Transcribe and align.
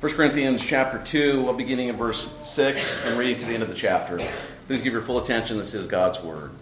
1 0.00 0.12
Corinthians 0.12 0.64
chapter 0.64 1.02
2, 1.02 1.54
beginning 1.54 1.88
in 1.88 1.96
verse 1.96 2.32
6 2.44 3.04
and 3.04 3.18
reading 3.18 3.34
to 3.34 3.44
the 3.44 3.52
end 3.52 3.64
of 3.64 3.68
the 3.68 3.74
chapter. 3.74 4.24
Please 4.68 4.80
give 4.80 4.92
your 4.92 5.02
full 5.02 5.18
attention. 5.18 5.58
This 5.58 5.74
is 5.74 5.88
God's 5.88 6.20
Word. 6.22 6.52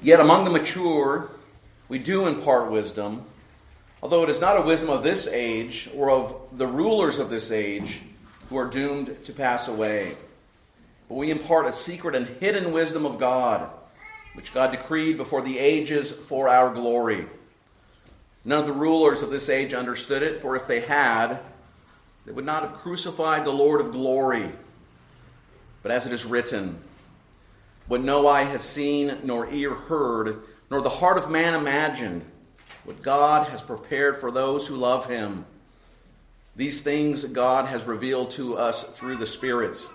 Yet 0.00 0.18
among 0.18 0.44
the 0.44 0.50
mature, 0.50 1.28
we 1.90 1.98
do 1.98 2.26
impart 2.26 2.70
wisdom, 2.70 3.24
although 4.02 4.22
it 4.22 4.30
is 4.30 4.40
not 4.40 4.56
a 4.56 4.62
wisdom 4.62 4.88
of 4.88 5.02
this 5.02 5.28
age 5.28 5.90
or 5.94 6.10
of 6.10 6.34
the 6.52 6.66
rulers 6.66 7.18
of 7.18 7.28
this 7.28 7.50
age 7.50 8.00
who 8.48 8.56
are 8.56 8.64
doomed 8.64 9.22
to 9.26 9.34
pass 9.34 9.68
away. 9.68 10.16
But 11.10 11.16
we 11.16 11.30
impart 11.30 11.66
a 11.66 11.72
secret 11.74 12.14
and 12.14 12.26
hidden 12.26 12.72
wisdom 12.72 13.04
of 13.04 13.18
God, 13.18 13.68
which 14.32 14.54
God 14.54 14.70
decreed 14.70 15.18
before 15.18 15.42
the 15.42 15.58
ages 15.58 16.10
for 16.10 16.48
our 16.48 16.72
glory. 16.72 17.26
None 18.42 18.60
of 18.60 18.66
the 18.66 18.72
rulers 18.72 19.20
of 19.20 19.28
this 19.28 19.50
age 19.50 19.74
understood 19.74 20.22
it, 20.22 20.40
for 20.40 20.56
if 20.56 20.66
they 20.66 20.80
had, 20.80 21.40
they 22.24 22.32
would 22.32 22.44
not 22.44 22.62
have 22.62 22.74
crucified 22.74 23.44
the 23.44 23.52
Lord 23.52 23.80
of 23.80 23.92
glory. 23.92 24.50
But 25.82 25.92
as 25.92 26.06
it 26.06 26.12
is 26.12 26.24
written, 26.24 26.78
what 27.86 28.00
no 28.00 28.26
eye 28.26 28.44
has 28.44 28.62
seen, 28.62 29.18
nor 29.24 29.50
ear 29.50 29.74
heard, 29.74 30.42
nor 30.70 30.80
the 30.80 30.88
heart 30.88 31.18
of 31.18 31.30
man 31.30 31.54
imagined, 31.54 32.24
what 32.84 33.02
God 33.02 33.48
has 33.48 33.60
prepared 33.60 34.16
for 34.16 34.30
those 34.30 34.66
who 34.66 34.76
love 34.76 35.06
him. 35.06 35.44
These 36.56 36.82
things 36.82 37.24
God 37.24 37.66
has 37.66 37.84
revealed 37.84 38.30
to 38.32 38.56
us 38.56 38.84
through 38.84 39.16
the 39.16 39.26
Spirit. 39.26 39.86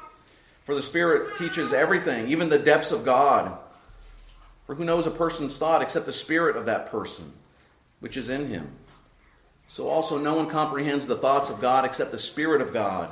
For 0.65 0.75
the 0.75 0.81
Spirit 0.81 1.37
teaches 1.37 1.73
everything, 1.73 2.27
even 2.27 2.49
the 2.49 2.59
depths 2.59 2.91
of 2.91 3.05
God. 3.05 3.57
For 4.65 4.75
who 4.75 4.85
knows 4.85 5.07
a 5.07 5.11
person's 5.11 5.57
thought 5.57 5.81
except 5.81 6.05
the 6.05 6.13
Spirit 6.13 6.55
of 6.55 6.65
that 6.65 6.91
person, 6.91 7.33
which 8.01 8.17
is 8.17 8.29
in 8.29 8.47
him? 8.47 8.69
So 9.69 9.87
also 9.87 10.17
no 10.17 10.33
one 10.33 10.49
comprehends 10.49 11.05
the 11.05 11.15
thoughts 11.15 11.51
of 11.51 11.61
God 11.61 11.85
except 11.85 12.11
the 12.11 12.17
Spirit 12.17 12.59
of 12.59 12.73
God. 12.73 13.11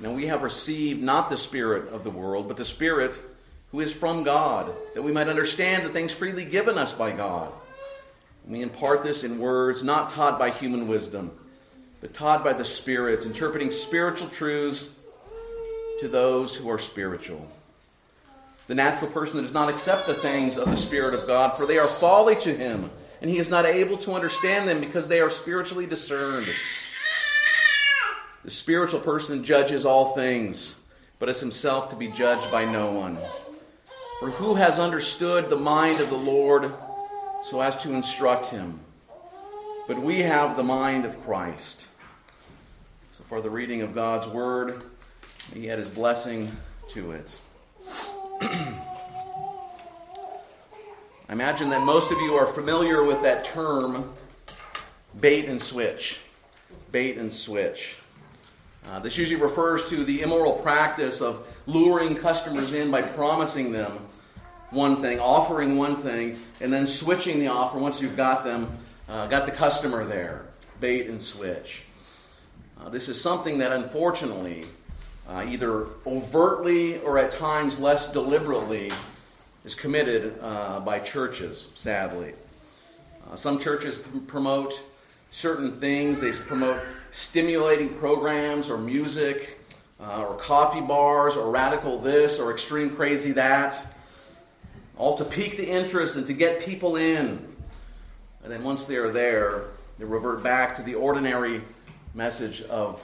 Now 0.00 0.10
we 0.10 0.26
have 0.26 0.42
received 0.42 1.00
not 1.00 1.28
the 1.28 1.36
Spirit 1.36 1.90
of 1.90 2.02
the 2.02 2.10
world, 2.10 2.48
but 2.48 2.56
the 2.56 2.64
Spirit 2.64 3.22
who 3.70 3.78
is 3.78 3.92
from 3.92 4.24
God, 4.24 4.74
that 4.94 5.02
we 5.02 5.12
might 5.12 5.28
understand 5.28 5.86
the 5.86 5.90
things 5.90 6.12
freely 6.12 6.44
given 6.44 6.76
us 6.76 6.92
by 6.92 7.12
God. 7.12 7.52
We 8.48 8.62
impart 8.62 9.04
this 9.04 9.22
in 9.22 9.38
words 9.38 9.84
not 9.84 10.10
taught 10.10 10.40
by 10.40 10.50
human 10.50 10.88
wisdom, 10.88 11.30
but 12.00 12.12
taught 12.12 12.42
by 12.42 12.52
the 12.52 12.64
Spirit, 12.64 13.24
interpreting 13.24 13.70
spiritual 13.70 14.28
truths 14.30 14.88
to 16.00 16.08
those 16.08 16.56
who 16.56 16.68
are 16.68 16.80
spiritual. 16.80 17.46
The 18.66 18.74
natural 18.74 19.12
person 19.12 19.40
does 19.40 19.54
not 19.54 19.68
accept 19.68 20.08
the 20.08 20.14
things 20.14 20.58
of 20.58 20.68
the 20.68 20.76
Spirit 20.76 21.14
of 21.14 21.28
God, 21.28 21.50
for 21.50 21.64
they 21.64 21.78
are 21.78 21.86
folly 21.86 22.34
to 22.36 22.52
him 22.52 22.90
and 23.24 23.30
he 23.30 23.38
is 23.38 23.48
not 23.48 23.64
able 23.64 23.96
to 23.96 24.12
understand 24.12 24.68
them 24.68 24.80
because 24.80 25.08
they 25.08 25.18
are 25.18 25.30
spiritually 25.30 25.86
discerned. 25.86 26.46
The 28.44 28.50
spiritual 28.50 29.00
person 29.00 29.42
judges 29.42 29.86
all 29.86 30.14
things, 30.14 30.74
but 31.18 31.30
is 31.30 31.40
himself 31.40 31.88
to 31.88 31.96
be 31.96 32.08
judged 32.08 32.52
by 32.52 32.70
no 32.70 32.92
one. 32.92 33.16
For 34.20 34.28
who 34.28 34.56
has 34.56 34.78
understood 34.78 35.48
the 35.48 35.56
mind 35.56 36.00
of 36.00 36.10
the 36.10 36.18
Lord 36.18 36.70
so 37.42 37.62
as 37.62 37.76
to 37.76 37.94
instruct 37.94 38.48
him? 38.48 38.78
But 39.88 39.98
we 39.98 40.20
have 40.20 40.54
the 40.54 40.62
mind 40.62 41.06
of 41.06 41.18
Christ. 41.24 41.88
So, 43.12 43.24
for 43.24 43.40
the 43.40 43.48
reading 43.48 43.80
of 43.80 43.94
God's 43.94 44.28
word, 44.28 44.82
he 45.54 45.64
had 45.64 45.78
his 45.78 45.88
blessing 45.88 46.54
to 46.88 47.12
it. 47.12 47.38
I 51.28 51.32
imagine 51.32 51.70
that 51.70 51.82
most 51.82 52.12
of 52.12 52.18
you 52.20 52.34
are 52.34 52.44
familiar 52.44 53.02
with 53.02 53.22
that 53.22 53.44
term, 53.44 54.12
bait 55.18 55.46
and 55.46 55.60
switch. 55.60 56.20
Bait 56.92 57.16
and 57.16 57.32
switch. 57.32 57.96
Uh, 58.86 58.98
this 58.98 59.16
usually 59.16 59.40
refers 59.40 59.88
to 59.88 60.04
the 60.04 60.20
immoral 60.20 60.54
practice 60.58 61.22
of 61.22 61.46
luring 61.66 62.14
customers 62.14 62.74
in 62.74 62.90
by 62.90 63.00
promising 63.00 63.72
them 63.72 63.98
one 64.70 65.00
thing, 65.00 65.18
offering 65.18 65.78
one 65.78 65.96
thing, 65.96 66.38
and 66.60 66.70
then 66.70 66.86
switching 66.86 67.38
the 67.38 67.46
offer 67.46 67.78
once 67.78 68.02
you've 68.02 68.16
got 68.16 68.44
them, 68.44 68.76
uh, 69.08 69.26
got 69.26 69.46
the 69.46 69.52
customer 69.52 70.04
there. 70.04 70.44
Bait 70.80 71.08
and 71.08 71.22
switch. 71.22 71.84
Uh, 72.78 72.90
this 72.90 73.08
is 73.08 73.18
something 73.18 73.56
that 73.58 73.72
unfortunately, 73.72 74.66
uh, 75.26 75.46
either 75.48 75.86
overtly 76.06 76.98
or 77.00 77.18
at 77.18 77.30
times 77.30 77.78
less 77.78 78.12
deliberately, 78.12 78.90
is 79.64 79.74
committed 79.74 80.38
uh, 80.40 80.80
by 80.80 80.98
churches, 80.98 81.68
sadly. 81.74 82.34
Uh, 83.30 83.34
some 83.34 83.58
churches 83.58 83.98
p- 83.98 84.20
promote 84.20 84.82
certain 85.30 85.72
things, 85.72 86.20
they 86.20 86.32
promote 86.32 86.80
stimulating 87.10 87.88
programs 87.94 88.70
or 88.70 88.78
music 88.78 89.58
uh, 90.00 90.24
or 90.24 90.36
coffee 90.36 90.80
bars 90.80 91.36
or 91.36 91.50
radical 91.50 91.98
this 91.98 92.38
or 92.38 92.52
extreme 92.52 92.90
crazy 92.90 93.32
that, 93.32 93.94
all 94.96 95.16
to 95.16 95.24
pique 95.24 95.56
the 95.56 95.66
interest 95.66 96.16
and 96.16 96.26
to 96.26 96.32
get 96.32 96.60
people 96.60 96.96
in. 96.96 97.44
And 98.42 98.52
then 98.52 98.62
once 98.62 98.84
they 98.84 98.96
are 98.96 99.10
there, 99.10 99.64
they 99.98 100.04
revert 100.04 100.42
back 100.42 100.74
to 100.76 100.82
the 100.82 100.94
ordinary 100.94 101.62
message 102.14 102.62
of 102.62 103.02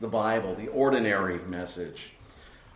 the 0.00 0.08
Bible, 0.08 0.54
the 0.56 0.68
ordinary 0.68 1.38
message. 1.46 2.13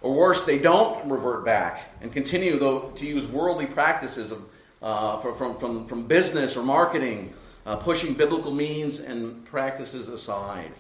Or 0.01 0.15
worse, 0.15 0.45
they 0.45 0.59
don't 0.59 1.11
revert 1.11 1.45
back 1.45 1.81
and 2.01 2.13
continue, 2.13 2.59
to 2.59 3.07
use 3.07 3.27
worldly 3.27 3.67
practices 3.67 4.31
of, 4.31 4.49
uh, 4.81 5.17
from, 5.17 5.57
from, 5.57 5.87
from 5.87 6.07
business 6.07 6.57
or 6.57 6.63
marketing, 6.63 7.35
uh, 7.67 7.77
pushing 7.77 8.15
biblical 8.15 8.53
means 8.53 9.01
and 9.01 9.45
practices 9.45 10.09
aside. 10.09 10.71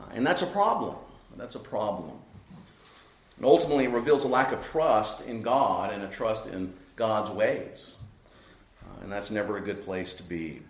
Uh, 0.00 0.06
and 0.14 0.26
that's 0.26 0.42
a 0.42 0.46
problem. 0.46 0.96
That's 1.36 1.54
a 1.54 1.60
problem. 1.60 2.12
And 3.36 3.44
ultimately, 3.44 3.84
it 3.84 3.90
reveals 3.90 4.24
a 4.24 4.28
lack 4.28 4.52
of 4.52 4.64
trust 4.66 5.26
in 5.26 5.42
God 5.42 5.92
and 5.92 6.02
a 6.02 6.08
trust 6.08 6.46
in 6.46 6.72
God's 6.96 7.30
ways. 7.30 7.96
Uh, 8.82 9.02
and 9.02 9.12
that's 9.12 9.30
never 9.30 9.58
a 9.58 9.60
good 9.60 9.82
place 9.82 10.14
to 10.14 10.22
be. 10.22 10.60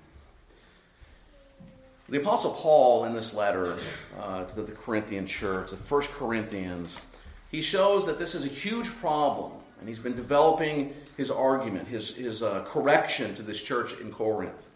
The 2.09 2.20
Apostle 2.20 2.53
Paul, 2.53 3.04
in 3.04 3.14
this 3.14 3.32
letter 3.34 3.78
uh, 4.20 4.44
to 4.44 4.62
the 4.62 4.72
Corinthian 4.72 5.26
church, 5.28 5.70
the 5.70 5.76
First 5.76 6.10
Corinthians, 6.10 7.00
he 7.50 7.62
shows 7.62 8.06
that 8.06 8.18
this 8.18 8.34
is 8.34 8.44
a 8.44 8.48
huge 8.48 8.88
problem, 8.96 9.52
and 9.78 9.88
he's 9.88 9.98
been 9.98 10.14
developing 10.14 10.94
his 11.16 11.30
argument, 11.30 11.88
his, 11.88 12.16
his 12.16 12.42
uh, 12.42 12.64
correction 12.64 13.34
to 13.34 13.42
this 13.42 13.60
church 13.60 13.98
in 14.00 14.12
Corinth. 14.12 14.70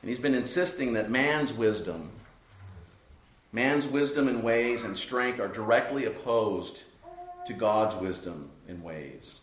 And 0.00 0.08
he's 0.08 0.18
been 0.18 0.34
insisting 0.34 0.94
that 0.94 1.10
man's 1.10 1.52
wisdom, 1.52 2.10
man's 3.52 3.86
wisdom 3.86 4.28
and 4.28 4.42
ways 4.42 4.84
and 4.84 4.96
strength 4.96 5.40
are 5.40 5.48
directly 5.48 6.06
opposed 6.06 6.84
to 7.46 7.52
God's 7.52 7.96
wisdom 7.96 8.50
and 8.68 8.82
ways. 8.82 9.40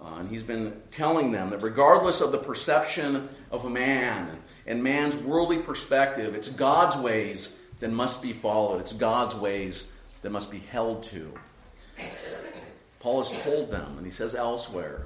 Uh, 0.00 0.16
and 0.16 0.28
he's 0.30 0.42
been 0.42 0.80
telling 0.90 1.32
them 1.32 1.50
that 1.50 1.62
regardless 1.62 2.20
of 2.20 2.32
the 2.32 2.38
perception 2.38 3.28
of 3.50 3.70
man 3.70 4.38
and 4.66 4.82
man's 4.82 5.16
worldly 5.16 5.58
perspective, 5.58 6.34
it's 6.34 6.48
God's 6.48 6.96
ways 6.96 7.56
that 7.80 7.90
must 7.90 8.22
be 8.22 8.32
followed, 8.32 8.80
it's 8.80 8.92
God's 8.92 9.34
ways 9.34 9.92
that 10.22 10.30
must 10.30 10.50
be 10.50 10.58
held 10.58 11.02
to. 11.04 11.32
Paul 13.02 13.22
has 13.22 13.42
told 13.42 13.70
them, 13.72 13.96
and 13.96 14.06
he 14.06 14.12
says 14.12 14.34
elsewhere, 14.34 15.02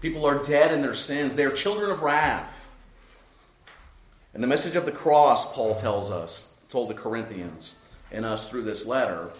people 0.00 0.24
are 0.24 0.40
dead 0.40 0.72
in 0.72 0.82
their 0.82 0.94
sins. 0.94 1.34
They 1.34 1.44
are 1.44 1.50
children 1.50 1.90
of 1.90 2.02
wrath. 2.02 2.70
And 4.32 4.42
the 4.42 4.46
message 4.46 4.76
of 4.76 4.86
the 4.86 4.92
cross, 4.92 5.52
Paul 5.52 5.74
tells 5.74 6.12
us, 6.12 6.46
told 6.70 6.88
the 6.88 6.94
Corinthians 6.94 7.74
and 8.12 8.24
us 8.24 8.48
through 8.48 8.62
this 8.62 8.86
letter, 8.86 9.30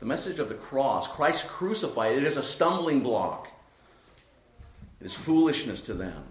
the 0.00 0.06
message 0.06 0.38
of 0.38 0.48
the 0.48 0.54
cross, 0.54 1.06
Christ 1.06 1.46
crucified, 1.46 2.16
it 2.16 2.24
is 2.24 2.38
a 2.38 2.42
stumbling 2.42 3.00
block. 3.00 3.48
It 5.00 5.04
is 5.04 5.14
foolishness 5.14 5.82
to 5.82 5.94
them. 5.94 6.24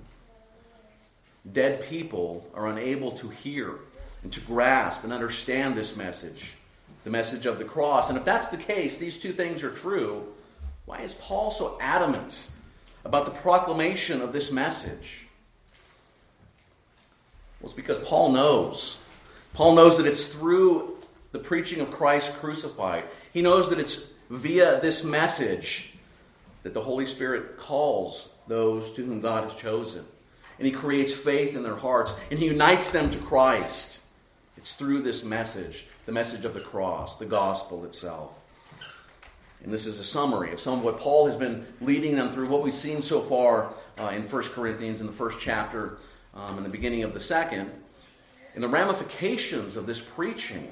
Dead 1.51 1.83
people 1.83 2.49
are 2.55 2.69
unable 2.69 3.11
to 3.11 3.29
hear 3.29 3.75
and 4.23 4.33
to 4.33 4.39
grasp 4.39 5.03
and 5.03 5.13
understand 5.13 5.75
this 5.75 5.95
message 5.95 6.53
the 7.03 7.09
message 7.09 7.45
of 7.45 7.59
the 7.59 7.65
cross. 7.65 8.09
And 8.09 8.17
if 8.17 8.23
that's 8.23 8.47
the 8.47 8.57
case, 8.57 8.95
these 8.95 9.17
two 9.17 9.33
things 9.33 9.61
are 9.61 9.71
true, 9.71 10.32
why 10.85 10.99
is 10.99 11.13
Paul 11.15 11.51
so 11.51 11.77
adamant 11.79 12.47
about 13.05 13.25
the 13.25 13.31
proclamation 13.31 14.21
of 14.21 14.33
this 14.33 14.51
message? 14.51 15.27
Well, 17.59 17.69
it's 17.69 17.73
because 17.73 17.99
Paul 17.99 18.31
knows. 18.31 19.01
Paul 19.53 19.75
knows 19.75 19.97
that 19.97 20.05
it's 20.05 20.27
through 20.27 20.97
the 21.31 21.39
preaching 21.39 21.79
of 21.79 21.91
Christ 21.91 22.33
crucified. 22.33 23.05
He 23.31 23.41
knows 23.41 23.69
that 23.69 23.79
it's 23.79 24.07
via 24.29 24.81
this 24.81 25.03
message 25.03 25.93
that 26.63 26.73
the 26.73 26.81
Holy 26.81 27.05
Spirit 27.05 27.57
calls 27.57 28.29
those 28.47 28.91
to 28.91 29.05
whom 29.05 29.21
God 29.21 29.45
has 29.45 29.55
chosen. 29.55 30.05
And 30.57 30.65
he 30.65 30.71
creates 30.71 31.13
faith 31.13 31.55
in 31.55 31.63
their 31.63 31.75
hearts 31.75 32.13
and 32.29 32.39
he 32.39 32.47
unites 32.47 32.91
them 32.91 33.09
to 33.11 33.17
Christ. 33.17 34.01
It's 34.57 34.75
through 34.75 35.01
this 35.01 35.23
message 35.23 35.85
the 36.05 36.11
message 36.11 36.45
of 36.45 36.53
the 36.53 36.59
cross, 36.59 37.15
the 37.17 37.25
gospel 37.25 37.85
itself. 37.85 38.42
And 39.63 39.71
this 39.71 39.85
is 39.85 39.99
a 39.99 40.03
summary 40.03 40.51
of 40.51 40.59
some 40.59 40.79
of 40.79 40.83
what 40.83 40.97
Paul 40.99 41.25
has 41.27 41.35
been 41.35 41.65
leading 41.79 42.15
them 42.15 42.31
through, 42.31 42.49
what 42.49 42.63
we've 42.63 42.73
seen 42.73 43.01
so 43.01 43.21
far 43.21 43.73
uh, 43.97 44.11
in 44.13 44.23
1 44.23 44.43
Corinthians 44.49 44.99
in 44.99 45.07
the 45.07 45.13
first 45.13 45.39
chapter 45.39 45.97
um, 46.33 46.61
the 46.63 46.69
beginning 46.69 47.03
of 47.03 47.13
the 47.13 47.19
second. 47.19 47.71
And 48.55 48.63
the 48.63 48.67
ramifications 48.67 49.77
of 49.77 49.85
this 49.85 50.01
preaching 50.01 50.71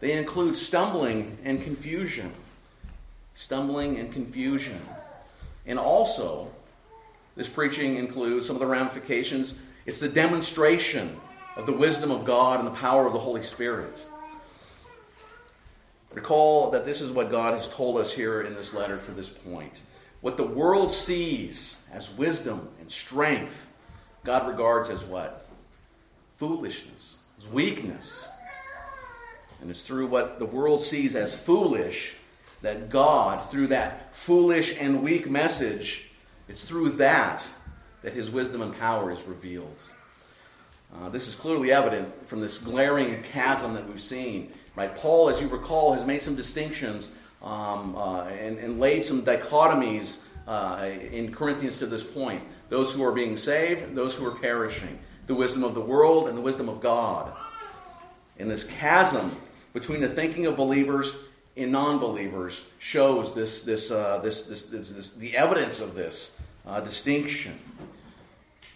They 0.00 0.12
include 0.12 0.56
stumbling 0.56 1.36
and 1.44 1.62
confusion. 1.62 2.32
Stumbling 3.34 3.98
and 3.98 4.12
confusion. 4.12 4.80
And 5.66 5.78
also, 5.78 6.48
this 7.36 7.48
preaching 7.48 7.96
includes 7.96 8.46
some 8.46 8.56
of 8.56 8.60
the 8.60 8.66
ramifications. 8.66 9.54
It's 9.84 10.00
the 10.00 10.08
demonstration 10.08 11.18
of 11.56 11.66
the 11.66 11.72
wisdom 11.72 12.10
of 12.10 12.24
God 12.24 12.60
and 12.60 12.66
the 12.66 12.78
power 12.78 13.06
of 13.06 13.12
the 13.12 13.18
Holy 13.18 13.42
Spirit. 13.42 14.06
Recall 16.12 16.70
that 16.70 16.84
this 16.84 17.00
is 17.00 17.12
what 17.12 17.30
God 17.30 17.54
has 17.54 17.68
told 17.68 17.98
us 17.98 18.12
here 18.12 18.42
in 18.42 18.54
this 18.54 18.74
letter 18.74 18.98
to 18.98 19.12
this 19.12 19.28
point. 19.28 19.82
What 20.20 20.36
the 20.36 20.44
world 20.44 20.90
sees 20.90 21.80
as 21.92 22.10
wisdom 22.10 22.68
and 22.80 22.90
strength, 22.90 23.68
God 24.24 24.48
regards 24.48 24.90
as 24.90 25.04
what? 25.04 25.46
Foolishness, 26.36 27.18
as 27.38 27.46
weakness. 27.46 28.28
And 29.60 29.70
it's 29.70 29.82
through 29.82 30.08
what 30.08 30.38
the 30.38 30.46
world 30.46 30.80
sees 30.80 31.14
as 31.14 31.34
foolish 31.34 32.16
that 32.62 32.90
God, 32.90 33.48
through 33.50 33.68
that 33.68 34.14
foolish 34.14 34.76
and 34.78 35.02
weak 35.02 35.30
message, 35.30 36.10
it's 36.48 36.64
through 36.64 36.90
that 36.90 37.48
that 38.02 38.12
his 38.12 38.30
wisdom 38.30 38.62
and 38.62 38.76
power 38.76 39.10
is 39.10 39.22
revealed. 39.22 39.82
Uh, 40.94 41.08
this 41.08 41.28
is 41.28 41.34
clearly 41.34 41.70
evident 41.70 42.26
from 42.26 42.40
this 42.40 42.58
glaring 42.58 43.22
chasm 43.22 43.74
that 43.74 43.86
we've 43.88 44.00
seen. 44.00 44.52
Right? 44.76 44.94
Paul, 44.96 45.28
as 45.28 45.40
you 45.40 45.48
recall, 45.48 45.94
has 45.94 46.04
made 46.04 46.22
some 46.22 46.36
distinctions 46.36 47.12
um, 47.42 47.96
uh, 47.96 48.24
and, 48.24 48.58
and, 48.58 48.78
laid 48.78 49.04
some 49.04 49.22
dichotomies 49.22 50.18
uh, 50.46 50.90
in 51.10 51.32
Corinthians 51.32 51.78
to 51.78 51.86
this 51.86 52.04
point. 52.04 52.42
Those 52.68 52.92
who 52.92 53.02
are 53.02 53.12
being 53.12 53.36
saved, 53.36 53.94
those 53.94 54.14
who 54.14 54.26
are 54.26 54.34
perishing. 54.34 54.98
The 55.26 55.34
wisdom 55.34 55.64
of 55.64 55.74
the 55.74 55.80
world 55.80 56.28
and 56.28 56.36
the 56.36 56.42
wisdom 56.42 56.68
of 56.68 56.80
God. 56.80 57.32
And 58.38 58.50
this 58.50 58.64
chasm 58.64 59.36
between 59.72 60.00
the 60.00 60.08
thinking 60.08 60.46
of 60.46 60.56
believers 60.56 61.16
and 61.56 61.72
non-believers 61.72 62.66
shows 62.78 63.34
this, 63.34 63.62
this, 63.62 63.90
uh, 63.90 64.18
this, 64.18 64.42
this, 64.42 64.64
this, 64.64 64.90
this, 64.90 65.12
the 65.12 65.36
evidence 65.36 65.80
of 65.80 65.94
this 65.94 66.36
uh, 66.66 66.80
distinction. 66.80 67.56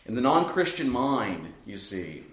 In 0.06 0.14
the 0.14 0.20
non 0.20 0.46
Christian 0.46 0.88
mind, 0.88 1.46
you 1.66 1.78
see, 1.78 2.24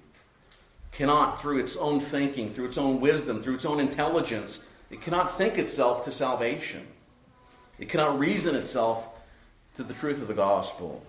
cannot, 0.92 1.42
through 1.42 1.60
its 1.60 1.78
own 1.78 2.00
thinking, 2.00 2.54
through 2.54 2.66
its 2.66 2.78
own 2.78 3.00
wisdom, 3.00 3.42
through 3.42 3.56
its 3.56 3.66
own 3.66 3.80
intelligence, 3.80 4.66
it 4.90 5.02
cannot 5.02 5.38
think 5.38 5.58
itself 5.58 6.04
to 6.06 6.12
salvation. 6.12 6.86
It 7.80 7.90
cannot 7.90 8.20
reason 8.20 8.56
itself 8.56 9.10
to 9.76 9.84
the 9.84 9.94
truth 9.94 10.22
of 10.22 10.28
the 10.28 10.34
gospel. 10.34 11.04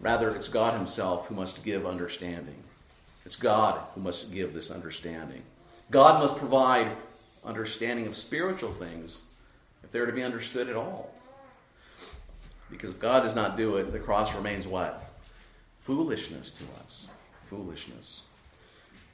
Rather, 0.00 0.30
it's 0.34 0.48
God 0.48 0.74
Himself 0.74 1.26
who 1.26 1.34
must 1.34 1.64
give 1.64 1.86
understanding. 1.86 2.56
It's 3.24 3.36
God 3.36 3.80
who 3.94 4.00
must 4.00 4.32
give 4.32 4.54
this 4.54 4.70
understanding. 4.70 5.42
God 5.90 6.20
must 6.20 6.36
provide 6.36 6.90
understanding 7.44 8.06
of 8.06 8.16
spiritual 8.16 8.72
things 8.72 9.22
if 9.82 9.90
they're 9.90 10.06
to 10.06 10.12
be 10.12 10.22
understood 10.22 10.68
at 10.68 10.76
all. 10.76 11.12
Because 12.70 12.90
if 12.92 13.00
God 13.00 13.22
does 13.22 13.34
not 13.34 13.56
do 13.56 13.76
it, 13.76 13.92
the 13.92 13.98
cross 13.98 14.34
remains 14.34 14.66
what? 14.66 15.12
Foolishness 15.78 16.50
to 16.52 16.64
us. 16.84 17.06
Foolishness. 17.40 18.22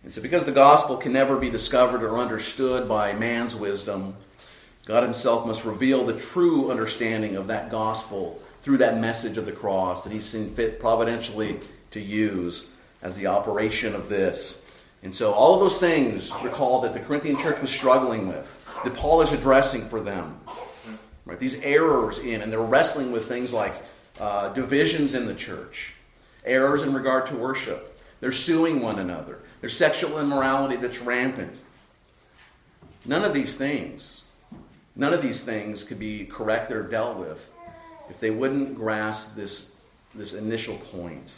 And 0.05 0.13
so, 0.13 0.21
because 0.21 0.45
the 0.45 0.53
gospel 0.53 0.97
can 0.97 1.13
never 1.13 1.37
be 1.37 1.49
discovered 1.49 2.03
or 2.03 2.19
understood 2.19 2.89
by 2.89 3.13
man's 3.13 3.55
wisdom, 3.55 4.17
God 4.85 5.05
Himself 5.05 5.47
must 5.47 5.65
reveal 5.65 6.05
the 6.05 6.19
true 6.19 6.71
understanding 6.71 7.37
of 7.37 7.47
that 7.47 7.71
gospel 7.71 8.41
through 8.63 8.79
that 8.79 8.99
message 8.99 9.39
of 9.39 9.47
the 9.47 9.53
cross 9.53 10.03
that 10.03 10.13
He's 10.13 10.25
seen 10.25 10.51
fit 10.51 10.81
providentially 10.81 11.61
to 11.93 12.01
use 12.01 12.69
as 13.01 13.17
the 13.17 13.29
operation 13.29 13.95
of 13.95 14.09
this. 14.09 14.65
And 15.05 15.15
so, 15.15 15.33
all 15.33 15.55
of 15.55 15.61
those 15.61 15.79
things, 15.79 16.33
recall 16.43 16.81
that 16.81 16.95
the 16.95 17.01
Corinthian 17.01 17.37
church 17.37 17.61
was 17.61 17.71
struggling 17.71 18.27
with, 18.27 18.65
that 18.83 18.95
Paul 18.95 19.21
is 19.23 19.33
addressing 19.33 19.87
for 19.87 20.01
them. 20.01 20.41
Right? 21.25 21.39
These 21.39 21.61
errors 21.63 22.19
in, 22.19 22.43
and 22.43 22.53
they're 22.53 22.61
wrestling 22.61 23.13
with 23.13 23.29
things 23.29 23.55
like 23.55 23.75
uh, 24.19 24.49
divisions 24.49 25.15
in 25.15 25.27
the 25.27 25.35
church, 25.35 25.95
errors 26.45 26.83
in 26.83 26.93
regard 26.93 27.27
to 27.27 27.37
worship. 27.37 28.01
They're 28.21 28.33
suing 28.33 28.81
one 28.81 28.99
another. 28.99 29.39
There's 29.63 29.77
sexual 29.77 30.19
immorality 30.19 30.75
that's 30.75 31.01
rampant. 31.01 31.61
None 33.05 33.25
of 33.25 33.33
these 33.33 33.57
things, 33.57 34.25
none 34.97 35.15
of 35.15 35.23
these 35.23 35.45
things 35.45 35.85
could 35.85 36.01
be 36.01 36.25
corrected 36.25 36.77
or 36.77 36.83
dealt 36.83 37.17
with 37.17 37.49
if 38.11 38.19
they 38.19 38.33
wouldn't 38.33 38.75
grasp 38.75 39.37
this, 39.37 39.71
this 40.17 40.35
initial 40.35 40.77
point. 40.77 41.37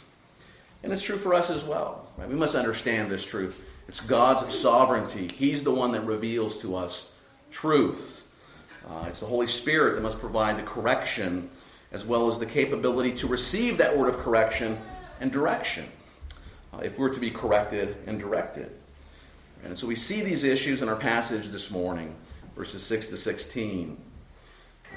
And 0.81 0.91
it's 0.91 1.03
true 1.03 1.17
for 1.17 1.35
us 1.35 1.51
as 1.51 1.65
well. 1.65 2.07
Right? 2.17 2.27
We 2.27 2.33
must 2.33 2.55
understand 2.55 3.11
this 3.11 3.23
truth. 3.23 3.63
It's 3.87 4.01
God's 4.01 4.57
sovereignty. 4.57 5.27
He's 5.27 5.63
the 5.63 5.71
one 5.71 5.91
that 5.91 6.01
reveals 6.01 6.57
to 6.63 6.75
us 6.75 7.13
truth. 7.51 8.25
Uh, 8.89 9.05
it's 9.07 9.19
the 9.19 9.27
Holy 9.27 9.47
Spirit 9.47 9.93
that 9.93 10.01
must 10.01 10.19
provide 10.19 10.57
the 10.57 10.63
correction 10.63 11.47
as 11.91 12.07
well 12.07 12.27
as 12.27 12.39
the 12.39 12.45
capability 12.47 13.11
to 13.13 13.27
receive 13.27 13.77
that 13.77 13.95
word 13.95 14.09
of 14.09 14.17
correction 14.17 14.79
and 15.21 15.31
direction 15.31 15.85
if 16.83 16.97
we're 16.97 17.13
to 17.13 17.19
be 17.19 17.31
corrected 17.31 17.97
and 18.07 18.19
directed. 18.19 18.71
And 19.63 19.77
so 19.77 19.87
we 19.87 19.95
see 19.95 20.21
these 20.21 20.43
issues 20.43 20.81
in 20.81 20.89
our 20.89 20.95
passage 20.95 21.47
this 21.47 21.71
morning, 21.71 22.15
verses 22.55 22.83
6 22.83 23.09
to 23.09 23.17
16. 23.17 23.97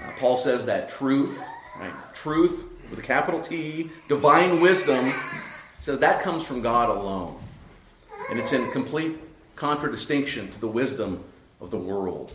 Uh, 0.04 0.10
Paul 0.18 0.36
says 0.36 0.66
that 0.66 0.88
truth, 0.88 1.40
right, 1.78 1.92
truth 2.14 2.64
with 2.90 2.98
a 2.98 3.02
capital 3.02 3.40
T, 3.40 3.90
divine 4.08 4.60
wisdom, 4.60 5.12
says 5.80 5.98
that 6.00 6.20
comes 6.20 6.44
from 6.44 6.60
God 6.60 6.90
alone. 6.90 7.40
And 8.30 8.38
it's 8.38 8.52
in 8.52 8.70
complete 8.72 9.16
contradistinction 9.56 10.50
to 10.50 10.60
the 10.60 10.68
wisdom 10.68 11.24
of 11.60 11.70
the 11.70 11.78
world. 11.78 12.32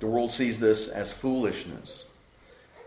The 0.00 0.06
world 0.06 0.30
sees 0.30 0.60
this 0.60 0.88
as 0.88 1.12
foolishness. 1.12 2.06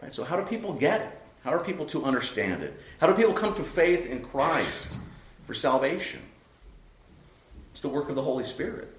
Right? 0.01 0.13
So, 0.13 0.23
how 0.23 0.37
do 0.37 0.43
people 0.43 0.73
get 0.73 1.01
it? 1.01 1.21
How 1.43 1.51
are 1.51 1.63
people 1.63 1.85
to 1.87 2.03
understand 2.03 2.63
it? 2.63 2.79
How 2.99 3.07
do 3.07 3.13
people 3.13 3.33
come 3.33 3.55
to 3.55 3.63
faith 3.63 4.05
in 4.05 4.21
Christ 4.23 4.99
for 5.47 5.55
salvation? 5.55 6.21
It's 7.71 7.81
the 7.81 7.89
work 7.89 8.09
of 8.09 8.15
the 8.15 8.21
Holy 8.21 8.43
Spirit. 8.43 8.93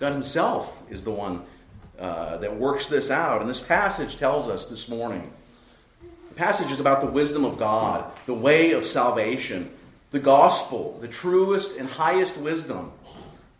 God 0.00 0.12
Himself 0.12 0.82
is 0.90 1.02
the 1.02 1.10
one 1.10 1.42
uh, 1.98 2.38
that 2.38 2.56
works 2.56 2.86
this 2.86 3.10
out. 3.10 3.40
And 3.40 3.50
this 3.50 3.60
passage 3.60 4.16
tells 4.16 4.48
us 4.48 4.66
this 4.66 4.88
morning. 4.88 5.30
The 6.28 6.34
passage 6.34 6.70
is 6.70 6.80
about 6.80 7.00
the 7.00 7.06
wisdom 7.06 7.44
of 7.44 7.58
God, 7.58 8.10
the 8.26 8.34
way 8.34 8.72
of 8.72 8.84
salvation, 8.84 9.70
the 10.10 10.18
gospel, 10.20 10.98
the 11.00 11.08
truest 11.08 11.76
and 11.76 11.88
highest 11.88 12.36
wisdom, 12.36 12.92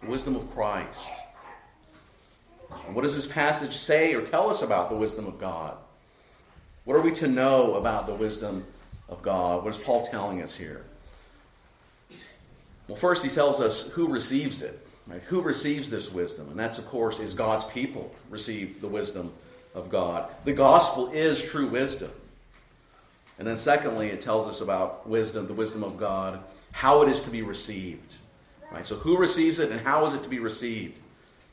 the 0.01 0.09
wisdom 0.09 0.37
of 0.37 0.51
Christ. 0.53 1.11
And 2.87 2.95
what 2.95 3.03
does 3.03 3.15
this 3.15 3.27
passage 3.27 3.75
say 3.75 4.15
or 4.15 4.23
tell 4.23 4.51
us 4.51 4.63
about 4.63 4.91
the 4.91 4.97
wisdom 4.97 5.27
of 5.27 5.39
God? 5.39 5.77
What 6.85 6.97
are 6.97 7.01
we 7.01 7.13
to 7.13 7.29
know 7.29 7.75
about 7.75 8.07
the 8.07 8.15
wisdom 8.15 8.67
of 9.09 9.23
God? 9.23 9.65
What 9.65 9.71
is 9.71 9.79
Paul 9.81 10.05
telling 10.05 10.43
us 10.43 10.55
here? 10.55 10.85
Well, 12.89 12.97
first, 12.97 13.25
he 13.25 13.31
tells 13.31 13.61
us 13.61 13.89
who 13.91 14.09
receives 14.09 14.63
it. 14.63 14.81
Right? 15.07 15.23
Who 15.23 15.43
receives 15.43 15.91
this 15.91 16.13
wisdom? 16.13 16.49
And 16.49 16.59
that's, 16.59 16.79
of 16.79 16.87
course, 16.87 17.21
is 17.21 17.35
God's 17.35 17.65
people 17.65 18.15
receive 18.31 18.81
the 18.81 18.89
wisdom 18.89 19.33
of 19.75 19.91
God. 19.91 20.31
The 20.45 20.53
gospel 20.53 21.11
is 21.13 21.51
true 21.51 21.69
wisdom. 21.69 22.11
And 23.39 23.47
then, 23.47 23.57
secondly, 23.57 24.09
it 24.09 24.21
tells 24.21 24.47
us 24.47 24.61
about 24.61 25.07
wisdom, 25.07 25.47
the 25.47 25.53
wisdom 25.53 25.85
of 25.85 25.99
God, 25.99 26.43
how 26.73 27.03
it 27.03 27.09
is 27.09 27.21
to 27.23 27.31
be 27.31 27.43
received. 27.43 28.17
Right? 28.73 28.87
So, 28.87 28.97
who 28.97 29.19
receives 29.19 29.59
it 29.59 29.71
and 29.71 29.81
how 29.81 30.07
is 30.07 30.15
it 30.15 30.23
to 30.23 30.29
be 30.29 30.39
received? 30.39 31.01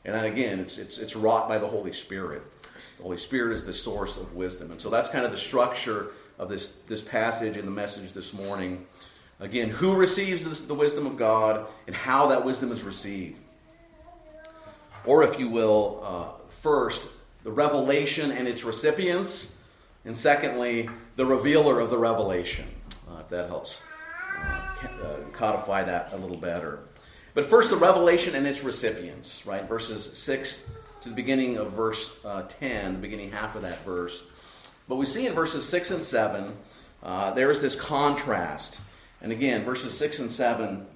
And 0.04 0.14
then 0.14 0.24
again, 0.24 0.58
it's, 0.58 0.78
it's, 0.78 0.98
it's 0.98 1.14
wrought 1.14 1.48
by 1.48 1.58
the 1.58 1.66
Holy 1.66 1.92
Spirit. 1.92 2.42
The 2.96 3.02
Holy 3.02 3.18
Spirit 3.18 3.52
is 3.52 3.64
the 3.64 3.72
source 3.72 4.16
of 4.16 4.34
wisdom. 4.34 4.70
And 4.70 4.80
so 4.80 4.90
that's 4.90 5.10
kind 5.10 5.24
of 5.24 5.30
the 5.30 5.38
structure 5.38 6.08
of 6.38 6.48
this, 6.48 6.74
this 6.88 7.02
passage 7.02 7.56
and 7.56 7.66
the 7.66 7.72
message 7.72 8.12
this 8.12 8.32
morning. 8.32 8.86
Again, 9.42 9.70
who 9.70 9.96
receives 9.96 10.44
this, 10.44 10.60
the 10.60 10.74
wisdom 10.74 11.04
of 11.04 11.16
God 11.16 11.66
and 11.88 11.96
how 11.96 12.28
that 12.28 12.44
wisdom 12.44 12.70
is 12.70 12.84
received. 12.84 13.40
Or, 15.04 15.24
if 15.24 15.36
you 15.36 15.48
will, 15.48 16.00
uh, 16.04 16.46
first, 16.48 17.08
the 17.42 17.50
revelation 17.50 18.30
and 18.30 18.46
its 18.46 18.62
recipients, 18.62 19.58
and 20.04 20.16
secondly, 20.16 20.88
the 21.16 21.26
revealer 21.26 21.80
of 21.80 21.90
the 21.90 21.98
revelation, 21.98 22.68
uh, 23.10 23.18
if 23.18 23.28
that 23.30 23.48
helps 23.48 23.82
uh, 24.38 24.60
uh 25.02 25.16
codify 25.32 25.82
that 25.82 26.12
a 26.12 26.16
little 26.16 26.36
better. 26.36 26.78
But 27.34 27.44
first, 27.44 27.70
the 27.70 27.76
revelation 27.76 28.36
and 28.36 28.46
its 28.46 28.62
recipients, 28.62 29.44
right? 29.44 29.68
Verses 29.68 30.16
6 30.16 30.70
to 31.00 31.08
the 31.08 31.16
beginning 31.16 31.56
of 31.56 31.72
verse 31.72 32.16
uh, 32.24 32.42
10, 32.42 32.92
the 32.92 32.98
beginning 33.00 33.32
half 33.32 33.56
of 33.56 33.62
that 33.62 33.84
verse. 33.84 34.22
But 34.88 34.96
we 34.96 35.06
see 35.06 35.26
in 35.26 35.32
verses 35.32 35.68
6 35.68 35.90
and 35.90 36.04
7, 36.04 36.56
uh, 37.02 37.32
there's 37.32 37.60
this 37.60 37.74
contrast. 37.74 38.82
And 39.22 39.32
again, 39.32 39.64
verses 39.64 39.96
6 39.96 40.18
and 40.18 40.32
7 40.32 40.86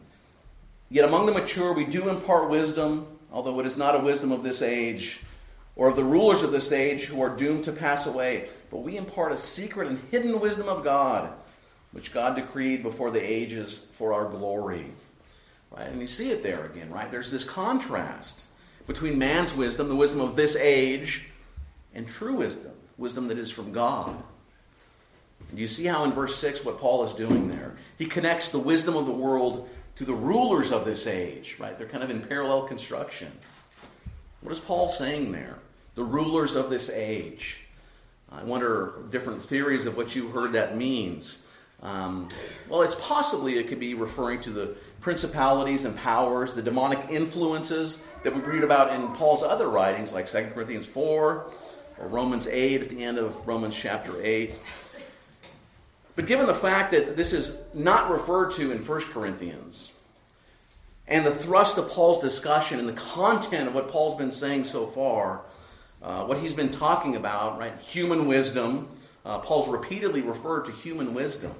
Yet 0.89 1.05
among 1.05 1.27
the 1.27 1.33
mature 1.33 1.73
we 1.73 1.85
do 1.85 2.09
impart 2.09 2.49
wisdom, 2.49 3.07
although 3.33 3.59
it 3.59 3.67
is 3.67 3.77
not 3.77 3.97
a 3.97 4.05
wisdom 4.05 4.31
of 4.31 4.43
this 4.43 4.63
age, 4.63 5.21
or 5.75 5.89
of 5.89 5.97
the 5.97 6.05
rulers 6.05 6.43
of 6.43 6.53
this 6.53 6.73
age 6.73 7.05
who 7.05 7.21
are 7.21 7.37
doomed 7.37 7.65
to 7.65 7.73
pass 7.73 8.07
away. 8.07 8.49
But 8.71 8.79
we 8.79 8.97
impart 8.97 9.33
a 9.33 9.37
secret 9.37 9.89
and 9.89 10.01
hidden 10.11 10.41
wisdom 10.41 10.69
of 10.69 10.85
God, 10.85 11.33
which 11.93 12.13
God 12.13 12.37
decreed 12.37 12.83
before 12.83 13.11
the 13.11 13.21
ages 13.21 13.87
for 13.93 14.13
our 14.13 14.27
glory. 14.27 14.93
Right? 15.71 15.89
And 15.89 16.01
you 16.01 16.07
see 16.07 16.31
it 16.31 16.43
there 16.43 16.67
again, 16.67 16.91
right? 16.91 17.11
There's 17.11 17.31
this 17.31 17.45
contrast 17.45 18.45
between 18.87 19.19
man's 19.19 19.55
wisdom, 19.55 19.89
the 19.89 19.97
wisdom 19.97 20.21
of 20.21 20.37
this 20.37 20.57
age, 20.57 21.29
and 21.95 22.07
true 22.07 22.35
wisdom, 22.35 22.73
wisdom 22.97 23.29
that 23.29 23.39
is 23.39 23.51
from 23.51 23.73
God. 23.73 24.23
And 25.51 25.59
you 25.59 25.69
see 25.69 25.85
how 25.87 26.05
in 26.05 26.13
verse 26.13 26.37
6 26.37 26.65
what 26.65 26.79
Paul 26.79 27.05
is 27.05 27.13
doing 27.13 27.49
there? 27.49 27.75
He 27.99 28.07
connects 28.07 28.49
the 28.49 28.59
wisdom 28.59 28.97
of 28.97 29.07
the 29.07 29.13
world 29.13 29.69
to 29.97 30.05
the 30.05 30.15
rulers 30.15 30.73
of 30.73 30.85
this 30.85 31.07
age, 31.07 31.57
right? 31.59 31.77
They're 31.77 31.87
kind 31.87 32.05
of 32.05 32.11
in 32.11 32.21
parallel 32.21 32.63
construction. 32.63 33.33
What 34.41 34.53
is 34.53 34.61
Paul 34.61 34.89
saying 34.89 35.33
there? 35.33 35.59
The 35.95 36.05
rulers 36.05 36.55
of 36.55 36.69
this 36.69 36.91
age. 36.91 37.63
I 38.31 38.43
wonder 38.43 38.95
different 39.11 39.41
theories 39.41 39.87
of 39.87 39.97
what 39.97 40.15
you 40.15 40.29
heard 40.29 40.53
that 40.53 40.77
means. 40.77 41.43
Um, 41.83 42.29
well, 42.69 42.83
it's 42.83 42.97
possibly 42.97 43.59
it 43.59 43.69
could 43.69 43.81
be 43.81 43.95
referring 43.95 44.41
to 44.41 44.51
the 44.51 44.77
principalities 45.01 45.85
and 45.85 45.97
powers, 45.97 46.53
the 46.53 46.63
demonic 46.63 46.99
influences 47.11 48.03
that 48.25 48.35
we 48.35 48.41
read 48.41 48.65
about 48.65 48.95
in 48.95 49.09
Paul's 49.15 49.43
other 49.43 49.69
writings, 49.69 50.13
like 50.13 50.27
2 50.27 50.51
Corinthians 50.55 50.87
4 50.87 51.47
or 51.99 52.09
Romans 52.09 52.47
8 52.47 52.83
at 52.83 52.89
the 52.89 53.05
end 53.05 53.19
of 53.19 53.47
Romans 53.47 53.77
chapter 53.77 54.21
8. 54.23 54.59
But 56.17 56.27
given 56.27 56.47
the 56.47 56.55
fact 56.55 56.91
that 56.93 57.15
this 57.15 57.33
is 57.35 57.59
not 57.75 58.11
referred 58.11 58.53
to 58.53 58.73
in 58.73 58.85
1 58.85 59.01
Corinthians, 59.13 59.93
and 61.07 61.25
the 61.25 61.35
thrust 61.35 61.79
of 61.79 61.89
Paul's 61.91 62.21
discussion 62.21 62.81
and 62.81 62.89
the 62.89 62.95
content 62.95 63.69
of 63.69 63.75
what 63.75 63.89
Paul's 63.89 64.17
been 64.17 64.33
saying 64.33 64.65
so 64.65 64.87
far, 64.87 65.43
uh, 66.03 66.25
what 66.25 66.39
he's 66.39 66.55
been 66.55 66.71
talking 66.71 67.17
about, 67.17 67.59
right? 67.59 67.79
Human 67.81 68.27
wisdom. 68.27 68.89
Uh, 69.25 69.39
Paul's 69.39 69.69
repeatedly 69.69 70.23
referred 70.23 70.65
to 70.65 70.73
human 70.73 71.15
wisdom. 71.15 71.55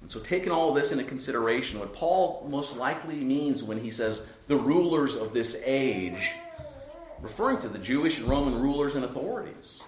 And 0.00 0.10
so, 0.10 0.20
taking 0.20 0.52
all 0.52 0.72
this 0.72 0.92
into 0.92 1.04
consideration, 1.04 1.80
what 1.80 1.92
Paul 1.92 2.46
most 2.48 2.76
likely 2.76 3.16
means 3.16 3.64
when 3.64 3.80
he 3.80 3.90
says 3.90 4.22
the 4.46 4.56
rulers 4.56 5.16
of 5.16 5.32
this 5.32 5.60
age, 5.64 6.32
referring 7.20 7.58
to 7.60 7.68
the 7.68 7.78
Jewish 7.78 8.18
and 8.18 8.28
Roman 8.28 8.60
rulers 8.60 8.94
and 8.94 9.04
authorities. 9.04 9.82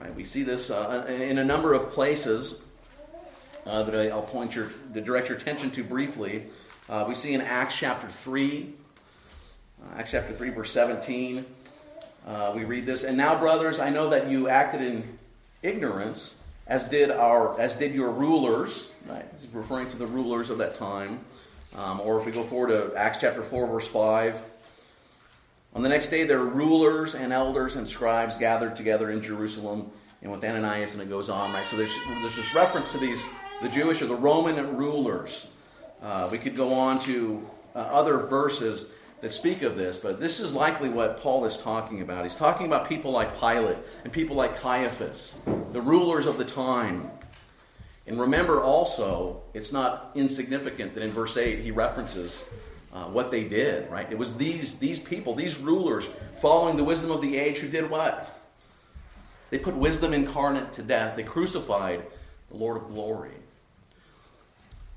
Right? 0.00 0.14
We 0.14 0.24
see 0.24 0.42
this 0.42 0.70
uh, 0.70 1.06
in 1.08 1.36
a 1.38 1.44
number 1.44 1.74
of 1.74 1.92
places 1.92 2.58
uh, 3.66 3.82
that 3.82 4.10
I'll 4.10 4.22
point 4.22 4.54
your, 4.54 4.70
to 4.94 5.00
direct 5.00 5.28
your 5.28 5.36
attention 5.36 5.70
to 5.72 5.84
briefly. 5.84 6.46
Uh, 6.88 7.04
we 7.06 7.14
see 7.14 7.34
in 7.34 7.42
Acts 7.42 7.76
chapter 7.76 8.08
3, 8.08 8.72
uh, 9.82 9.98
Acts 9.98 10.12
chapter 10.12 10.32
3, 10.32 10.50
verse 10.50 10.70
17, 10.70 11.44
uh, 12.26 12.52
we 12.54 12.64
read 12.64 12.86
this, 12.86 13.04
And 13.04 13.16
now, 13.16 13.38
brothers, 13.38 13.78
I 13.78 13.90
know 13.90 14.10
that 14.10 14.30
you 14.30 14.48
acted 14.48 14.80
in 14.80 15.18
ignorance, 15.62 16.34
as 16.66 16.86
did, 16.86 17.10
our, 17.10 17.58
as 17.60 17.76
did 17.76 17.94
your 17.94 18.10
rulers. 18.10 18.92
Right? 19.06 19.26
Referring 19.52 19.88
to 19.88 19.96
the 19.96 20.06
rulers 20.06 20.48
of 20.50 20.58
that 20.58 20.74
time. 20.74 21.20
Um, 21.76 22.00
or 22.00 22.18
if 22.18 22.26
we 22.26 22.32
go 22.32 22.42
forward 22.42 22.68
to 22.68 22.96
Acts 22.96 23.18
chapter 23.20 23.42
4, 23.42 23.66
verse 23.66 23.86
5, 23.86 24.36
on 25.74 25.82
the 25.82 25.88
next 25.88 26.08
day, 26.08 26.24
their 26.24 26.40
rulers 26.40 27.14
and 27.14 27.32
elders 27.32 27.76
and 27.76 27.86
scribes 27.86 28.36
gathered 28.36 28.74
together 28.74 29.10
in 29.10 29.22
Jerusalem, 29.22 29.90
and 30.22 30.30
with 30.30 30.44
Ananias, 30.44 30.94
and 30.94 31.02
it 31.02 31.08
goes 31.08 31.30
on, 31.30 31.52
right? 31.52 31.66
So 31.68 31.76
there's, 31.76 31.96
there's 32.20 32.36
this 32.36 32.54
reference 32.54 32.92
to 32.92 32.98
these, 32.98 33.24
the 33.62 33.68
Jewish 33.68 34.02
or 34.02 34.06
the 34.06 34.16
Roman 34.16 34.76
rulers. 34.76 35.46
Uh, 36.02 36.28
we 36.30 36.38
could 36.38 36.56
go 36.56 36.74
on 36.74 36.98
to 37.00 37.48
uh, 37.74 37.78
other 37.78 38.18
verses 38.18 38.90
that 39.20 39.32
speak 39.32 39.62
of 39.62 39.76
this, 39.76 39.98
but 39.98 40.18
this 40.18 40.40
is 40.40 40.54
likely 40.54 40.88
what 40.88 41.20
Paul 41.20 41.44
is 41.44 41.56
talking 41.56 42.00
about. 42.00 42.24
He's 42.24 42.36
talking 42.36 42.66
about 42.66 42.88
people 42.88 43.12
like 43.12 43.38
Pilate 43.38 43.76
and 44.04 44.12
people 44.12 44.34
like 44.34 44.56
Caiaphas, 44.56 45.38
the 45.72 45.80
rulers 45.80 46.26
of 46.26 46.38
the 46.38 46.44
time. 46.44 47.10
And 48.06 48.18
remember 48.18 48.62
also, 48.62 49.42
it's 49.54 49.72
not 49.72 50.10
insignificant 50.14 50.94
that 50.94 51.02
in 51.02 51.10
verse 51.10 51.36
8 51.36 51.60
he 51.60 51.70
references 51.70 52.44
uh, 52.92 53.04
what 53.04 53.30
they 53.30 53.44
did, 53.44 53.90
right? 53.90 54.10
It 54.10 54.18
was 54.18 54.36
these, 54.36 54.78
these 54.78 54.98
people, 54.98 55.34
these 55.34 55.58
rulers, 55.58 56.08
following 56.40 56.76
the 56.76 56.84
wisdom 56.84 57.10
of 57.10 57.22
the 57.22 57.36
age, 57.36 57.58
who 57.58 57.68
did 57.68 57.88
what? 57.88 58.40
They 59.50 59.58
put 59.58 59.74
wisdom 59.74 60.12
incarnate 60.14 60.72
to 60.74 60.82
death. 60.82 61.16
They 61.16 61.22
crucified 61.22 62.04
the 62.50 62.56
Lord 62.56 62.76
of 62.76 62.88
glory. 62.88 63.32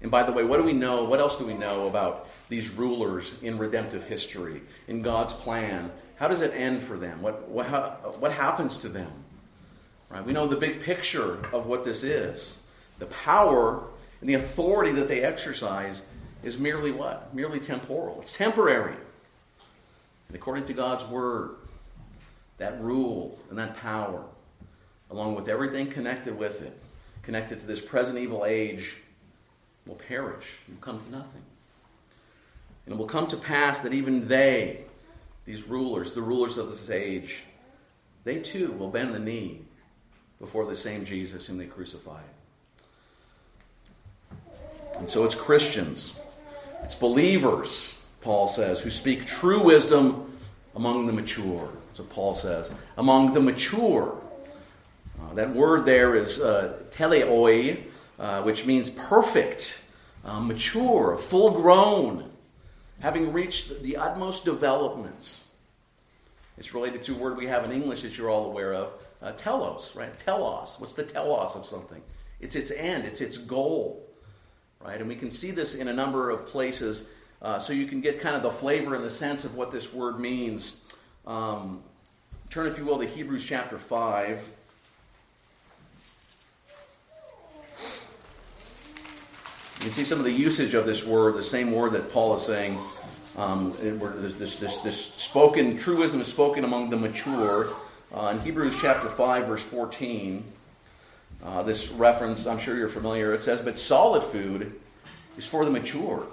And 0.02 0.12
by 0.12 0.24
the 0.24 0.32
way, 0.32 0.44
what 0.44 0.58
do 0.58 0.64
we 0.64 0.74
know? 0.74 1.06
What 1.06 1.20
else 1.20 1.38
do 1.38 1.46
we 1.46 1.54
know 1.54 1.88
about 1.88 2.28
these 2.50 2.72
rulers 2.72 3.36
in 3.42 3.58
redemptive 3.58 4.04
history, 4.04 4.62
in 4.88 5.02
God's 5.02 5.34
plan? 5.34 5.92
How 6.18 6.28
does 6.28 6.42
it 6.42 6.54
end 6.54 6.84
for 6.84 6.98
them? 6.98 7.22
What, 7.22 7.48
what, 7.48 7.68
how, 7.68 8.16
what 8.20 8.32
happens 8.32 8.78
to 8.80 8.90
them? 8.90 9.12
Right? 10.10 10.24
We 10.24 10.34
know 10.34 10.46
the 10.46 10.58
big 10.58 10.82
picture 10.82 11.40
of 11.54 11.68
what 11.68 11.84
this 11.84 12.04
is. 12.04 12.60
The 13.00 13.06
power 13.08 13.84
and 14.20 14.30
the 14.30 14.36
authority 14.36 14.92
that 14.92 15.08
they 15.08 15.22
exercise 15.22 16.04
is 16.44 16.60
merely 16.60 16.92
what? 16.92 17.34
Merely 17.34 17.60
temporal. 17.60 18.20
It's 18.22 18.38
temporary. 18.38 18.96
And 20.28 20.36
according 20.36 20.66
to 20.66 20.74
God's 20.74 21.06
word, 21.06 21.56
that 22.58 22.80
rule 22.82 23.40
and 23.50 23.58
that 23.58 23.78
power, 23.78 24.24
along 25.10 25.36
with 25.36 25.48
everything 25.48 25.90
connected 25.90 26.38
with 26.38 26.62
it, 26.62 26.78
connected 27.24 27.60
to 27.60 27.66
this 27.66 27.82
present 27.82 28.18
evil 28.20 28.46
age, 28.46 28.98
will 29.86 29.96
perish 29.96 30.46
and 30.68 30.80
come 30.82 31.00
to 31.00 31.12
nothing. 31.12 31.42
And 32.86 32.96
it 32.96 32.98
will 32.98 33.08
come 33.08 33.28
to 33.28 33.38
pass 33.38 33.82
that 33.84 33.94
even 33.94 34.28
they, 34.28 34.82
these 35.46 35.68
rulers, 35.68 36.12
the 36.12 36.22
rulers 36.22 36.58
of 36.58 36.70
this 36.70 36.90
age, 36.90 37.44
they 38.24 38.40
too 38.40 38.72
will 38.74 38.90
bend 38.90 39.14
the 39.14 39.20
knee 39.20 39.62
before 40.40 40.66
the 40.66 40.76
same 40.76 41.06
Jesus 41.06 41.48
whom 41.48 41.58
they 41.58 41.66
crucified. 41.66 42.24
And 44.98 45.10
so 45.10 45.24
it's 45.24 45.36
Christians 45.36 46.14
it's 46.84 46.96
believers, 46.96 47.98
Paul 48.22 48.48
says, 48.48 48.82
who 48.82 48.90
speak 48.90 49.26
true 49.26 49.64
wisdom 49.64 50.38
among 50.76 51.08
the 51.08 51.14
mature. 51.14 51.70
So 51.94 52.04
Paul 52.04 52.36
says, 52.36 52.74
among 52.98 53.34
the 53.34 53.40
mature. 53.40 54.20
Uh, 55.22 55.34
that 55.36 55.56
word 55.56 55.86
there 55.86 56.16
is 56.16 56.42
uh, 56.42 56.74
teleoi, 56.90 57.84
uh, 58.20 58.42
which 58.42 58.66
means 58.66 58.90
perfect, 58.90 59.84
uh, 60.26 60.40
mature, 60.40 61.16
full 61.18 61.52
grown, 61.52 62.30
having 63.00 63.32
reached 63.32 63.82
the 63.82 63.96
utmost 63.96 64.44
development. 64.44 65.38
It's 66.58 66.74
related 66.74 67.02
to 67.04 67.16
a 67.16 67.18
word 67.18 67.38
we 67.38 67.48
have 67.48 67.64
in 67.64 67.72
English 67.72 68.02
that 68.02 68.18
you're 68.18 68.30
all 68.30 68.48
aware 68.48 68.74
of, 68.74 68.94
uh, 69.22 69.32
telos, 69.34 69.96
right? 69.96 70.18
Telos. 70.20 70.80
What's 70.80 70.94
the 70.94 71.04
telos 71.04 71.56
of 71.56 71.66
something? 71.66 72.02
It's 72.42 72.56
its 72.56 72.72
end, 72.72 73.06
it's 73.06 73.22
its 73.22 73.38
goal 73.38 74.04
right? 74.84 75.00
And 75.00 75.08
we 75.08 75.16
can 75.16 75.32
see 75.32 75.52
this 75.52 75.76
in 75.76 75.88
a 75.88 75.94
number 75.94 76.30
of 76.30 76.46
places, 76.46 77.06
uh, 77.42 77.60
so 77.60 77.74
you 77.74 77.86
can 77.86 78.02
get 78.02 78.20
kind 78.20 78.36
of 78.36 78.44
the 78.44 78.52
flavor 78.52 78.96
and 78.96 79.04
the 79.04 79.10
sense 79.10 79.46
of 79.46 79.56
what 79.56 79.72
this 79.72 79.94
word 79.94 80.20
means. 80.20 80.82
Um, 81.26 81.82
turn, 82.50 82.68
if 82.68 82.78
you 82.78 82.86
will, 82.86 83.00
to 83.00 83.06
Hebrews 83.06 83.46
chapter 83.46 83.78
5. 83.78 84.44
You 89.84 89.90
can 89.90 89.92
see 89.92 90.06
some 90.06 90.20
of 90.20 90.26
the 90.26 90.32
usage 90.32 90.74
of 90.76 90.86
this 90.86 91.06
word, 91.06 91.36
the 91.36 91.44
same 91.44 91.72
word 91.72 91.92
that 91.94 92.10
Paul 92.12 92.36
is 92.36 92.44
saying. 92.44 92.80
Um, 93.36 93.74
this, 93.82 94.56
this, 94.56 94.78
this, 94.78 95.06
spoken, 95.16 95.76
truism 95.76 96.22
is 96.22 96.28
spoken 96.28 96.64
among 96.64 96.90
the 96.90 96.96
mature. 96.98 97.68
Uh, 98.14 98.28
in 98.28 98.40
Hebrews 98.42 98.78
chapter 98.80 99.10
5, 99.10 99.48
verse 99.48 99.64
14. 99.64 100.44
Uh, 101.44 101.62
this 101.62 101.90
reference, 101.90 102.48
I'm 102.48 102.58
sure 102.58 102.78
you're 102.78 102.88
familiar. 102.88 103.34
It 103.34 103.44
says, 103.44 103.60
But 103.62 103.78
solid 103.78 104.24
food 104.24 104.80
is 105.38 105.46
for 105.46 105.66
the 105.66 105.72
mature, 105.72 106.26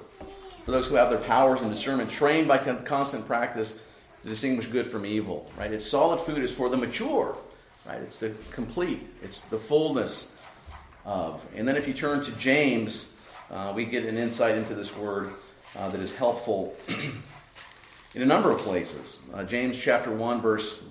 for 0.65 0.71
those 0.71 0.87
who 0.87 0.95
have 0.95 1.11
their 1.11 1.19
powers 1.19 1.63
and 1.63 1.71
discernment 1.71 2.11
trained 2.11 2.47
by 2.47 2.59
constant 2.59 3.27
practice 3.27 3.81
to 4.23 4.29
distinguish 4.29 4.67
good 4.67 4.87
from 4.87 5.05
evil. 5.05 5.51
Right? 5.59 5.73
It's 5.73 5.85
solid 5.85 6.21
food 6.21 6.39
is 6.39 6.55
for 6.55 6.69
the 6.69 6.77
mature. 6.77 7.37
Right? 7.87 8.01
It's 8.03 8.19
the 8.19 8.31
complete. 8.53 9.09
It's 9.23 9.41
the 9.43 9.59
fullness 9.59 10.31
of. 11.05 11.45
And 11.57 11.67
then 11.67 11.77
if 11.77 11.89
you 11.89 11.95
turn 11.95 12.23
to 12.23 12.31
James, 12.33 13.15
uh, 13.51 13.73
we 13.75 13.87
get 13.87 14.05
an 14.05 14.17
insight 14.17 14.57
into 14.57 14.75
this 14.75 14.97
word 14.97 15.33
uh, 15.77 15.89
that 15.89 16.01
is 16.01 16.15
helpful 16.15 16.77
in 18.15 18.23
a 18.23 18.27
number 18.27 18.53
of 18.53 18.59
places. 18.59 19.19
Uh, 19.35 19.43
James 19.43 19.77
chapter 19.77 20.13
1, 20.13 20.41
verse, 20.41 20.85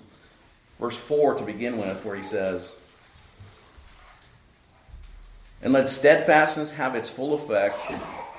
verse 0.78 0.98
4 0.98 1.36
to 1.36 1.46
begin 1.46 1.78
with, 1.78 2.04
where 2.04 2.18
he 2.18 2.24
says, 2.24 2.76
and 5.62 5.74
let 5.74 5.90
steadfastness 5.90 6.72
have 6.72 6.96
its 6.96 7.10
full 7.10 7.34
effect, 7.34 7.80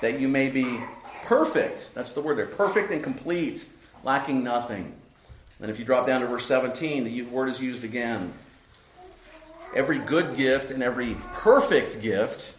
that 0.01 0.19
you 0.19 0.29
may 0.29 0.49
be 0.49 0.81
perfect. 1.25 1.93
That's 1.95 2.13
the 2.13 2.21
word 2.21 2.39
there 2.39 2.47
perfect 2.47 2.91
and 2.91 3.03
complete, 3.03 3.69
lacking 4.03 4.43
nothing. 4.43 4.95
And 5.61 5.71
if 5.71 5.79
you 5.79 5.85
drop 5.85 6.07
down 6.07 6.23
to 6.23 6.27
verse 6.27 6.47
17, 6.47 7.05
the 7.05 7.23
word 7.23 7.49
is 7.49 7.61
used 7.61 7.85
again. 7.85 8.33
Every 9.77 9.99
good 9.99 10.37
gift 10.37 10.71
and 10.71 10.83
every 10.83 11.17
perfect 11.35 12.01
gift 12.01 12.57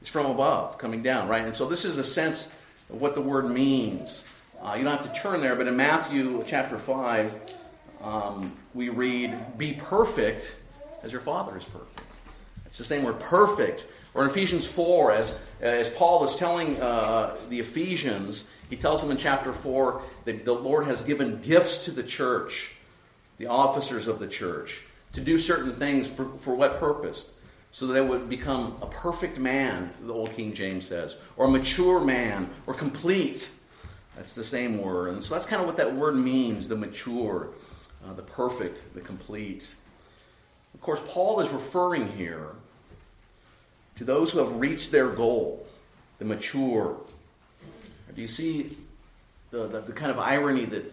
is 0.00 0.08
from 0.08 0.26
above, 0.26 0.78
coming 0.78 1.02
down, 1.02 1.28
right? 1.28 1.44
And 1.44 1.54
so 1.54 1.66
this 1.66 1.84
is 1.84 1.98
a 1.98 2.04
sense 2.04 2.52
of 2.88 3.00
what 3.00 3.14
the 3.14 3.20
word 3.20 3.50
means. 3.50 4.24
Uh, 4.62 4.74
you 4.78 4.84
don't 4.84 4.96
have 4.96 5.12
to 5.12 5.20
turn 5.20 5.40
there, 5.40 5.56
but 5.56 5.66
in 5.66 5.76
Matthew 5.76 6.44
chapter 6.46 6.78
5, 6.78 7.34
um, 8.02 8.56
we 8.72 8.88
read, 8.88 9.58
Be 9.58 9.72
perfect 9.72 10.56
as 11.02 11.12
your 11.12 11.20
Father 11.20 11.56
is 11.56 11.64
perfect. 11.64 12.09
It's 12.70 12.78
the 12.78 12.84
same 12.84 13.02
word, 13.02 13.18
perfect. 13.18 13.88
Or 14.14 14.22
in 14.22 14.30
Ephesians 14.30 14.64
4, 14.64 15.10
as, 15.10 15.38
as 15.60 15.88
Paul 15.88 16.22
is 16.22 16.36
telling 16.36 16.80
uh, 16.80 17.36
the 17.48 17.58
Ephesians, 17.58 18.48
he 18.70 18.76
tells 18.76 19.02
them 19.02 19.10
in 19.10 19.16
chapter 19.16 19.52
4 19.52 20.00
that 20.24 20.44
the 20.44 20.52
Lord 20.52 20.84
has 20.84 21.02
given 21.02 21.40
gifts 21.42 21.78
to 21.86 21.90
the 21.90 22.04
church, 22.04 22.72
the 23.38 23.48
officers 23.48 24.06
of 24.06 24.20
the 24.20 24.28
church, 24.28 24.82
to 25.14 25.20
do 25.20 25.36
certain 25.36 25.72
things 25.72 26.08
for, 26.08 26.26
for 26.38 26.54
what 26.54 26.78
purpose? 26.78 27.32
So 27.72 27.88
that 27.88 27.94
they 27.94 28.00
would 28.00 28.28
become 28.28 28.76
a 28.80 28.86
perfect 28.86 29.36
man, 29.36 29.90
the 30.06 30.14
old 30.14 30.32
King 30.32 30.54
James 30.54 30.86
says, 30.86 31.18
or 31.36 31.46
a 31.46 31.50
mature 31.50 32.00
man, 32.00 32.50
or 32.68 32.74
complete. 32.74 33.50
That's 34.16 34.36
the 34.36 34.44
same 34.44 34.78
word. 34.78 35.12
And 35.12 35.24
so 35.24 35.34
that's 35.34 35.46
kind 35.46 35.60
of 35.60 35.66
what 35.66 35.76
that 35.78 35.92
word 35.92 36.14
means 36.14 36.68
the 36.68 36.76
mature, 36.76 37.48
uh, 38.06 38.12
the 38.12 38.22
perfect, 38.22 38.84
the 38.94 39.00
complete. 39.00 39.74
Of 40.74 40.80
course, 40.80 41.02
Paul 41.06 41.40
is 41.40 41.50
referring 41.50 42.08
here 42.12 42.48
to 43.96 44.04
those 44.04 44.32
who 44.32 44.38
have 44.38 44.56
reached 44.56 44.90
their 44.90 45.08
goal, 45.08 45.66
the 46.18 46.24
mature. 46.24 46.96
Do 48.14 48.20
you 48.20 48.28
see 48.28 48.76
the, 49.50 49.66
the, 49.66 49.80
the 49.80 49.92
kind 49.92 50.10
of 50.10 50.18
irony 50.18 50.64
that 50.66 50.84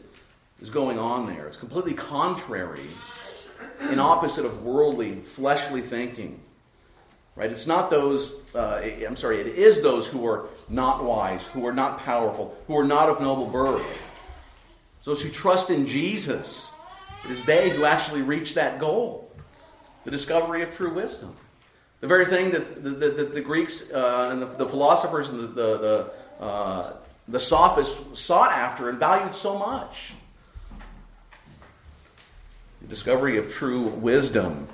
is 0.62 0.70
going 0.70 1.00
on 1.00 1.26
there? 1.26 1.48
It's 1.48 1.58
completely 1.58 1.94
contrary 1.94 2.88
and 3.80 4.00
opposite 4.00 4.46
of 4.46 4.64
worldly, 4.64 5.16
fleshly 5.22 5.82
thinking. 5.82 6.40
Right? 7.36 7.52
It's 7.52 7.68
not 7.68 7.90
those, 7.90 8.34
uh, 8.56 8.82
I'm 9.06 9.16
sorry, 9.16 9.38
it 9.38 9.48
is 9.48 9.82
those 9.82 10.08
who 10.08 10.26
are 10.26 10.48
not 10.70 11.04
wise, 11.04 11.48
who 11.48 11.68
are 11.68 11.74
not 11.74 12.00
powerful, 12.00 12.58
who 12.66 12.78
are 12.78 12.84
not 12.84 13.10
of 13.10 13.22
noble 13.22 13.46
birth. 13.46 14.04
those 15.04 15.22
who 15.22 15.30
trust 15.30 15.70
in 15.70 15.86
Jesus. 15.86 16.74
It 17.24 17.32
is 17.32 17.46
they 17.46 17.70
who 17.70 17.86
actually 17.86 18.22
reach 18.22 18.56
that 18.56 18.80
goal 18.80 19.27
the 20.08 20.12
discovery 20.12 20.62
of 20.62 20.74
true 20.74 20.94
wisdom. 20.94 21.36
The 22.00 22.08
very 22.08 22.24
thing 22.24 22.52
that 22.52 22.82
the, 22.82 22.92
the, 22.92 23.26
the, 23.26 23.42
Greeks 23.42 23.92
uh, 23.92 24.30
and 24.32 24.42
the, 24.42 24.46
the, 24.46 24.66
philosophers 24.66 25.32
and 25.32 25.42
the, 25.42 25.48
the, 25.48 26.12
uh, 26.42 26.94
the 27.28 27.42
sophists 27.42 28.18
sought 28.18 28.54
after 28.54 28.88
and 28.88 28.98
valued 28.98 29.36
so 29.36 29.60
much. 29.60 30.14
The 32.82 32.88
discovery 32.88 33.36
of 33.36 33.52
true 33.52 33.82
wisdom 33.82 34.70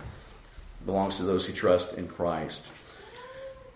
belongs 0.85 1.17
to 1.17 1.23
those 1.23 1.47
who 1.47 1.53
trust 1.53 1.97
in 1.97 2.07
Christ. 2.07 2.69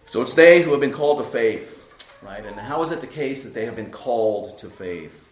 So 0.05 0.21
it's 0.21 0.35
they 0.35 0.61
who 0.61 0.69
have 0.73 0.79
been 0.79 0.93
called 0.93 1.17
to 1.17 1.23
faith, 1.23 1.91
right? 2.21 2.45
And 2.45 2.55
how 2.55 2.83
is 2.83 2.91
it 2.91 3.01
the 3.01 3.07
case 3.07 3.43
that 3.45 3.55
they 3.55 3.65
have 3.65 3.75
been 3.75 3.89
called 3.89 4.59
to 4.59 4.69
faith? 4.69 5.27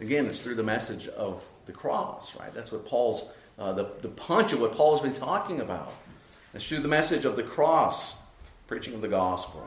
Again, 0.00 0.26
it's 0.26 0.40
through 0.40 0.56
the 0.56 0.64
message 0.64 1.06
of 1.06 1.44
the 1.66 1.72
cross, 1.72 2.34
right? 2.34 2.52
That's 2.52 2.72
what 2.72 2.84
Paul's, 2.84 3.30
uh, 3.60 3.72
the, 3.72 3.86
the 4.00 4.08
punch 4.08 4.52
of 4.52 4.60
what 4.60 4.72
Paul 4.72 4.92
has 4.92 5.00
been 5.00 5.14
talking 5.14 5.60
about. 5.60 5.92
It's 6.54 6.68
through 6.68 6.80
the 6.80 6.88
message 6.88 7.24
of 7.24 7.36
the 7.36 7.42
cross, 7.42 8.16
preaching 8.66 8.94
of 8.94 9.02
the 9.02 9.08
gospel. 9.08 9.62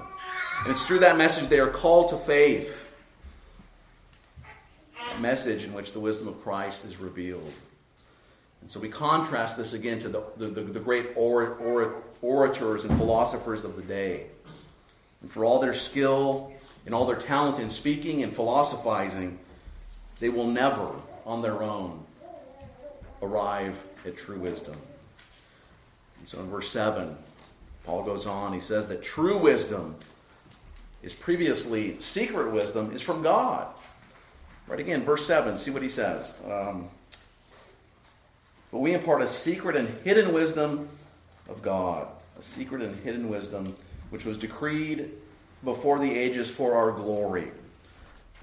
And 0.63 0.71
it's 0.71 0.85
through 0.85 0.99
that 0.99 1.15
message 1.15 1.47
they 1.47 1.59
are 1.59 1.69
called 1.69 2.09
to 2.09 2.17
faith. 2.17 2.89
A 5.15 5.19
message 5.21 5.63
in 5.63 5.73
which 5.73 5.93
the 5.93 5.99
wisdom 5.99 6.27
of 6.27 6.41
Christ 6.41 6.85
is 6.85 6.97
revealed. 6.97 7.53
And 8.61 8.71
so 8.71 8.79
we 8.79 8.89
contrast 8.89 9.57
this 9.57 9.73
again 9.73 9.99
to 9.99 10.09
the, 10.09 10.23
the, 10.37 10.47
the 10.47 10.79
great 10.79 11.09
or, 11.15 11.55
or, 11.55 12.03
orators 12.21 12.85
and 12.85 12.97
philosophers 12.97 13.65
of 13.65 13.75
the 13.75 13.81
day. 13.81 14.27
And 15.21 15.29
for 15.29 15.43
all 15.43 15.59
their 15.59 15.73
skill 15.73 16.53
and 16.85 16.95
all 16.95 17.05
their 17.05 17.17
talent 17.17 17.59
in 17.59 17.69
speaking 17.69 18.23
and 18.23 18.33
philosophizing, 18.33 19.37
they 20.21 20.29
will 20.29 20.47
never, 20.47 20.89
on 21.25 21.41
their 21.41 21.61
own, 21.61 22.02
arrive 23.23 23.81
at 24.05 24.17
true 24.17 24.37
wisdom. 24.37 24.75
And 26.19 26.27
so 26.27 26.39
in 26.39 26.49
verse 26.49 26.69
7, 26.69 27.15
Paul 27.85 28.03
goes 28.03 28.27
on, 28.27 28.53
he 28.53 28.59
says 28.59 28.87
that 28.87 29.03
true 29.03 29.37
wisdom 29.37 29.95
is 31.01 31.13
previously 31.13 31.99
secret 31.99 32.51
wisdom 32.51 32.91
is 32.93 33.01
from 33.01 33.21
God. 33.21 33.67
Right 34.67 34.79
again, 34.79 35.03
verse 35.03 35.25
7, 35.25 35.57
see 35.57 35.71
what 35.71 35.81
he 35.81 35.89
says. 35.89 36.33
Um, 36.49 36.87
but 38.71 38.79
we 38.79 38.93
impart 38.93 39.21
a 39.21 39.27
secret 39.27 39.75
and 39.75 39.89
hidden 40.03 40.33
wisdom 40.33 40.87
of 41.49 41.61
God, 41.61 42.07
a 42.37 42.41
secret 42.41 42.81
and 42.81 42.97
hidden 43.03 43.29
wisdom 43.29 43.75
which 44.09 44.25
was 44.25 44.37
decreed 44.37 45.11
before 45.63 45.99
the 45.99 46.11
ages 46.11 46.49
for 46.49 46.75
our 46.75 46.91
glory. 46.91 47.51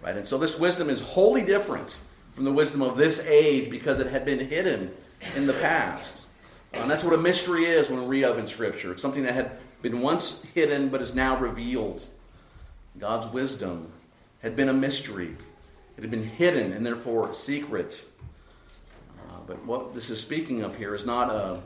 Right? 0.02 0.16
And 0.16 0.26
so 0.26 0.37
this 0.38 0.59
wisdom 0.59 0.90
is 0.90 1.00
wholly 1.00 1.42
different 1.42 2.00
from 2.40 2.46
the 2.46 2.53
wisdom 2.53 2.81
of 2.81 2.96
this 2.96 3.20
age 3.26 3.68
because 3.68 4.00
it 4.00 4.07
had 4.07 4.24
been 4.24 4.38
hidden 4.38 4.90
in 5.37 5.46
the 5.46 5.53
past. 5.53 6.26
And 6.72 6.90
that's 6.90 7.05
what 7.05 7.12
a 7.12 7.18
mystery 7.18 7.66
is 7.66 7.90
when 7.90 8.00
we 8.00 8.07
read 8.07 8.24
of 8.24 8.38
in 8.38 8.46
Scripture. 8.46 8.92
It's 8.92 9.03
something 9.03 9.24
that 9.24 9.35
had 9.35 9.59
been 9.83 10.00
once 10.00 10.42
hidden 10.55 10.88
but 10.88 11.03
is 11.03 11.14
now 11.14 11.38
revealed. 11.38 12.03
God's 12.98 13.26
wisdom 13.26 13.92
had 14.42 14.57
been 14.57 14.70
a 14.70 14.72
mystery, 14.72 15.37
it 15.98 16.00
had 16.00 16.11
been 16.11 16.24
hidden 16.24 16.72
and 16.72 16.87
therefore 16.87 17.35
secret. 17.35 18.07
Uh, 19.18 19.40
but 19.46 19.62
what 19.66 19.92
this 19.92 20.09
is 20.09 20.18
speaking 20.18 20.62
of 20.62 20.74
here 20.74 20.94
is 20.94 21.05
not 21.05 21.29
a, 21.29 21.61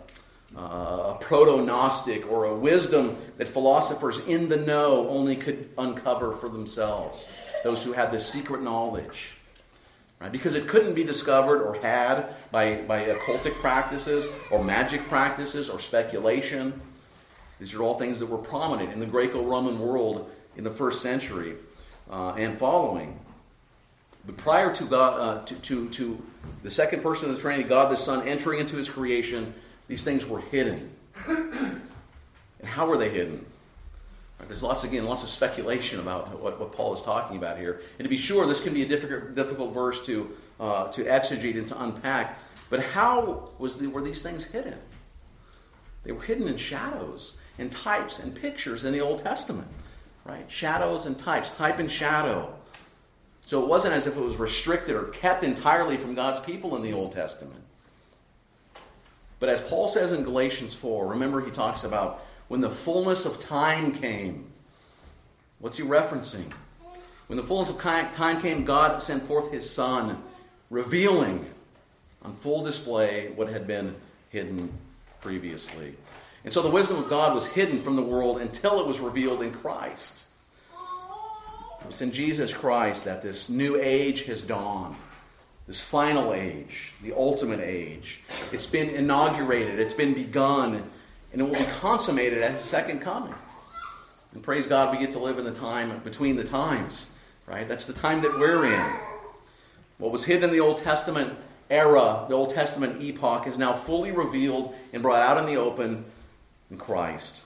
uh, 0.59 1.15
a 1.15 1.19
proto 1.21 1.65
Gnostic 1.65 2.29
or 2.29 2.47
a 2.47 2.55
wisdom 2.57 3.17
that 3.37 3.47
philosophers 3.47 4.19
in 4.27 4.49
the 4.49 4.57
know 4.57 5.09
only 5.09 5.37
could 5.37 5.71
uncover 5.79 6.35
for 6.35 6.49
themselves, 6.49 7.29
those 7.63 7.85
who 7.85 7.93
had 7.93 8.11
this 8.11 8.27
secret 8.27 8.61
knowledge 8.61 9.37
right? 10.25 10.33
because 10.33 10.55
it 10.55 10.67
couldn't 10.67 10.95
be 10.95 11.05
discovered 11.05 11.63
or 11.63 11.75
had 11.75 12.35
by, 12.51 12.77
by 12.77 13.05
occultic 13.05 13.55
practices 13.61 14.29
or 14.51 14.65
magic 14.65 15.07
practices 15.09 15.69
or 15.69 15.79
speculation. 15.79 16.81
These 17.61 17.75
are 17.75 17.83
all 17.83 17.95
things 17.95 18.19
that 18.21 18.27
were 18.27 18.39
prominent 18.39 18.93
in 18.93 19.01
the 19.01 19.07
Greco 19.07 19.43
Roman 19.43 19.79
world 19.79 20.31
in 20.57 20.65
the 20.65 20.71
first 20.71 21.03
century 21.03 21.57
uh, 22.11 22.33
and 22.33 22.59
following. 22.59 23.21
But 24.27 24.39
prior 24.39 24.73
to, 24.75 24.85
God, 24.85 25.21
uh, 25.21 25.45
to, 25.45 25.55
to, 25.55 25.89
to 25.91 26.23
the 26.63 26.71
second 26.71 27.03
person 27.03 27.29
of 27.29 27.37
the 27.37 27.41
Trinity, 27.41 27.69
God 27.69 27.93
the 27.93 27.97
Son, 27.97 28.27
entering 28.27 28.61
into 28.61 28.77
his 28.77 28.89
creation, 28.89 29.53
these 29.87 30.03
things 30.03 30.27
were 30.27 30.41
hidden. 30.41 30.91
and 31.29 31.83
how 32.65 32.87
were 32.87 32.97
they 32.97 33.11
hidden? 33.11 33.45
There's 34.49 34.63
lots, 34.63 34.85
again, 34.85 35.05
lots 35.05 35.23
of 35.23 35.31
speculation 35.31 36.01
about 36.01 36.41
what, 36.41 36.59
what 36.59 36.73
Paul 36.73 36.93
is 36.95 37.03
talking 37.03 37.37
about 37.37 37.57
here. 37.57 37.81
And 37.99 38.05
to 38.05 38.11
be 38.11 38.17
sure, 38.17 38.47
this 38.47 38.61
can 38.61 38.75
be 38.75 38.83
a 38.83 38.87
difficult, 38.87 39.35
difficult 39.35 39.73
verse 39.73 40.05
to, 40.07 40.31
uh, 40.61 40.89
to 40.89 41.05
exegete 41.05 41.57
and 41.57 41.69
to 41.69 41.83
unpack. 41.83 42.39
But 42.69 42.81
how 42.81 43.51
was 43.59 43.79
the, 43.79 43.87
were 43.87 44.03
these 44.03 44.23
things 44.23 44.45
hidden? 44.45 44.79
They 46.03 46.13
were 46.13 46.21
hidden 46.21 46.49
in 46.49 46.57
shadows 46.57 47.35
and 47.59 47.73
types 47.73 48.19
and 48.19 48.35
pictures 48.35 48.85
in 48.85 48.93
the 48.93 49.01
Old 49.01 49.21
Testament, 49.23 49.69
right? 50.25 50.51
Shadows 50.51 51.07
and 51.07 51.19
types, 51.19 51.51
type 51.53 51.79
and 51.79 51.91
shadow. 51.91 52.53
So 53.45 53.63
it 53.63 53.69
wasn't 53.69 53.95
as 53.95 54.07
if 54.07 54.17
it 54.17 54.21
was 54.21 54.37
restricted 54.37 54.97
or 54.97 55.05
kept 55.05 55.43
entirely 55.43 55.97
from 55.97 56.15
God's 56.15 56.41
people 56.41 56.77
in 56.77 56.83
the 56.83 56.93
Old 56.93 57.13
Testament. 57.13 57.63
But 59.39 59.49
as 59.49 59.61
Paul 59.61 59.89
says 59.89 60.13
in 60.13 60.23
Galatians 60.23 60.75
4, 60.75 61.07
remember 61.07 61.45
he 61.45 61.51
talks 61.51 61.85
about 61.85 62.25
when 62.49 62.61
the 62.61 62.71
fullness 62.71 63.25
of 63.25 63.39
time 63.39 63.93
came. 63.93 64.47
What's 65.59 65.77
he 65.77 65.85
referencing? 65.85 66.53
When 67.27 67.37
the 67.37 67.43
fullness 67.43 67.71
of 67.71 67.81
time 67.81 68.41
came, 68.41 68.65
God 68.65 69.01
sent 69.01 69.23
forth 69.23 69.51
his 69.51 69.69
Son, 69.69 70.23
revealing 70.71 71.47
on 72.23 72.35
full 72.35 72.63
display 72.63 73.31
what 73.35 73.49
had 73.49 73.67
been 73.67 73.95
hidden 74.31 74.71
previously. 75.21 75.95
And 76.45 76.53
so 76.53 76.61
the 76.61 76.71
wisdom 76.71 76.99
of 76.99 77.09
God 77.09 77.35
was 77.35 77.47
hidden 77.47 77.83
from 77.83 77.97
the 77.97 78.03
world 78.03 78.41
until 78.41 78.81
it 78.81 78.87
was 78.87 79.01
revealed 79.01 79.43
in 79.43 79.53
Christ. 79.53 80.25
It's 81.89 82.03
in 82.03 82.13
Jesus 82.13 82.53
Christ 82.53 83.05
that 83.05 83.23
this 83.23 83.49
new 83.49 83.79
age 83.81 84.25
has 84.25 84.41
dawned. 84.41 84.97
This 85.67 85.81
final 85.81 86.35
age, 86.35 86.93
the 87.03 87.15
ultimate 87.15 87.61
age. 87.61 88.21
It's 88.53 88.67
been 88.67 88.91
inaugurated, 88.91 89.81
it's 89.81 89.95
been 89.95 90.13
begun, 90.13 90.91
and 91.35 91.43
it 91.43 91.45
will 91.45 91.59
be 91.59 91.73
consummated 91.81 92.43
at 92.43 92.53
his 92.53 92.61
second 92.61 93.01
coming. 93.01 93.35
And 94.35 94.43
praise 94.43 94.69
God, 94.69 94.93
we 94.93 95.01
get 95.01 95.11
to 95.13 95.19
live 95.19 95.37
in 95.37 95.45
the 95.45 95.53
time 95.53 95.99
between 96.05 96.37
the 96.37 96.45
times, 96.45 97.11
right? 97.45 97.69
That's 97.69 97.89
the 97.89 97.93
time 97.93 98.23
that 98.23 98.39
we're 98.39 98.67
in. 98.73 98.97
What 99.99 100.13
was 100.13 100.25
hidden 100.25 100.45
in 100.45 100.51
the 100.53 100.61
Old 100.61 100.79
Testament 100.79 101.37
era, 101.69 102.25
the 102.29 102.37
Old 102.37 102.51
Testament 102.51 103.03
epoch, 103.03 103.49
is 103.49 103.59
now 103.59 103.73
fully 103.73 104.13
revealed 104.13 104.77
and 104.93 105.03
brought 105.03 105.23
out 105.23 105.37
in 105.39 105.47
the 105.47 105.61
open 105.61 106.05
in 106.71 106.79
Christ. 106.79 107.43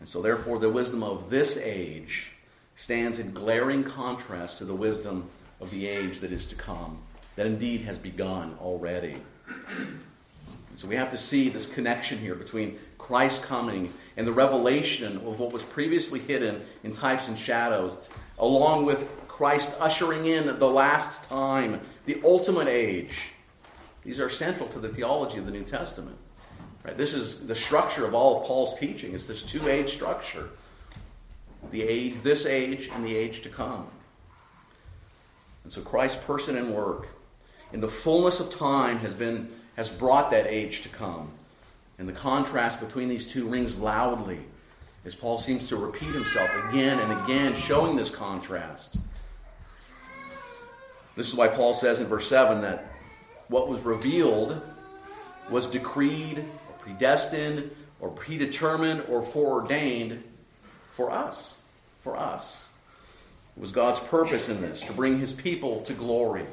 And 0.00 0.08
so, 0.08 0.20
therefore, 0.20 0.58
the 0.58 0.68
wisdom 0.68 1.04
of 1.04 1.30
this 1.30 1.56
age 1.56 2.32
stands 2.74 3.20
in 3.20 3.32
glaring 3.32 3.84
contrast 3.84 4.58
to 4.58 4.64
the 4.64 4.74
wisdom 4.74 5.30
of 5.60 5.70
the 5.70 5.86
age 5.86 6.18
that 6.20 6.32
is 6.32 6.44
to 6.46 6.56
come, 6.56 6.98
that 7.36 7.46
indeed 7.46 7.82
has 7.82 7.98
begun 7.98 8.58
already. 8.60 9.22
So 10.76 10.86
we 10.86 10.96
have 10.96 11.10
to 11.12 11.18
see 11.18 11.48
this 11.48 11.64
connection 11.64 12.18
here 12.18 12.34
between 12.34 12.78
Christ 12.98 13.42
coming 13.42 13.94
and 14.18 14.26
the 14.26 14.32
revelation 14.32 15.16
of 15.16 15.40
what 15.40 15.50
was 15.50 15.64
previously 15.64 16.20
hidden 16.20 16.62
in 16.84 16.92
types 16.92 17.28
and 17.28 17.38
shadows, 17.38 18.10
along 18.38 18.84
with 18.84 19.08
Christ 19.26 19.74
ushering 19.80 20.26
in 20.26 20.58
the 20.58 20.68
last 20.68 21.24
time, 21.24 21.80
the 22.04 22.20
ultimate 22.22 22.68
age. 22.68 23.30
These 24.04 24.20
are 24.20 24.28
central 24.28 24.68
to 24.68 24.78
the 24.78 24.90
theology 24.90 25.38
of 25.38 25.46
the 25.46 25.50
New 25.50 25.64
Testament. 25.64 26.18
Right? 26.84 26.96
This 26.96 27.14
is 27.14 27.46
the 27.46 27.54
structure 27.54 28.04
of 28.04 28.14
all 28.14 28.42
of 28.42 28.46
Paul's 28.46 28.78
teaching. 28.78 29.14
It's 29.14 29.24
this 29.24 29.42
two-age 29.42 29.90
structure. 29.94 30.50
The 31.70 31.82
age, 31.84 32.16
this 32.22 32.44
age 32.44 32.90
and 32.92 33.02
the 33.02 33.16
age 33.16 33.40
to 33.40 33.48
come. 33.48 33.86
And 35.64 35.72
so 35.72 35.80
Christ's 35.80 36.22
person 36.22 36.58
and 36.58 36.74
work 36.74 37.08
in 37.72 37.80
the 37.80 37.88
fullness 37.88 38.40
of 38.40 38.50
time 38.50 38.98
has 38.98 39.14
been 39.14 39.55
has 39.76 39.88
brought 39.88 40.30
that 40.30 40.46
age 40.46 40.82
to 40.82 40.88
come. 40.88 41.30
And 41.98 42.08
the 42.08 42.12
contrast 42.12 42.80
between 42.80 43.08
these 43.08 43.26
two 43.26 43.46
rings 43.46 43.78
loudly 43.78 44.40
as 45.04 45.14
Paul 45.14 45.38
seems 45.38 45.68
to 45.68 45.76
repeat 45.76 46.12
himself 46.12 46.50
again 46.68 46.98
and 46.98 47.12
again, 47.22 47.54
showing 47.54 47.94
this 47.94 48.10
contrast. 48.10 48.98
This 51.14 51.28
is 51.28 51.36
why 51.36 51.48
Paul 51.48 51.74
says 51.74 52.00
in 52.00 52.08
verse 52.08 52.28
7 52.28 52.60
that 52.62 52.86
what 53.48 53.68
was 53.68 53.82
revealed 53.82 54.60
was 55.48 55.68
decreed, 55.68 56.38
or 56.38 56.74
predestined, 56.80 57.70
or 58.00 58.10
predetermined, 58.10 59.04
or 59.08 59.22
foreordained 59.22 60.22
for 60.90 61.10
us. 61.12 61.60
For 62.00 62.16
us. 62.16 62.68
It 63.56 63.60
was 63.60 63.72
God's 63.72 64.00
purpose 64.00 64.48
in 64.48 64.60
this 64.60 64.82
to 64.82 64.92
bring 64.92 65.18
his 65.18 65.32
people 65.32 65.82
to 65.82 65.94
glory. 65.94 66.46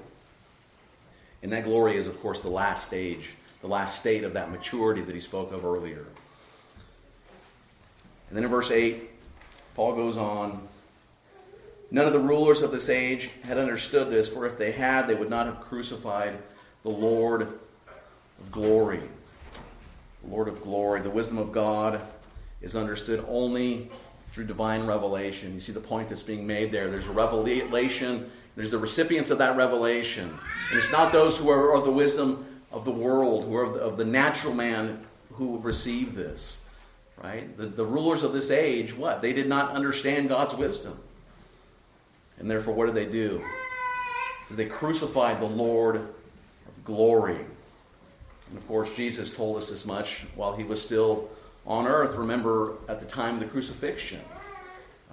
And 1.43 1.51
that 1.51 1.65
glory 1.65 1.97
is, 1.97 2.07
of 2.07 2.19
course, 2.21 2.39
the 2.39 2.49
last 2.49 2.85
stage, 2.85 3.35
the 3.61 3.67
last 3.67 3.99
state 3.99 4.23
of 4.23 4.33
that 4.33 4.49
maturity 4.49 5.01
that 5.01 5.13
he 5.13 5.21
spoke 5.21 5.51
of 5.51 5.63
earlier. 5.63 6.05
And 8.29 8.37
then 8.37 8.45
in 8.45 8.49
verse 8.49 8.71
8, 8.71 9.09
Paul 9.75 9.95
goes 9.95 10.17
on 10.17 10.67
None 11.91 12.07
of 12.07 12.13
the 12.13 12.19
rulers 12.19 12.63
of 12.63 12.71
this 12.71 12.89
age 12.89 13.29
had 13.43 13.59
understood 13.59 14.09
this, 14.09 14.27
for 14.27 14.47
if 14.47 14.57
they 14.57 14.71
had, 14.71 15.07
they 15.07 15.13
would 15.13 15.29
not 15.29 15.45
have 15.45 15.61
crucified 15.61 16.39
the 16.81 16.89
Lord 16.89 17.43
of 17.43 18.51
glory. 18.51 19.03
The 20.23 20.31
Lord 20.31 20.47
of 20.47 20.63
glory. 20.63 21.01
The 21.01 21.11
wisdom 21.11 21.37
of 21.37 21.51
God 21.51 22.01
is 22.61 22.75
understood 22.75 23.23
only 23.27 23.91
through 24.29 24.45
divine 24.45 24.87
revelation. 24.87 25.53
You 25.53 25.59
see 25.59 25.71
the 25.71 25.79
point 25.79 26.07
that's 26.07 26.23
being 26.23 26.47
made 26.47 26.71
there. 26.71 26.87
There's 26.87 27.07
a 27.07 27.11
revelation, 27.11 28.31
there's 28.55 28.71
the 28.71 28.77
recipients 28.77 29.31
of 29.31 29.39
that 29.39 29.57
revelation. 29.57 30.29
And 30.69 30.77
it's 30.77 30.91
not 30.91 31.11
those 31.11 31.37
who 31.37 31.49
are 31.49 31.73
of 31.73 31.83
the 31.83 31.91
wisdom 31.91 32.45
of 32.71 32.85
the 32.85 32.91
world, 32.91 33.45
who 33.45 33.55
are 33.55 33.63
of 33.63 33.73
the, 33.73 33.79
of 33.79 33.97
the 33.97 34.05
natural 34.05 34.53
man 34.53 35.05
who 35.33 35.59
receive 35.59 36.15
this. 36.15 36.61
Right? 37.21 37.55
The, 37.57 37.67
the 37.67 37.85
rulers 37.85 38.23
of 38.23 38.33
this 38.33 38.51
age, 38.51 38.95
what? 38.95 39.21
They 39.21 39.33
did 39.33 39.47
not 39.47 39.71
understand 39.71 40.29
God's 40.29 40.55
wisdom. 40.55 40.99
And 42.37 42.49
therefore, 42.49 42.73
what 42.73 42.87
did 42.87 42.95
they 42.95 43.05
do? 43.05 43.43
Because 44.41 44.57
they 44.57 44.65
crucified 44.65 45.39
the 45.39 45.45
Lord 45.45 45.95
of 45.95 46.83
glory. 46.83 47.39
And 48.49 48.57
of 48.57 48.67
course, 48.67 48.95
Jesus 48.95 49.33
told 49.33 49.57
us 49.57 49.71
as 49.71 49.85
much 49.85 50.25
while 50.35 50.55
he 50.55 50.63
was 50.63 50.81
still 50.81 51.29
on 51.65 51.87
earth. 51.87 52.17
Remember, 52.17 52.73
at 52.87 52.99
the 52.99 53.05
time 53.05 53.35
of 53.35 53.39
the 53.39 53.45
crucifixion, 53.47 54.21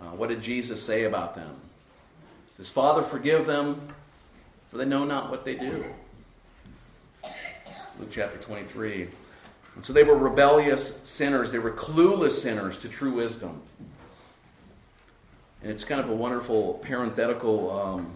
uh, 0.01 0.07
what 0.07 0.31
did 0.31 0.43
Jesus 0.43 0.83
say 0.83 1.05
about 1.05 1.35
them? 1.35 1.55
Says, 2.61 2.69
Father, 2.69 3.01
forgive 3.01 3.47
them, 3.47 3.81
for 4.69 4.77
they 4.77 4.85
know 4.85 5.07
not 5.07 5.31
what 5.31 5.47
they 5.47 5.55
do. 5.55 5.83
Luke 7.99 8.11
chapter 8.11 8.37
23. 8.37 9.09
And 9.77 9.87
so 9.87 9.95
they 9.95 10.03
were 10.03 10.15
rebellious 10.15 11.01
sinners. 11.05 11.53
They 11.53 11.59
were 11.59 11.71
clueless 11.71 12.33
sinners 12.33 12.77
to 12.83 12.91
true 12.91 13.15
wisdom. 13.15 13.63
And 15.63 15.73
it's 15.73 15.85
kind 15.85 16.03
of 16.03 16.11
a 16.11 16.15
wonderful 16.15 16.75
parenthetical 16.83 17.81
um, 17.81 18.15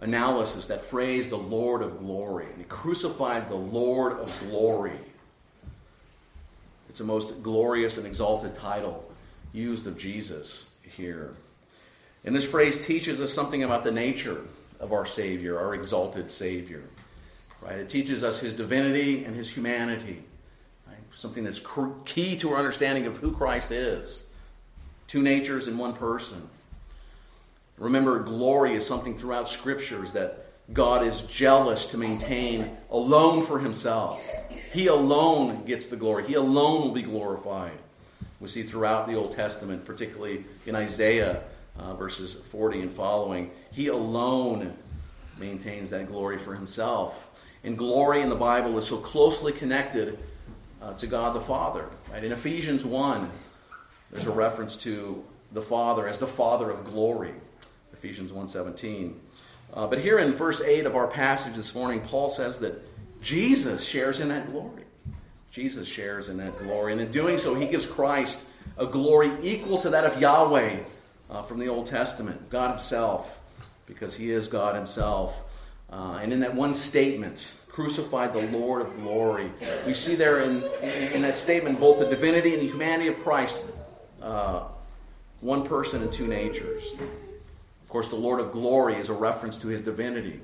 analysis, 0.00 0.66
that 0.66 0.82
phrase, 0.82 1.30
the 1.30 1.38
Lord 1.38 1.80
of 1.80 2.00
glory. 2.00 2.44
And 2.50 2.58
he 2.58 2.64
crucified 2.64 3.48
the 3.48 3.54
Lord 3.54 4.12
of 4.18 4.44
glory. 4.50 4.98
It's 6.90 7.00
a 7.00 7.04
most 7.04 7.42
glorious 7.42 7.96
and 7.96 8.06
exalted 8.06 8.54
title 8.54 9.10
used 9.54 9.86
of 9.86 9.96
Jesus 9.96 10.66
here. 10.82 11.32
And 12.28 12.36
this 12.36 12.46
phrase 12.46 12.84
teaches 12.84 13.22
us 13.22 13.32
something 13.32 13.64
about 13.64 13.84
the 13.84 13.90
nature 13.90 14.42
of 14.80 14.92
our 14.92 15.06
Savior, 15.06 15.58
our 15.58 15.74
exalted 15.74 16.30
Savior. 16.30 16.82
Right? 17.62 17.78
It 17.78 17.88
teaches 17.88 18.22
us 18.22 18.38
his 18.38 18.52
divinity 18.52 19.24
and 19.24 19.34
his 19.34 19.50
humanity. 19.50 20.22
Right? 20.86 20.98
Something 21.16 21.42
that's 21.42 21.62
key 22.04 22.36
to 22.36 22.52
our 22.52 22.58
understanding 22.58 23.06
of 23.06 23.16
who 23.16 23.32
Christ 23.32 23.72
is. 23.72 24.24
Two 25.06 25.22
natures 25.22 25.68
in 25.68 25.78
one 25.78 25.94
person. 25.94 26.46
Remember, 27.78 28.18
glory 28.18 28.74
is 28.74 28.86
something 28.86 29.16
throughout 29.16 29.48
scriptures 29.48 30.12
that 30.12 30.44
God 30.70 31.06
is 31.06 31.22
jealous 31.22 31.86
to 31.86 31.96
maintain 31.96 32.76
alone 32.90 33.42
for 33.42 33.58
himself. 33.58 34.22
He 34.70 34.88
alone 34.88 35.64
gets 35.64 35.86
the 35.86 35.96
glory, 35.96 36.26
he 36.26 36.34
alone 36.34 36.82
will 36.82 36.92
be 36.92 37.00
glorified. 37.00 37.78
We 38.38 38.48
see 38.48 38.64
throughout 38.64 39.06
the 39.06 39.14
Old 39.14 39.32
Testament, 39.32 39.86
particularly 39.86 40.44
in 40.66 40.76
Isaiah 40.76 41.42
uh, 41.78 41.94
verses 41.94 42.34
40 42.34 42.82
and 42.82 42.92
following, 42.92 43.50
he 43.70 43.88
alone 43.88 44.76
maintains 45.38 45.90
that 45.90 46.08
glory 46.08 46.38
for 46.38 46.54
himself. 46.54 47.44
And 47.64 47.76
glory 47.76 48.22
in 48.22 48.28
the 48.28 48.36
Bible 48.36 48.76
is 48.78 48.86
so 48.86 48.98
closely 48.98 49.52
connected 49.52 50.18
uh, 50.80 50.94
to 50.94 51.06
God 51.06 51.34
the 51.34 51.40
Father. 51.40 51.88
Right? 52.10 52.24
In 52.24 52.32
Ephesians 52.32 52.84
1, 52.84 53.30
there's 54.10 54.26
a 54.26 54.30
reference 54.30 54.76
to 54.76 55.24
the 55.52 55.62
Father 55.62 56.08
as 56.08 56.18
the 56.18 56.26
Father 56.26 56.70
of 56.70 56.84
glory. 56.84 57.34
Ephesians 57.92 58.32
1.17. 58.32 59.14
Uh, 59.74 59.86
but 59.86 59.98
here 59.98 60.18
in 60.18 60.32
verse 60.32 60.60
8 60.60 60.86
of 60.86 60.96
our 60.96 61.06
passage 61.06 61.54
this 61.54 61.74
morning, 61.74 62.00
Paul 62.00 62.30
says 62.30 62.58
that 62.60 62.82
Jesus 63.20 63.86
shares 63.86 64.20
in 64.20 64.28
that 64.28 64.50
glory. 64.50 64.84
Jesus 65.50 65.88
shares 65.88 66.28
in 66.28 66.36
that 66.38 66.58
glory. 66.58 66.92
And 66.92 67.00
in 67.00 67.10
doing 67.10 67.38
so, 67.38 67.54
he 67.54 67.66
gives 67.66 67.86
Christ 67.86 68.46
a 68.76 68.86
glory 68.86 69.32
equal 69.42 69.78
to 69.78 69.90
that 69.90 70.04
of 70.04 70.20
Yahweh 70.20 70.76
uh, 71.30 71.42
from 71.42 71.58
the 71.58 71.68
Old 71.68 71.86
Testament, 71.86 72.50
God 72.50 72.70
Himself, 72.70 73.40
because 73.86 74.14
He 74.16 74.30
is 74.30 74.48
God 74.48 74.74
Himself. 74.74 75.42
Uh, 75.90 76.18
and 76.22 76.32
in 76.32 76.40
that 76.40 76.54
one 76.54 76.74
statement, 76.74 77.52
crucified 77.68 78.32
the 78.32 78.46
Lord 78.48 78.82
of 78.82 78.96
glory, 78.96 79.50
we 79.86 79.94
see 79.94 80.14
there 80.14 80.40
in, 80.40 80.64
in, 80.82 81.12
in 81.12 81.22
that 81.22 81.36
statement 81.36 81.78
both 81.80 81.98
the 81.98 82.06
divinity 82.06 82.52
and 82.52 82.62
the 82.62 82.66
humanity 82.66 83.08
of 83.08 83.22
Christ, 83.22 83.64
uh, 84.20 84.64
one 85.40 85.64
person 85.64 86.02
and 86.02 86.12
two 86.12 86.26
natures. 86.26 86.92
Of 87.88 87.88
course, 87.88 88.08
the 88.08 88.16
Lord 88.16 88.40
of 88.40 88.52
glory 88.52 88.96
is 88.96 89.08
a 89.08 89.14
reference 89.14 89.56
to 89.58 89.68
his 89.68 89.80
divinity. 89.80 90.40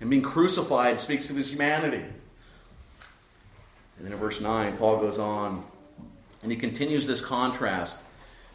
And 0.00 0.10
being 0.10 0.22
crucified 0.22 1.00
speaks 1.00 1.30
of 1.30 1.36
his 1.36 1.50
humanity. 1.50 2.04
And 3.96 4.06
then 4.06 4.12
in 4.12 4.18
verse 4.18 4.40
9, 4.40 4.76
Paul 4.76 4.98
goes 4.98 5.18
on 5.18 5.64
and 6.42 6.52
he 6.52 6.58
continues 6.58 7.06
this 7.06 7.20
contrast 7.20 7.98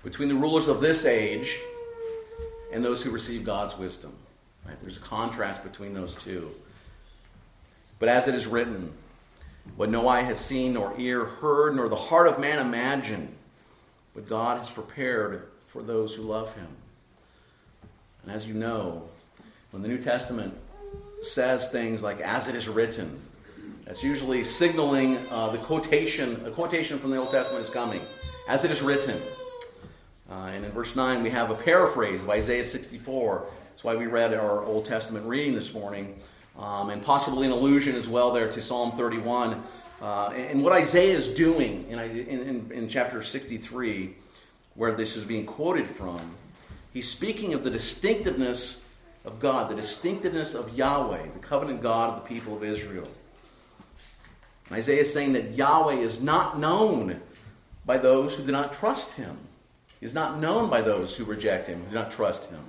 between 0.03 0.29
the 0.29 0.35
rulers 0.35 0.67
of 0.67 0.81
this 0.81 1.05
age 1.05 1.59
and 2.71 2.83
those 2.83 3.03
who 3.03 3.11
receive 3.11 3.43
God's 3.43 3.77
wisdom. 3.77 4.13
Right? 4.65 4.79
There's 4.81 4.97
a 4.97 5.01
contrast 5.01 5.63
between 5.63 5.93
those 5.93 6.15
two. 6.15 6.51
But 7.99 8.09
as 8.09 8.27
it 8.27 8.35
is 8.35 8.45
written, 8.45 8.93
what 9.75 9.89
no 9.89 10.07
eye 10.07 10.21
has 10.21 10.39
seen, 10.39 10.73
nor 10.73 10.93
ear 10.97 11.25
heard, 11.25 11.75
nor 11.75 11.89
the 11.89 11.95
heart 11.95 12.27
of 12.27 12.39
man 12.39 12.59
imagined, 12.59 13.33
but 14.13 14.27
God 14.27 14.59
has 14.59 14.69
prepared 14.69 15.47
for 15.65 15.81
those 15.81 16.13
who 16.13 16.23
love 16.23 16.53
him. 16.55 16.67
And 18.23 18.31
as 18.31 18.47
you 18.47 18.53
know, 18.53 19.03
when 19.71 19.81
the 19.81 19.87
New 19.87 19.97
Testament 19.97 20.53
says 21.21 21.69
things 21.69 22.03
like, 22.03 22.19
as 22.21 22.47
it 22.47 22.55
is 22.55 22.67
written, 22.67 23.21
that's 23.85 24.03
usually 24.03 24.43
signaling 24.43 25.25
uh, 25.29 25.49
the 25.49 25.57
quotation, 25.59 26.45
a 26.45 26.51
quotation 26.51 26.99
from 26.99 27.11
the 27.11 27.17
Old 27.17 27.31
Testament 27.31 27.63
is 27.63 27.69
coming. 27.69 28.01
As 28.47 28.65
it 28.65 28.71
is 28.71 28.81
written. 28.81 29.21
Uh, 30.29 30.51
and 30.53 30.65
in 30.65 30.71
verse 30.71 30.95
9, 30.95 31.23
we 31.23 31.29
have 31.29 31.51
a 31.51 31.55
paraphrase 31.55 32.23
of 32.23 32.29
Isaiah 32.29 32.63
64. 32.63 33.45
That's 33.69 33.83
why 33.83 33.95
we 33.95 34.07
read 34.07 34.33
our 34.33 34.63
Old 34.63 34.85
Testament 34.85 35.25
reading 35.25 35.53
this 35.55 35.73
morning. 35.73 36.17
Um, 36.57 36.89
and 36.89 37.01
possibly 37.03 37.45
an 37.45 37.51
allusion 37.51 37.95
as 37.95 38.09
well 38.09 38.31
there 38.31 38.49
to 38.49 38.61
Psalm 38.61 38.91
31. 38.91 39.63
Uh, 40.01 40.27
and 40.29 40.63
what 40.63 40.73
Isaiah 40.73 41.15
is 41.15 41.29
doing 41.29 41.87
in, 41.87 41.99
in, 41.99 42.71
in 42.71 42.87
chapter 42.87 43.23
63, 43.23 44.15
where 44.75 44.93
this 44.93 45.15
is 45.15 45.23
being 45.23 45.45
quoted 45.45 45.87
from, 45.87 46.35
He's 46.93 47.09
speaking 47.09 47.53
of 47.53 47.63
the 47.63 47.69
distinctiveness 47.69 48.83
of 49.23 49.39
God, 49.39 49.69
the 49.69 49.75
distinctiveness 49.75 50.55
of 50.55 50.75
Yahweh, 50.75 51.21
the 51.33 51.39
covenant 51.39 51.81
God 51.81 52.15
of 52.15 52.23
the 52.23 52.27
people 52.27 52.55
of 52.55 52.63
Israel. 52.63 53.07
And 54.67 54.77
Isaiah 54.77 55.01
is 55.01 55.13
saying 55.13 55.33
that 55.33 55.53
Yahweh 55.53 55.95
is 55.95 56.21
not 56.21 56.59
known 56.59 57.21
by 57.85 57.97
those 57.97 58.35
who 58.35 58.43
do 58.43 58.51
not 58.51 58.73
trust 58.73 59.15
him. 59.15 59.37
Is 59.99 60.13
not 60.13 60.39
known 60.39 60.69
by 60.69 60.81
those 60.81 61.17
who 61.17 61.25
reject 61.25 61.67
him, 61.67 61.79
who 61.79 61.89
do 61.89 61.95
not 61.95 62.11
trust 62.11 62.51
him. 62.51 62.63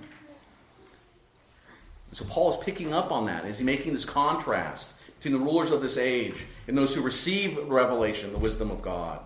So 2.13 2.25
Paul 2.25 2.51
is 2.51 2.57
picking 2.57 2.95
up 2.95 3.13
on 3.13 3.27
that. 3.27 3.45
Is 3.45 3.59
he 3.59 3.65
making 3.65 3.93
this 3.93 4.07
contrast 4.07 4.93
between 5.19 5.35
the 5.39 5.45
rulers 5.45 5.71
of 5.71 5.83
this 5.83 5.99
age 5.99 6.47
and 6.67 6.77
those 6.77 6.95
who 6.95 7.03
receive 7.03 7.59
revelation, 7.69 8.33
the 8.33 8.39
wisdom 8.39 8.71
of 8.71 8.81
God? 8.81 9.21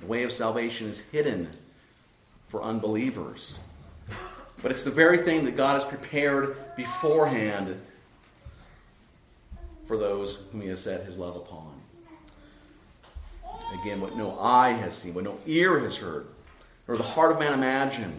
The 0.00 0.06
way 0.06 0.24
of 0.24 0.32
salvation 0.32 0.88
is 0.88 1.00
hidden 1.00 1.50
for 2.48 2.62
unbelievers. 2.62 3.56
But 4.62 4.72
it's 4.72 4.82
the 4.82 4.90
very 4.90 5.18
thing 5.18 5.44
that 5.44 5.56
God 5.56 5.74
has 5.74 5.84
prepared 5.84 6.56
beforehand 6.76 7.80
for 9.84 9.96
those 9.96 10.40
whom 10.50 10.62
He 10.62 10.68
has 10.68 10.80
set 10.80 11.04
His 11.04 11.16
love 11.16 11.36
upon. 11.36 11.72
Again, 13.82 14.00
what 14.00 14.16
no 14.16 14.38
eye 14.40 14.70
has 14.72 14.96
seen, 14.96 15.14
what 15.14 15.24
no 15.24 15.38
ear 15.46 15.80
has 15.80 15.96
heard, 15.96 16.26
or 16.88 16.96
the 16.96 17.02
heart 17.02 17.32
of 17.32 17.38
man 17.38 17.52
imagine. 17.52 18.12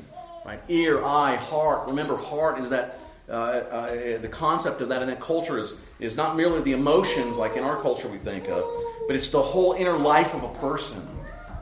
Right? 0.45 0.61
Ear, 0.69 1.03
eye, 1.03 1.35
heart. 1.35 1.87
Remember, 1.87 2.15
heart 2.15 2.59
is 2.59 2.69
that 2.69 2.99
uh, 3.29 3.31
uh, 3.31 4.17
the 4.19 4.29
concept 4.29 4.79
of 4.79 4.89
that 4.89 5.01
in 5.01 5.09
that 5.09 5.19
culture 5.19 5.57
is, 5.57 5.75
is 5.99 6.15
not 6.15 6.37
merely 6.37 6.61
the 6.61 6.71
emotions 6.71 7.35
like 7.35 7.57
in 7.57 7.63
our 7.63 7.81
culture 7.81 8.07
we 8.07 8.17
think 8.17 8.47
of, 8.47 8.63
but 9.07 9.15
it's 9.17 9.29
the 9.29 9.41
whole 9.41 9.73
inner 9.73 9.97
life 9.97 10.33
of 10.33 10.43
a 10.43 10.53
person, 10.59 11.05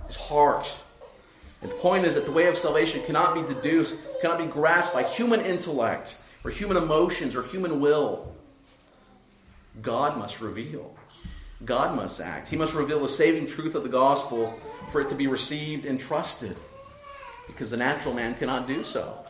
his 0.06 0.16
heart. 0.16 0.78
And 1.64 1.72
the 1.72 1.76
point 1.78 2.06
is 2.06 2.14
that 2.14 2.26
the 2.26 2.32
way 2.32 2.46
of 2.46 2.58
salvation 2.58 3.02
cannot 3.06 3.34
be 3.34 3.54
deduced, 3.54 3.98
cannot 4.22 4.38
be 4.38 4.46
grasped 4.46 4.94
by 4.94 5.02
human 5.02 5.42
intellect 5.42 6.20
or 6.44 6.52
human 6.52 6.78
emotions 6.78 7.36
or 7.36 7.42
human 7.42 7.80
will. 7.80 8.32
God 9.82 10.18
must 10.20 10.42
reveal. 10.42 10.96
God 11.64 11.96
must 11.96 12.22
act. 12.22 12.48
He 12.48 12.56
must 12.56 12.76
reveal 12.76 13.00
the 13.00 13.08
saving 13.08 13.48
truth 13.48 13.74
of 13.74 13.82
the 13.82 13.90
gospel 13.90 14.60
for 14.92 15.02
it 15.02 15.10
to 15.10 15.16
be 15.16 15.26
received 15.26 15.86
and 15.86 16.00
trusted 16.00 16.56
because 17.48 17.72
the 17.72 17.78
natural 17.78 18.14
man 18.14 18.36
cannot 18.36 18.68
do 18.68 18.84
so. 18.84 19.26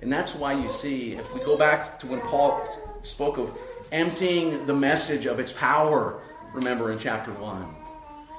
And 0.00 0.12
that's 0.12 0.34
why 0.34 0.52
you 0.52 0.68
see, 0.68 1.12
if 1.12 1.32
we 1.34 1.40
go 1.40 1.56
back 1.56 1.98
to 2.00 2.06
when 2.06 2.20
Paul 2.20 2.66
spoke 3.02 3.38
of 3.38 3.56
emptying 3.92 4.66
the 4.66 4.74
message 4.74 5.26
of 5.26 5.40
its 5.40 5.52
power, 5.52 6.20
remember 6.52 6.92
in 6.92 6.98
chapter 6.98 7.32
1. 7.32 7.74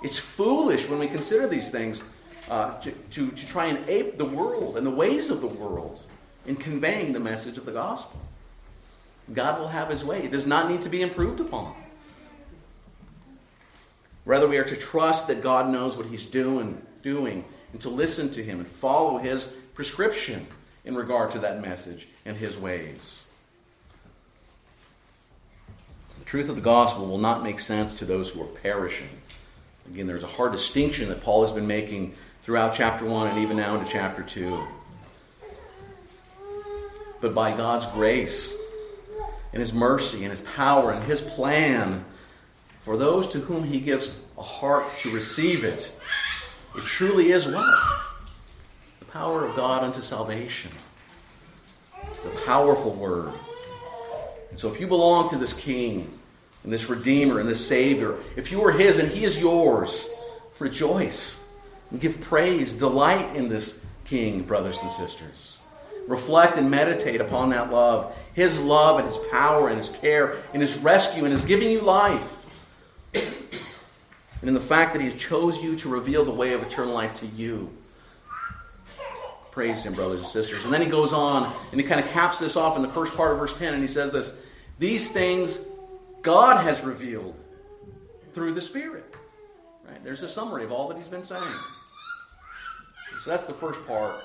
It's 0.03 0.19
foolish 0.19 0.87
when 0.87 0.99
we 0.99 1.07
consider 1.07 1.47
these 1.47 1.71
things 1.71 2.03
uh, 2.49 2.79
to, 2.79 2.91
to, 2.91 3.31
to 3.31 3.47
try 3.47 3.65
and 3.65 3.87
ape 3.89 4.17
the 4.17 4.25
world 4.25 4.77
and 4.77 4.85
the 4.85 4.91
ways 4.91 5.29
of 5.29 5.41
the 5.41 5.47
world 5.47 6.03
in 6.45 6.55
conveying 6.55 7.13
the 7.13 7.19
message 7.19 7.57
of 7.57 7.65
the 7.65 7.71
gospel. 7.71 8.19
God 9.33 9.59
will 9.59 9.67
have 9.67 9.89
his 9.89 10.05
way. 10.05 10.23
It 10.23 10.31
does 10.31 10.45
not 10.45 10.69
need 10.69 10.81
to 10.83 10.89
be 10.89 11.01
improved 11.01 11.39
upon. 11.39 11.75
Rather, 14.25 14.47
we 14.47 14.57
are 14.57 14.63
to 14.63 14.75
trust 14.75 15.27
that 15.27 15.41
God 15.41 15.69
knows 15.69 15.97
what 15.97 16.05
he's 16.05 16.25
doing, 16.25 16.81
doing 17.07 17.45
and 17.71 17.79
to 17.79 17.89
listen 17.89 18.29
to 18.31 18.43
him 18.43 18.59
and 18.59 18.67
follow 18.67 19.17
his 19.17 19.45
prescription 19.73 20.45
in 20.83 20.93
regard 20.93 21.31
to 21.31 21.39
that 21.39 21.61
message 21.61 22.07
and 22.25 22.35
his 22.35 22.57
ways. 22.57 23.23
The 26.19 26.25
truth 26.25 26.49
of 26.49 26.55
the 26.55 26.61
gospel 26.61 27.07
will 27.07 27.17
not 27.17 27.43
make 27.43 27.61
sense 27.61 27.93
to 27.95 28.05
those 28.05 28.29
who 28.29 28.41
are 28.41 28.47
perishing. 28.47 29.21
Again, 29.89 30.05
there's 30.05 30.23
a 30.23 30.27
hard 30.27 30.51
distinction 30.51 31.07
that 31.07 31.21
Paul 31.21 31.43
has 31.43 31.53
been 31.53 31.67
making 31.67 32.13
throughout 32.41 32.75
chapter 32.75 33.05
1 33.05 33.27
and 33.27 33.39
even 33.39 33.55
now 33.55 33.77
into 33.77 33.89
chapter 33.89 34.23
2. 34.23 34.67
But 37.21 37.33
by 37.33 37.55
God's 37.55 37.85
grace 37.87 38.53
and 39.53 39.61
His 39.61 39.73
mercy 39.73 40.23
and 40.23 40.31
His 40.31 40.41
power 40.41 40.91
and 40.91 41.03
His 41.05 41.21
plan, 41.21 42.03
for 42.79 42.97
those 42.97 43.27
to 43.29 43.39
whom 43.39 43.63
He 43.63 43.79
gives 43.79 44.19
a 44.37 44.41
heart 44.41 44.85
to 44.99 45.11
receive 45.11 45.63
it, 45.63 45.93
it 46.77 46.83
truly 46.83 47.31
is 47.31 47.47
what? 47.47 47.65
The 48.99 49.05
power 49.05 49.43
of 49.45 49.55
God 49.55 49.83
unto 49.83 50.01
salvation. 50.01 50.71
The 52.23 52.41
powerful 52.45 52.93
word. 52.93 53.33
And 54.51 54.59
so 54.59 54.71
if 54.71 54.79
you 54.79 54.87
belong 54.87 55.29
to 55.31 55.37
this 55.37 55.53
King, 55.53 56.17
and 56.63 56.73
this 56.73 56.89
Redeemer, 56.89 57.39
and 57.39 57.47
this 57.47 57.65
Savior, 57.65 58.17
if 58.35 58.51
you 58.51 58.63
are 58.65 58.71
His 58.71 58.99
and 58.99 59.09
He 59.09 59.23
is 59.23 59.39
yours, 59.39 60.09
rejoice 60.59 61.43
and 61.91 61.99
give 61.99 62.19
praise, 62.21 62.73
delight 62.73 63.35
in 63.35 63.49
this 63.49 63.85
King, 64.05 64.41
brothers 64.43 64.81
and 64.81 64.91
sisters. 64.91 65.59
Reflect 66.07 66.57
and 66.57 66.69
meditate 66.69 67.21
upon 67.21 67.49
that 67.49 67.71
love, 67.71 68.15
His 68.33 68.61
love 68.61 68.99
and 68.99 69.07
His 69.07 69.17
power 69.31 69.69
and 69.69 69.77
His 69.77 69.89
care 69.89 70.37
and 70.53 70.61
His 70.61 70.77
rescue 70.77 71.23
and 71.23 71.31
His 71.31 71.43
giving 71.43 71.71
you 71.71 71.81
life 71.81 72.36
and 74.47 74.55
in 74.55 74.61
the 74.61 74.65
fact 74.65 74.93
that 74.93 75.01
He 75.01 75.11
chose 75.11 75.61
you 75.61 75.75
to 75.75 75.89
reveal 75.89 76.23
the 76.23 76.31
way 76.31 76.53
of 76.53 76.63
eternal 76.63 76.93
life 76.93 77.13
to 77.15 77.27
you. 77.27 77.69
Praise 79.51 79.85
Him, 79.85 79.91
brothers 79.91 80.19
and 80.19 80.27
sisters. 80.27 80.63
And 80.63 80.73
then 80.73 80.81
he 80.81 80.87
goes 80.87 81.11
on 81.11 81.51
and 81.73 81.81
he 81.81 81.85
kind 81.85 81.99
of 81.99 82.09
caps 82.11 82.39
this 82.39 82.55
off 82.55 82.77
in 82.77 82.81
the 82.81 82.87
first 82.87 83.13
part 83.17 83.33
of 83.33 83.39
verse 83.39 83.57
10, 83.59 83.73
and 83.73 83.81
he 83.81 83.87
says 83.89 84.13
this 84.13 84.33
These 84.79 85.11
things 85.11 85.65
God 86.21 86.63
has 86.63 86.81
revealed 86.81 87.35
through 88.31 88.53
the 88.53 88.61
Spirit. 88.61 89.13
Right? 89.85 90.01
There's 90.01 90.23
a 90.23 90.29
summary 90.29 90.63
of 90.63 90.71
all 90.71 90.87
that 90.87 90.95
He's 90.95 91.09
been 91.09 91.25
saying. 91.25 91.43
So 93.19 93.31
that's 93.31 93.43
the 93.43 93.53
first 93.53 93.85
part 93.85 94.15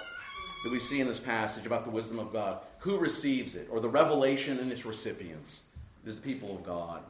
that 0.62 0.70
we 0.70 0.78
see 0.78 1.00
in 1.00 1.08
this 1.08 1.18
passage 1.18 1.66
about 1.66 1.82
the 1.82 1.90
wisdom 1.90 2.20
of 2.20 2.32
God. 2.32 2.58
Who 2.78 2.96
receives 2.96 3.56
it, 3.56 3.66
or 3.72 3.80
the 3.80 3.88
revelation 3.88 4.60
and 4.60 4.70
its 4.70 4.86
recipients? 4.86 5.62
It 6.04 6.10
is 6.10 6.14
the 6.14 6.22
people 6.22 6.54
of 6.54 6.62
God. 6.62 7.02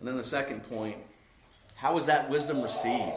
And 0.00 0.08
then 0.08 0.16
the 0.16 0.24
second 0.24 0.68
point 0.68 0.96
how 1.76 1.98
is 1.98 2.06
that 2.06 2.28
wisdom 2.30 2.62
received? 2.62 3.12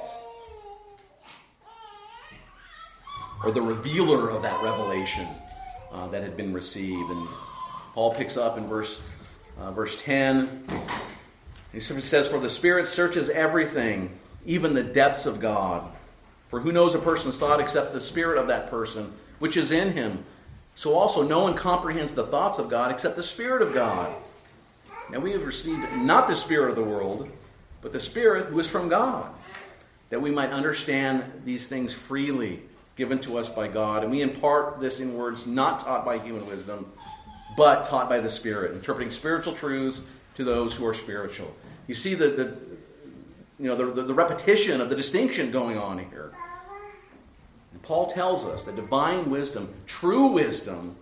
Or 3.43 3.52
the 3.52 3.62
revealer 3.62 4.30
of 4.30 4.41
that 4.41 4.62
revelation 4.62 5.28
uh, 5.93 6.08
that 6.08 6.24
had 6.24 6.36
been 6.36 6.54
received. 6.54 7.10
And 7.10 7.28
Paul 7.93 8.13
picks 8.13 8.36
up 8.36 8.58
in 8.58 8.67
verse, 8.67 9.02
uh, 9.58 9.72
verse 9.72 10.02
10. 10.02 10.67
He 11.72 11.80
says, 11.80 12.28
For 12.28 12.38
the 12.38 12.50
Spirit 12.50 12.88
searches 12.88 13.30
everything, 13.30 14.19
even 14.45 14.74
the 14.74 14.84
depths 14.84 15.26
of 15.26 15.39
God. 15.39 15.89
For 16.48 16.60
who 16.60 16.74
knows 16.74 16.95
a 16.95 17.00
person's 17.00 17.39
thought 17.39 17.62
except 17.62 17.93
the 17.93 18.02
Spirit 18.02 18.38
of 18.38 18.48
that 18.48 18.69
person, 18.69 19.13
which 19.39 19.56
is 19.56 19.72
in 19.72 19.93
him? 19.93 20.26
So 20.76 20.95
also, 20.95 21.22
no 21.22 21.39
one 21.39 21.56
comprehends 21.56 22.13
the 22.13 22.26
thoughts 22.26 22.60
of 22.60 22.69
God 22.69 22.91
except 22.91 23.15
the 23.15 23.24
Spirit 23.24 23.62
of 23.62 23.74
God. 23.74 24.13
Now 25.10 25.19
we 25.19 25.32
have 25.32 25.45
received 25.45 25.95
not 25.98 26.28
the 26.28 26.36
Spirit 26.36 26.72
of 26.72 26.76
the 26.76 26.84
world 26.84 27.32
but 27.82 27.94
the 27.94 28.00
Spirit 28.00 28.48
who 28.48 28.60
is 28.60 28.70
from 28.70 28.89
God, 28.89 29.32
that 30.10 30.22
we 30.22 30.32
might 30.32 30.52
understand 30.52 31.24
these 31.46 31.68
things 31.68 31.94
freely 31.94 32.62
given 32.96 33.20
to 33.20 33.38
us 33.38 33.48
by 33.48 33.68
God. 33.68 34.04
And 34.04 34.12
we 34.12 34.22
impart 34.22 34.82
this 34.82 35.00
in 35.00 35.15
words 35.15 35.48
not 35.48 35.80
taught 35.80 36.04
by 36.04 36.18
human 36.20 36.46
wisdom, 36.46 36.92
but 37.56 37.86
taught 37.86 38.10
by 38.10 38.20
the 38.20 38.30
Spirit, 38.30 38.74
interpreting 38.74 39.12
spiritual 39.12 39.54
truths 39.54 40.04
to 40.36 40.44
those 40.44 40.76
who 40.76 40.86
are 40.86 40.94
spiritual. 40.94 41.54
You 41.88 41.96
see 41.96 42.13
the, 42.13 42.30
the 42.30 42.58
you 43.60 43.68
know, 43.68 43.76
the, 43.76 43.86
the, 43.86 44.04
the 44.04 44.13
repetition 44.13 44.82
of 44.82 44.89
the 44.89 44.96
distinction 44.96 45.52
going 45.52 45.78
on 45.78 46.00
here. 46.00 46.32
And 47.72 47.82
Paul 47.82 48.08
tells 48.08 48.46
us 48.46 48.63
that 48.65 48.76
divine 48.76 49.30
wisdom, 49.30 49.74
true 49.86 50.28
wisdom, 50.28 50.96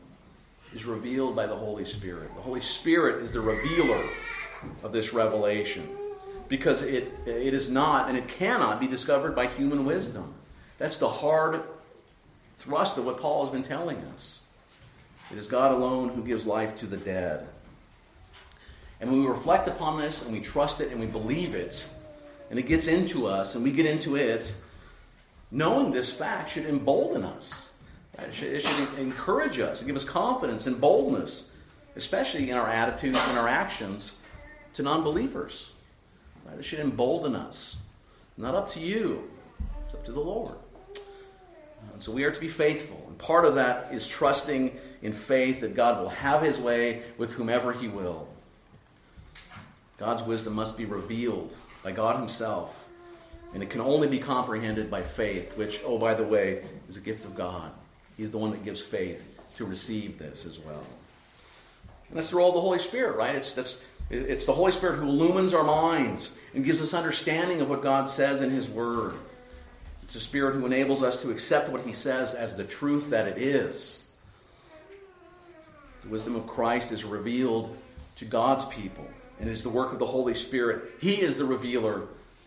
is 0.74 0.86
revealed 0.86 1.36
by 1.36 1.48
the 1.48 1.56
Holy 1.56 1.86
Spirit. 1.86 2.34
The 2.36 2.42
Holy 2.42 2.62
Spirit 2.62 3.22
is 3.22 3.32
the 3.32 3.42
revealer 3.42 4.04
of 4.84 4.92
this 4.92 5.14
revelation 5.14 5.88
because 6.48 6.82
it, 6.82 7.12
it 7.26 7.54
is 7.54 7.70
not 7.70 8.10
and 8.10 8.18
it 8.18 8.28
cannot 8.28 8.80
be 8.80 8.88
discovered 8.88 9.36
by 9.36 9.48
human 9.48 9.86
wisdom. 9.86 10.34
That's 10.78 10.98
the 10.98 11.10
hard 11.10 11.64
thrust 12.58 12.98
of 12.98 13.06
what 13.06 13.20
Paul 13.20 13.42
has 13.42 13.50
been 13.50 13.64
telling 13.64 13.98
us. 14.14 14.42
It 15.32 15.38
is 15.38 15.48
God 15.48 15.74
alone 15.74 16.10
who 16.10 16.24
gives 16.24 16.48
life 16.48 16.76
to 16.78 16.86
the 16.86 16.98
dead. 16.98 17.48
And 19.00 19.12
when 19.12 19.22
we 19.22 19.28
reflect 19.28 19.68
upon 19.68 20.00
this 20.00 20.24
and 20.24 20.32
we 20.32 20.40
trust 20.40 20.82
it 20.82 20.92
and 20.92 21.00
we 21.00 21.06
believe 21.06 21.54
it, 21.54 21.90
and 22.50 22.58
it 22.58 22.64
gets 22.64 22.88
into 22.88 23.28
us 23.28 23.56
and 23.56 23.64
we 23.64 23.72
get 23.72 23.86
into 23.86 24.16
it, 24.16 24.56
knowing 25.52 25.92
this 25.92 26.12
fact 26.12 26.52
should 26.52 26.66
embolden 26.66 27.24
us. 27.24 27.70
It 28.20 28.34
should, 28.34 28.54
it 28.54 28.62
should 28.62 29.00
encourage 29.00 29.60
us 29.60 29.84
give 29.84 29.96
us 29.96 30.04
confidence 30.04 30.66
and 30.66 30.82
boldness, 30.82 31.52
especially 31.96 32.50
in 32.50 32.58
our 32.58 32.68
attitudes 32.68 33.20
and 33.28 33.38
our 33.38 33.48
actions 33.48 34.20
to 34.74 34.84
non 34.84 35.04
believers. 35.04 35.72
Right? 36.48 36.58
It 36.58 36.66
should 36.66 36.80
embolden 36.80 37.36
us. 37.36 37.78
Not 38.38 38.56
up 38.56 38.70
to 38.70 38.80
you, 38.80 39.30
it's 39.86 39.96
up 39.96 40.06
to 40.06 40.12
the 40.12 40.20
Lord. 40.20 40.56
And 41.94 42.02
so 42.02 42.12
we 42.12 42.24
are 42.26 42.32
to 42.32 42.40
be 42.40 42.48
faithful. 42.48 43.04
And 43.08 43.18
part 43.18 43.46
of 43.46 43.56
that 43.56 43.92
is 43.92 44.08
trusting 44.08 44.78
in 45.02 45.14
faith 45.14 45.62
that 45.62 45.76
God 45.76 46.00
will 46.00 46.10
have 46.10 46.42
his 46.42 46.60
way 46.60 47.02
with 47.18 47.34
whomever 47.34 47.74
he 47.74 47.88
will. 47.88 48.28
God's 49.98 50.22
wisdom 50.22 50.54
must 50.54 50.78
be 50.78 50.86
revealed 50.86 51.56
by 51.84 51.92
God 51.92 52.18
himself. 52.18 52.86
And 53.54 53.64
it 53.64 53.70
can 53.70 53.82
only 53.82 54.08
be 54.08 54.20
comprehended 54.20 54.92
by 54.92 55.02
faith, 55.02 55.58
which, 55.58 55.82
oh, 55.86 55.98
by 55.98 56.14
the 56.14 56.24
way, 56.24 56.64
is 56.88 56.98
a 56.98 57.02
gift 57.02 57.26
of 57.26 57.36
God. 57.36 57.72
He's 58.18 58.30
the 58.30 58.38
one 58.38 58.52
that 58.52 58.64
gives 58.64 58.82
faith 58.82 59.28
to 59.58 59.66
receive 59.66 60.20
this 60.20 60.46
as 60.46 60.60
well. 60.60 60.86
And 62.10 62.18
that's 62.18 62.30
the 62.30 62.38
role 62.38 62.50
of 62.50 62.56
the 62.56 62.62
Holy 62.62 62.80
Spirit, 62.80 63.18
right? 63.18 63.36
It's, 63.36 63.54
that's, 63.54 63.86
it's 64.10 64.46
the 64.46 64.54
Holy 64.54 64.72
Spirit 64.72 64.98
who 64.98 65.08
illumines 65.08 65.54
our 65.54 65.64
minds 65.64 66.38
and 66.54 66.64
gives 66.64 66.82
us 66.82 66.94
understanding 66.94 67.62
of 67.62 67.70
what 67.70 67.82
God 67.82 68.08
says 68.08 68.42
in 68.42 68.50
His 68.50 68.70
Word. 68.70 69.16
It's 70.04 70.14
the 70.14 70.20
Spirit 70.20 70.56
who 70.56 70.66
enables 70.66 71.04
us 71.04 71.22
to 71.24 71.32
accept 71.32 71.70
what 71.70 71.86
He 71.86 71.94
says 71.94 72.34
as 72.34 72.56
the 72.56 72.64
truth 72.64 73.10
that 73.10 73.28
it 73.28 73.38
is. 73.38 74.06
The 76.04 76.10
wisdom 76.10 76.36
of 76.36 76.48
Christ 76.48 76.94
is 76.94 77.04
revealed 77.04 77.76
to 78.16 78.26
God's 78.26 78.66
people, 78.66 79.06
and 79.40 79.50
it 79.50 79.52
is 79.52 79.64
the 79.64 79.70
work 79.70 79.92
of 79.92 80.00
the 80.00 80.06
Holy 80.06 80.34
Spirit. 80.34 80.94
He 81.02 81.22
is 81.22 81.36
the 81.36 81.46
revealer 81.46 82.04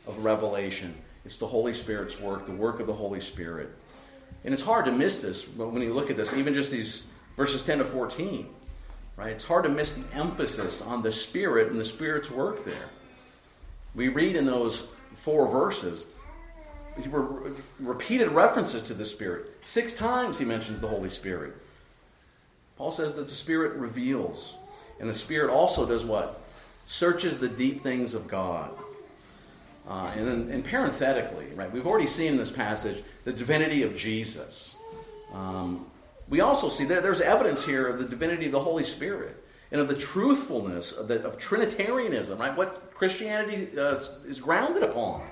of 0.06 0.24
revelation. 0.24 0.94
It's 1.26 1.36
the 1.36 1.46
Holy 1.46 1.74
Spirit's 1.74 2.18
work, 2.18 2.46
the 2.46 2.52
work 2.52 2.80
of 2.80 2.86
the 2.86 2.94
Holy 2.94 3.20
Spirit. 3.20 3.68
And 4.44 4.54
it's 4.54 4.62
hard 4.62 4.86
to 4.86 4.92
miss 4.92 5.18
this 5.18 5.44
But 5.44 5.70
when 5.70 5.82
you 5.82 5.92
look 5.92 6.10
at 6.10 6.16
this, 6.16 6.32
even 6.34 6.54
just 6.54 6.72
these 6.72 7.04
verses 7.36 7.62
10 7.62 7.78
to 7.78 7.84
14. 7.84 8.48
Right? 9.16 9.30
It's 9.30 9.44
hard 9.44 9.64
to 9.64 9.70
miss 9.70 9.92
the 9.92 10.04
emphasis 10.14 10.80
on 10.80 11.02
the 11.02 11.12
Spirit 11.12 11.70
and 11.70 11.78
the 11.78 11.84
Spirit's 11.84 12.30
work 12.30 12.64
there. 12.64 12.88
We 13.94 14.08
read 14.08 14.36
in 14.36 14.46
those 14.46 14.88
four 15.14 15.50
verses 15.50 16.06
repeated 17.78 18.28
references 18.28 18.82
to 18.82 18.94
the 18.94 19.04
Spirit. 19.04 19.46
Six 19.62 19.94
times 19.94 20.38
he 20.38 20.44
mentions 20.44 20.80
the 20.80 20.88
Holy 20.88 21.10
Spirit. 21.10 21.54
Paul 22.76 22.92
says 22.92 23.14
that 23.14 23.28
the 23.28 23.34
Spirit 23.34 23.74
reveals, 23.74 24.54
and 24.98 25.08
the 25.08 25.14
Spirit 25.14 25.50
also 25.50 25.86
does 25.86 26.04
what? 26.04 26.40
Searches 26.86 27.38
the 27.38 27.48
deep 27.48 27.82
things 27.82 28.14
of 28.14 28.26
God. 28.26 28.70
Uh, 29.88 30.10
and 30.16 30.26
then, 30.26 30.50
and 30.50 30.64
parenthetically, 30.64 31.46
right, 31.54 31.70
we've 31.72 31.86
already 31.86 32.06
seen 32.06 32.32
in 32.32 32.36
this 32.38 32.50
passage 32.50 33.02
the 33.24 33.32
divinity 33.32 33.82
of 33.82 33.96
Jesus. 33.96 34.74
Um, 35.32 35.86
we 36.30 36.40
also 36.40 36.68
see 36.68 36.84
that 36.84 37.02
there's 37.02 37.20
evidence 37.20 37.64
here 37.64 37.88
of 37.88 37.98
the 37.98 38.04
divinity 38.04 38.46
of 38.46 38.52
the 38.52 38.60
Holy 38.60 38.84
Spirit 38.84 39.36
and 39.72 39.80
of 39.80 39.88
the 39.88 39.96
truthfulness 39.96 40.92
of, 40.92 41.08
the, 41.08 41.22
of 41.24 41.38
Trinitarianism, 41.38 42.38
right? 42.38 42.56
What 42.56 42.94
Christianity 42.94 43.76
uh, 43.76 43.96
is 44.26 44.40
grounded 44.40 44.84
upon. 44.84 45.22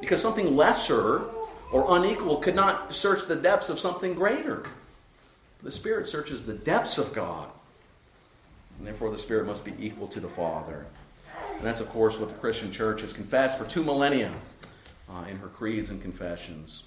Because 0.00 0.20
something 0.20 0.56
lesser 0.56 1.24
or 1.70 1.98
unequal 1.98 2.38
could 2.38 2.54
not 2.54 2.94
search 2.94 3.26
the 3.26 3.36
depths 3.36 3.68
of 3.68 3.78
something 3.78 4.14
greater. 4.14 4.64
The 5.62 5.70
Spirit 5.70 6.08
searches 6.08 6.46
the 6.46 6.54
depths 6.54 6.96
of 6.96 7.12
God. 7.12 7.50
And 8.78 8.86
therefore, 8.86 9.10
the 9.10 9.18
Spirit 9.18 9.46
must 9.46 9.62
be 9.62 9.74
equal 9.78 10.08
to 10.08 10.20
the 10.20 10.28
Father. 10.28 10.86
And 11.56 11.66
that's, 11.66 11.82
of 11.82 11.90
course, 11.90 12.18
what 12.18 12.30
the 12.30 12.34
Christian 12.36 12.72
church 12.72 13.02
has 13.02 13.12
confessed 13.12 13.58
for 13.58 13.66
two 13.66 13.84
millennia 13.84 14.32
uh, 15.06 15.24
in 15.28 15.36
her 15.36 15.48
creeds 15.48 15.90
and 15.90 16.00
confessions. 16.00 16.84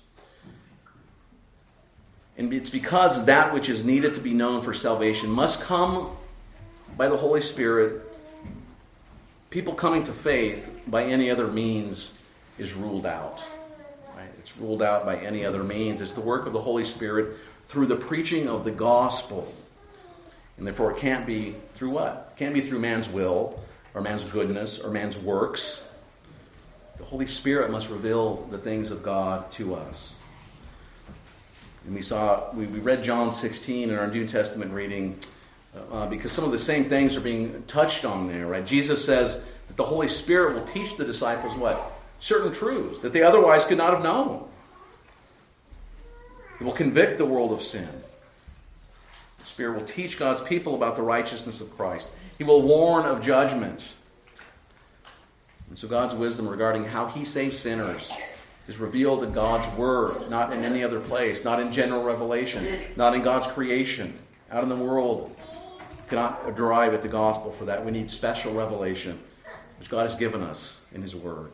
And 2.38 2.54
it's 2.54 2.70
because 2.70 3.26
that 3.26 3.54
which 3.54 3.70
is 3.70 3.84
needed 3.84 4.16
to 4.16 4.20
be 4.20 4.34
known 4.34 4.62
for 4.62 4.74
salvation 4.74 5.30
must 5.30 5.62
come 5.62 6.16
by 6.98 7.08
the 7.08 7.18
Holy 7.18 7.42
Spirit. 7.42 8.02
People 9.50 9.74
coming 9.76 10.04
to 10.04 10.12
faith 10.12 10.84
by 10.88 11.04
any 11.04 11.30
other 11.30 11.48
means 11.48 12.14
is 12.58 12.74
ruled 12.74 13.06
out. 13.06 13.44
Right? 14.16 14.30
It's 14.40 14.58
ruled 14.58 14.82
out 14.82 15.06
by 15.06 15.18
any 15.18 15.46
other 15.46 15.64
means. 15.64 16.02
It's 16.02 16.14
the 16.14 16.22
work 16.22 16.48
of 16.48 16.54
the 16.54 16.62
Holy 16.62 16.86
Spirit 16.86 17.38
through 17.66 17.88
the 17.88 17.96
preaching 17.96 18.48
of 18.48 18.64
the 18.64 18.72
gospel. 18.72 19.52
And 20.58 20.66
therefore, 20.66 20.92
it 20.92 20.98
can't 20.98 21.26
be 21.26 21.56
through 21.74 21.92
what? 21.92 22.32
It 22.36 22.40
can't 22.40 22.54
be 22.54 22.62
through 22.62 22.80
man's 22.80 23.10
will 23.10 23.60
or 23.94 24.02
man's 24.02 24.24
goodness 24.24 24.80
or 24.80 24.90
man's 24.90 25.18
works. 25.18 25.84
The 26.98 27.04
Holy 27.04 27.28
Spirit 27.28 27.72
must 27.72 27.90
reveal 27.90 28.48
the 28.50 28.58
things 28.58 28.92
of 28.92 29.04
God 29.04 29.52
to 29.52 29.76
us. 29.76 30.16
And 31.86 31.96
we 31.96 32.02
saw, 32.02 32.52
we, 32.54 32.66
we 32.66 32.80
read 32.80 33.04
John 33.04 33.32
16 33.32 33.90
in 33.90 33.98
our 33.98 34.08
New 34.08 34.28
Testament 34.28 34.72
reading 34.72 35.20
uh, 35.92 36.08
because 36.08 36.32
some 36.32 36.46
of 36.46 36.52
the 36.52 36.60
same 36.60 36.86
things 36.86 37.16
are 37.18 37.22
being 37.22 37.64
touched 37.68 38.06
on 38.06 38.28
there, 38.28 38.48
right? 38.48 38.66
Jesus 38.66 39.04
says 39.04 39.46
that 39.68 39.78
the 39.78 39.84
Holy 39.84 40.08
Spirit 40.08 40.54
will 40.54 40.64
teach 40.64 40.96
the 40.96 41.06
disciples 41.06 41.56
what? 41.56 41.92
Certain 42.20 42.54
truths 42.54 43.00
that 43.00 43.12
they 43.12 43.24
otherwise 43.24 43.66
could 43.66 43.78
not 43.78 43.94
have 43.94 44.04
known. 44.04 44.48
He 46.60 46.64
will 46.64 46.74
convict 46.74 47.18
the 47.18 47.26
world 47.26 47.52
of 47.52 47.62
sin. 47.62 47.90
The 49.40 49.46
Spirit 49.46 49.76
will 49.76 49.86
teach 49.86 50.18
God's 50.18 50.42
people 50.42 50.76
about 50.76 50.96
the 50.96 51.02
righteousness 51.02 51.60
of 51.60 51.76
Christ. 51.76 52.12
He 52.38 52.46
will 52.46 52.62
warn 52.62 53.06
of 53.06 53.22
judgment. 53.22 53.96
And 55.68 55.78
so 55.78 55.88
God's 55.88 56.16
wisdom 56.16 56.48
regarding 56.48 56.86
how 56.86 57.08
He 57.08 57.26
saves 57.26 57.60
sinners 57.60 58.14
is 58.68 58.78
revealed 58.78 59.24
in 59.24 59.32
God's 59.32 59.68
Word, 59.78 60.30
not 60.30 60.54
in 60.54 60.64
any 60.64 60.84
other 60.84 61.00
place, 61.00 61.44
not 61.44 61.60
in 61.60 61.72
general 61.72 62.04
revelation, 62.04 62.66
not 62.96 63.14
in 63.14 63.22
God's 63.22 63.48
creation, 63.48 64.18
out 64.52 64.64
in 64.64 64.70
the 64.70 64.76
world. 64.76 65.36
Cannot 66.08 66.56
derive 66.56 66.94
at 66.94 67.02
the 67.02 67.08
gospel 67.08 67.52
for 67.52 67.66
that. 67.66 67.84
We 67.84 67.92
need 67.92 68.10
special 68.10 68.54
revelation, 68.54 69.20
which 69.80 69.90
God 69.90 70.04
has 70.04 70.16
given 70.16 70.42
us 70.42 70.86
in 70.94 71.02
His 71.02 71.16
Word. 71.16 71.52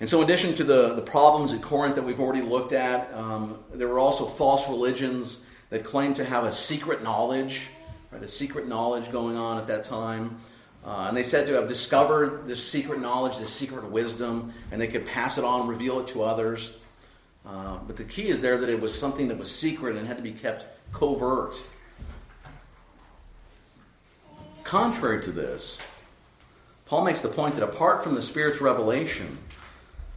And 0.00 0.08
so, 0.08 0.18
in 0.18 0.24
addition 0.24 0.54
to 0.56 0.64
the, 0.64 0.94
the 0.94 1.02
problems 1.02 1.52
at 1.52 1.62
Corinth 1.62 1.94
that 1.94 2.02
we've 2.02 2.20
already 2.20 2.42
looked 2.42 2.72
at, 2.72 3.12
um, 3.14 3.58
there 3.72 3.88
were 3.88 3.98
also 3.98 4.26
false 4.26 4.68
religions 4.68 5.44
that 5.70 5.84
claimed 5.84 6.16
to 6.16 6.24
have 6.24 6.44
a 6.44 6.52
secret 6.52 7.02
knowledge, 7.02 7.68
right, 8.10 8.22
a 8.22 8.28
secret 8.28 8.66
knowledge 8.66 9.12
going 9.12 9.36
on 9.36 9.58
at 9.58 9.66
that 9.68 9.84
time. 9.84 10.38
Uh, 10.84 11.06
and 11.08 11.16
they 11.16 11.22
said 11.22 11.46
to 11.46 11.52
have 11.54 11.68
discovered 11.68 12.46
this 12.46 12.66
secret 12.66 13.00
knowledge, 13.00 13.38
this 13.38 13.52
secret 13.52 13.84
wisdom, 13.84 14.52
and 14.72 14.80
they 14.80 14.88
could 14.88 15.06
pass 15.06 15.38
it 15.38 15.44
on, 15.44 15.68
reveal 15.68 16.00
it 16.00 16.08
to 16.08 16.22
others. 16.22 16.72
Uh, 17.46 17.78
but 17.86 17.96
the 17.96 18.04
key 18.04 18.28
is 18.28 18.40
there 18.42 18.56
that 18.58 18.68
it 18.68 18.80
was 18.80 18.96
something 18.96 19.28
that 19.28 19.38
was 19.38 19.50
secret 19.50 19.96
and 19.96 20.06
had 20.06 20.16
to 20.16 20.22
be 20.22 20.32
kept 20.32 20.66
covert. 20.92 21.62
Contrary 24.64 25.22
to 25.22 25.30
this, 25.30 25.78
Paul 26.86 27.04
makes 27.04 27.20
the 27.20 27.28
point 27.28 27.54
that 27.54 27.64
apart 27.64 28.02
from 28.02 28.14
the 28.14 28.22
Spirit's 28.22 28.60
revelation 28.60 29.38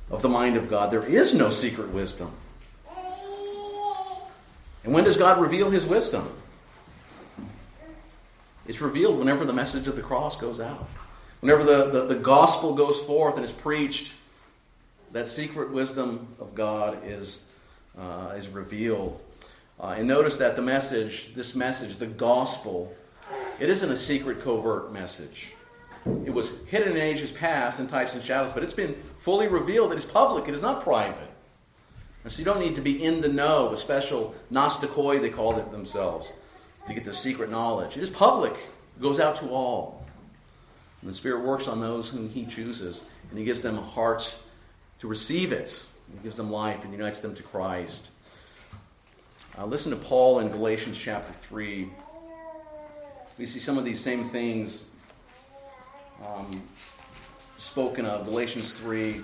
of 0.10 0.22
the 0.22 0.30
mind 0.30 0.58
of 0.58 0.70
God, 0.70 0.92
there 0.92 1.06
is 1.06 1.34
no 1.34 1.50
secret 1.50 1.90
wisdom. 1.90 2.32
And 4.84 4.94
when 4.94 5.04
does 5.04 5.18
God 5.18 5.42
reveal 5.42 5.72
his 5.72 5.86
wisdom? 5.86 6.32
It's 8.68 8.82
revealed 8.82 9.20
whenever 9.20 9.46
the 9.46 9.54
message 9.54 9.88
of 9.88 9.96
the 9.96 10.02
cross 10.02 10.38
goes 10.38 10.60
out. 10.60 10.88
Whenever 11.42 11.64
the, 11.64 11.92
the, 11.92 12.06
the, 12.08 12.16
gospel 12.16 12.74
goes 12.74 13.00
forth 13.00 13.36
and 13.36 13.46
is 13.46 13.52
preached, 13.52 14.16
that 15.12 15.30
secret 15.30 15.72
wisdom 15.72 16.28
of 16.40 16.56
God 16.56 16.98
is, 17.06 17.42
uh, 17.98 18.34
is 18.36 18.48
revealed. 18.48 19.22
Uh, 19.80 19.96
and 19.98 20.08
notice 20.08 20.38
that 20.38 20.56
the 20.56 20.64
message, 20.64 21.36
this 21.36 21.54
message, 21.54 21.98
the 21.98 22.08
gospel, 22.08 22.96
it 23.60 23.70
isn't 23.70 23.92
a 23.92 23.96
secret, 23.96 24.42
covert 24.42 24.92
message. 24.92 25.54
It 26.26 26.34
was 26.34 26.58
hidden 26.68 26.94
in 26.94 26.98
ages 26.98 27.32
past 27.32 27.80
in 27.80 27.86
types 27.86 28.16
and 28.16 28.24
shadows, 28.24 28.54
but 28.54 28.64
it's 28.64 28.74
been 28.74 28.96
fully 29.20 29.48
revealed. 29.48 29.92
It 29.92 29.98
is 29.98 30.06
public, 30.06 30.48
it 30.48 30.56
is 30.56 30.62
not 30.64 30.82
private. 30.82 31.30
And 32.24 32.32
so 32.32 32.40
you 32.40 32.46
don't 32.46 32.60
need 32.60 32.76
to 32.76 32.82
be 32.82 33.04
in 33.04 33.22
the 33.22 33.30
know, 33.30 33.72
a 33.72 33.78
special 33.78 34.34
Gnostikoi, 34.52 35.22
they 35.22 35.30
called 35.30 35.60
it 35.60 35.72
themselves 35.72 36.34
to 36.88 36.94
get 36.94 37.04
the 37.04 37.14
secret 37.14 37.50
knowledge. 37.50 37.98
It 37.98 38.04
is 38.04 38.10
public, 38.10 38.54
it 38.54 39.02
goes 39.02 39.20
out 39.20 39.36
to 39.38 39.50
all. 39.50 40.06
And 41.02 41.10
the 41.10 41.14
Spirit 41.14 41.44
works 41.44 41.68
on 41.68 41.80
those 41.80 42.10
whom 42.10 42.30
He 42.30 42.46
chooses, 42.46 43.06
and 43.30 43.38
He 43.40 43.46
gives 43.46 43.62
them 43.62 43.78
hearts 43.78 44.42
to 45.00 45.08
receive 45.08 45.52
it. 45.52 45.84
He 46.12 46.24
gives 46.24 46.38
them 46.38 46.52
life 46.52 46.84
and 46.84 46.94
unites 46.94 47.22
them 47.22 47.36
to 47.36 47.44
Christ. 47.44 48.12
Uh, 49.58 49.66
listen 49.66 49.92
to 49.92 49.98
Paul 49.98 50.40
in 50.40 50.50
Galatians 50.50 50.98
chapter 50.98 51.34
3. 51.34 51.90
We 53.38 53.46
see 53.46 53.60
some 53.60 53.78
of 53.78 53.86
these 53.86 54.00
same 54.00 54.30
things 54.30 54.84
um, 56.26 56.62
spoken 57.58 58.06
of. 58.06 58.26
Galatians 58.26 58.76
3. 58.76 59.24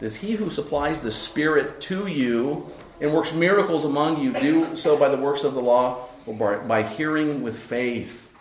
Does 0.00 0.16
he 0.16 0.32
who 0.32 0.48
supplies 0.48 1.00
the 1.00 1.12
Spirit 1.12 1.80
to 1.82 2.06
you 2.06 2.66
and 3.00 3.12
works 3.12 3.34
miracles 3.34 3.84
among 3.84 4.20
you 4.20 4.32
do 4.32 4.74
so 4.74 4.96
by 4.96 5.10
the 5.10 5.18
works 5.18 5.44
of 5.44 5.52
the 5.52 5.60
law 5.60 6.08
or 6.26 6.58
by, 6.58 6.82
hearing 6.82 7.42
with 7.42 7.58
faith? 7.58 8.34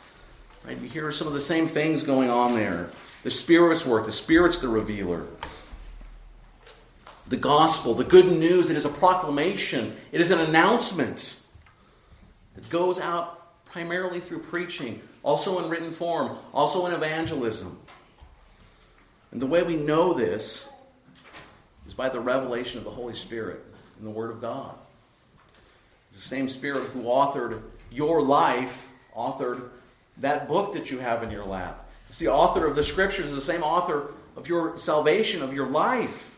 Right? 0.66 0.78
You 0.78 0.88
hear 0.88 1.12
some 1.12 1.28
of 1.28 1.34
the 1.34 1.42
same 1.42 1.68
things 1.68 2.04
going 2.04 2.30
on 2.30 2.54
there. 2.54 2.90
The 3.24 3.32
Spirit's 3.32 3.86
work, 3.86 4.06
the 4.06 4.12
Spirit's 4.12 4.60
the 4.60 4.70
revealer. 4.70 5.26
The 7.28 7.38
gospel, 7.38 7.94
the 7.94 8.06
good 8.06 8.26
news, 8.26 8.70
it 8.70 8.78
is 8.78 8.86
a 8.86 8.90
proclamation, 8.90 9.96
it 10.12 10.22
is 10.22 10.32
an 10.32 10.40
announcement 10.40 11.40
that 12.56 12.70
goes 12.70 13.00
out 13.00 13.66
primarily 13.66 14.20
through 14.20 14.40
preaching, 14.40 15.02
also 15.22 15.64
in 15.64 15.70
written 15.70 15.92
form, 15.92 16.38
also 16.54 16.86
in 16.86 16.94
evangelism. 16.94 17.80
And 19.32 19.42
the 19.42 19.46
way 19.46 19.62
we 19.62 19.76
know 19.76 20.14
this 20.14 20.68
is 21.90 21.96
by 21.96 22.08
the 22.08 22.20
revelation 22.20 22.78
of 22.78 22.84
the 22.84 22.92
Holy 22.92 23.16
Spirit 23.16 23.66
in 23.98 24.06
the 24.06 24.12
Word 24.12 24.30
of 24.30 24.40
God. 24.40 24.76
It's 26.12 26.22
the 26.22 26.28
same 26.28 26.48
Spirit 26.48 26.84
who 26.90 27.02
authored 27.06 27.64
your 27.90 28.22
life, 28.22 28.88
authored 29.18 29.70
that 30.18 30.48
book 30.48 30.74
that 30.74 30.92
you 30.92 31.00
have 31.00 31.24
in 31.24 31.32
your 31.32 31.44
lap. 31.44 31.90
It's 32.08 32.20
the 32.20 32.28
author 32.28 32.68
of 32.68 32.76
the 32.76 32.84
Scriptures, 32.84 33.32
the 33.32 33.42
same 33.42 33.64
author 33.64 34.14
of 34.36 34.48
your 34.48 34.78
salvation, 34.78 35.42
of 35.42 35.52
your 35.52 35.66
life. 35.66 36.38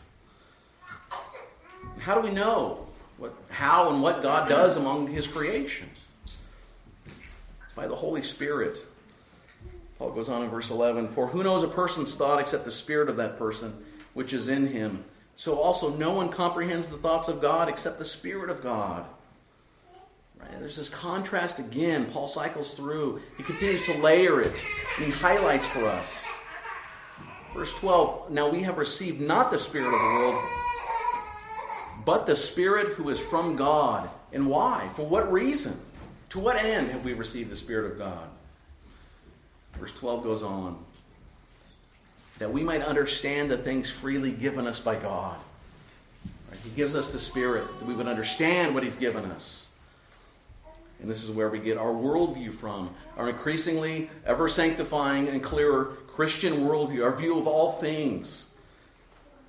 How 2.00 2.16
do 2.16 2.22
we 2.22 2.34
know 2.34 2.88
what, 3.18 3.34
how 3.50 3.90
and 3.90 4.02
what 4.02 4.24
God 4.24 4.48
does 4.48 4.78
among 4.78 5.08
His 5.08 5.28
creation? 5.28 5.90
It's 7.04 7.14
by 7.76 7.90
the 7.90 7.96
Holy 7.96 8.22
Spirit. 8.22 8.86
Paul 10.00 10.12
goes 10.12 10.30
on 10.30 10.44
in 10.44 10.50
verse 10.50 10.70
11 10.70 11.10
For 11.10 11.28
who 11.28 11.44
knows 11.44 11.64
a 11.64 11.68
person's 11.68 12.16
thought 12.16 12.40
except 12.40 12.64
the 12.64 12.72
spirit 12.72 13.10
of 13.10 13.18
that 13.18 13.38
person 13.38 13.84
which 14.14 14.32
is 14.32 14.48
in 14.48 14.68
him? 14.68 15.04
So 15.42 15.60
also 15.60 15.90
no 15.90 16.12
one 16.12 16.30
comprehends 16.30 16.88
the 16.88 16.98
thoughts 16.98 17.28
of 17.28 17.42
God 17.42 17.68
except 17.68 17.98
the 17.98 18.06
Spirit 18.06 18.52
of 18.52 18.62
God. 18.62 19.04
Right? 20.40 20.52
There's 20.60 20.76
this 20.76 20.88
contrast 20.88 21.58
again. 21.58 22.06
Paul 22.06 22.28
cycles 22.28 22.76
through. 22.76 23.24
He 23.38 23.42
continues 23.42 23.84
to 23.88 23.98
layer 23.98 24.40
it, 24.40 24.64
and 24.98 25.08
he 25.08 25.12
highlights 25.12 25.66
for 25.66 25.84
us. 25.88 26.24
Verse 27.56 27.74
12 27.74 28.30
Now 28.30 28.50
we 28.50 28.62
have 28.62 28.78
received 28.78 29.20
not 29.20 29.50
the 29.50 29.58
Spirit 29.58 29.92
of 29.92 30.00
the 30.00 30.20
world, 30.20 30.44
but 32.06 32.28
the 32.28 32.36
Spirit 32.36 32.90
who 32.90 33.10
is 33.10 33.20
from 33.20 33.56
God. 33.56 34.12
And 34.34 34.46
why? 34.46 34.92
For 34.96 35.08
what 35.08 35.34
reason? 35.34 35.76
To 36.30 36.40
what 36.40 36.64
end 36.64 36.92
have 36.92 37.04
we 37.04 37.14
received 37.14 37.50
the 37.50 37.56
Spirit 37.56 37.92
of 37.92 37.98
God? 37.98 38.30
Verse 39.80 39.94
12 39.94 40.24
goes 40.24 40.44
on 40.44 40.78
that 42.42 42.52
we 42.52 42.64
might 42.64 42.82
understand 42.82 43.52
the 43.52 43.58
things 43.58 43.92
freely 43.92 44.32
given 44.32 44.66
us 44.66 44.80
by 44.80 44.96
God. 44.96 45.38
He 46.64 46.72
gives 46.72 46.96
us 46.96 47.12
the 47.12 47.20
Spirit 47.20 47.64
that 47.78 47.86
we 47.86 47.94
would 47.94 48.08
understand 48.08 48.74
what 48.74 48.82
He's 48.82 48.96
given 48.96 49.26
us. 49.26 49.70
And 51.00 51.10
this 51.10 51.24
is 51.24 51.30
where 51.30 51.50
we 51.50 51.60
get 51.60 51.78
our 51.78 51.94
worldview 51.94 52.52
from, 52.52 52.96
our 53.16 53.30
increasingly 53.30 54.10
ever 54.26 54.50
sanctifying 54.50 55.28
and 55.28 55.44
clearer 55.44 55.98
Christian 56.08 56.62
worldview, 56.62 57.04
our 57.04 57.16
view 57.16 57.38
of 57.38 57.46
all 57.46 57.74
things. 57.74 58.50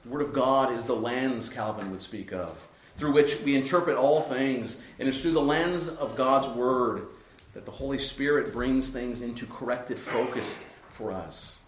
The 0.02 0.10
Word 0.10 0.20
of 0.20 0.34
God 0.34 0.70
is 0.70 0.84
the 0.84 0.94
lens 0.94 1.48
Calvin 1.48 1.90
would 1.92 2.02
speak 2.02 2.30
of, 2.30 2.58
through 2.98 3.14
which 3.14 3.40
we 3.40 3.54
interpret 3.54 3.96
all 3.96 4.20
things. 4.20 4.82
And 4.98 5.08
it's 5.08 5.22
through 5.22 5.32
the 5.32 5.40
lens 5.40 5.88
of 5.88 6.14
God's 6.14 6.48
Word 6.48 7.06
that 7.54 7.64
the 7.64 7.72
Holy 7.72 7.96
Spirit 7.96 8.52
brings 8.52 8.90
things 8.90 9.22
into 9.22 9.46
corrected 9.46 9.98
focus 9.98 10.58
for 10.90 11.10
us. 11.10 11.61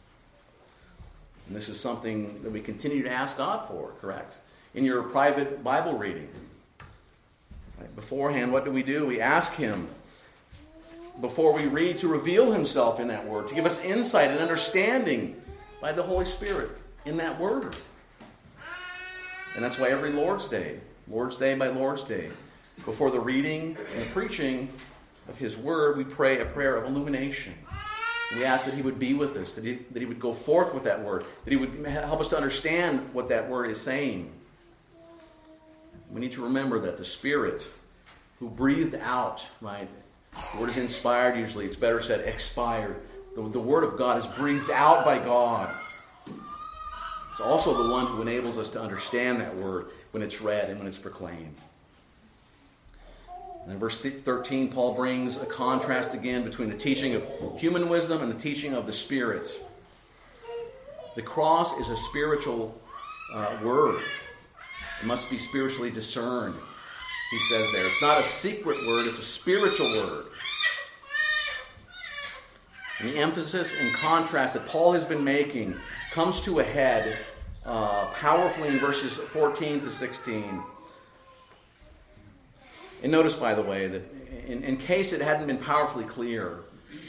And 1.46 1.56
this 1.56 1.68
is 1.68 1.78
something 1.78 2.42
that 2.42 2.50
we 2.50 2.60
continue 2.60 3.02
to 3.02 3.10
ask 3.10 3.36
God 3.36 3.68
for, 3.68 3.92
correct? 4.00 4.38
In 4.74 4.84
your 4.84 5.02
private 5.02 5.62
Bible 5.62 5.98
reading. 5.98 6.28
Right? 7.78 7.94
Beforehand, 7.94 8.52
what 8.52 8.64
do 8.64 8.70
we 8.70 8.82
do? 8.82 9.06
We 9.06 9.20
ask 9.20 9.52
Him 9.52 9.88
before 11.20 11.52
we 11.52 11.66
read 11.66 11.98
to 11.98 12.08
reveal 12.08 12.50
Himself 12.50 12.98
in 12.98 13.08
that 13.08 13.26
Word, 13.26 13.48
to 13.48 13.54
give 13.54 13.66
us 13.66 13.84
insight 13.84 14.30
and 14.30 14.40
understanding 14.40 15.40
by 15.80 15.92
the 15.92 16.02
Holy 16.02 16.24
Spirit 16.24 16.70
in 17.04 17.16
that 17.18 17.38
Word. 17.38 17.76
And 19.54 19.62
that's 19.62 19.78
why 19.78 19.90
every 19.90 20.10
Lord's 20.10 20.48
Day, 20.48 20.80
Lord's 21.06 21.36
Day 21.36 21.54
by 21.54 21.68
Lord's 21.68 22.02
Day, 22.02 22.30
before 22.84 23.10
the 23.10 23.20
reading 23.20 23.76
and 23.92 24.02
the 24.02 24.06
preaching 24.06 24.68
of 25.28 25.36
His 25.36 25.56
Word, 25.56 25.96
we 25.96 26.04
pray 26.04 26.40
a 26.40 26.46
prayer 26.46 26.76
of 26.76 26.86
illumination. 26.86 27.54
We 28.32 28.44
ask 28.44 28.64
that 28.64 28.74
He 28.74 28.82
would 28.82 28.98
be 28.98 29.14
with 29.14 29.36
us, 29.36 29.54
that 29.54 29.64
he, 29.64 29.74
that 29.90 30.00
he 30.00 30.06
would 30.06 30.20
go 30.20 30.32
forth 30.32 30.74
with 30.74 30.84
that 30.84 31.02
Word, 31.02 31.24
that 31.44 31.50
He 31.50 31.56
would 31.56 31.86
help 31.86 32.20
us 32.20 32.28
to 32.28 32.36
understand 32.36 33.12
what 33.12 33.28
that 33.28 33.48
Word 33.48 33.70
is 33.70 33.80
saying. 33.80 34.32
We 36.10 36.20
need 36.20 36.32
to 36.32 36.44
remember 36.44 36.78
that 36.80 36.96
the 36.96 37.04
Spirit 37.04 37.68
who 38.38 38.48
breathed 38.48 38.94
out, 38.94 39.44
right? 39.60 39.88
The 40.52 40.60
word 40.60 40.68
is 40.68 40.76
inspired 40.76 41.36
usually, 41.36 41.66
it's 41.66 41.76
better 41.76 42.00
said 42.00 42.20
expired. 42.20 42.96
The, 43.36 43.48
the 43.48 43.60
Word 43.60 43.84
of 43.84 43.96
God 43.96 44.18
is 44.18 44.26
breathed 44.26 44.70
out 44.70 45.04
by 45.04 45.18
God. 45.18 45.74
It's 47.30 47.40
also 47.40 47.82
the 47.82 47.90
one 47.90 48.06
who 48.06 48.22
enables 48.22 48.58
us 48.58 48.70
to 48.70 48.80
understand 48.80 49.40
that 49.40 49.56
Word 49.56 49.86
when 50.12 50.22
it's 50.22 50.40
read 50.40 50.70
and 50.70 50.78
when 50.78 50.86
it's 50.86 50.98
proclaimed. 50.98 51.56
And 53.64 53.72
in 53.72 53.78
verse 53.78 53.98
13, 53.98 54.68
Paul 54.68 54.94
brings 54.94 55.40
a 55.40 55.46
contrast 55.46 56.12
again 56.12 56.44
between 56.44 56.68
the 56.68 56.76
teaching 56.76 57.14
of 57.14 57.24
human 57.58 57.88
wisdom 57.88 58.22
and 58.22 58.30
the 58.30 58.38
teaching 58.38 58.74
of 58.74 58.86
the 58.86 58.92
Spirit. 58.92 59.58
The 61.14 61.22
cross 61.22 61.78
is 61.78 61.88
a 61.88 61.96
spiritual 61.96 62.78
uh, 63.32 63.58
word, 63.62 64.02
it 65.00 65.06
must 65.06 65.30
be 65.30 65.38
spiritually 65.38 65.90
discerned, 65.90 66.54
he 67.30 67.38
says 67.38 67.72
there. 67.72 67.86
It's 67.86 68.02
not 68.02 68.20
a 68.20 68.24
secret 68.24 68.76
word, 68.86 69.06
it's 69.06 69.18
a 69.18 69.22
spiritual 69.22 69.88
word. 69.88 70.26
And 73.00 73.08
the 73.08 73.18
emphasis 73.18 73.74
and 73.78 73.92
contrast 73.94 74.54
that 74.54 74.66
Paul 74.66 74.92
has 74.92 75.04
been 75.04 75.24
making 75.24 75.76
comes 76.12 76.40
to 76.42 76.60
a 76.60 76.64
head 76.64 77.18
uh, 77.64 78.06
powerfully 78.12 78.68
in 78.68 78.78
verses 78.78 79.16
14 79.16 79.80
to 79.80 79.90
16. 79.90 80.62
And 83.04 83.12
notice, 83.12 83.34
by 83.34 83.52
the 83.52 83.60
way, 83.60 83.86
that 83.86 84.02
in, 84.46 84.64
in 84.64 84.78
case 84.78 85.12
it 85.12 85.20
hadn't 85.20 85.46
been 85.46 85.58
powerfully 85.58 86.06
clear, 86.06 86.60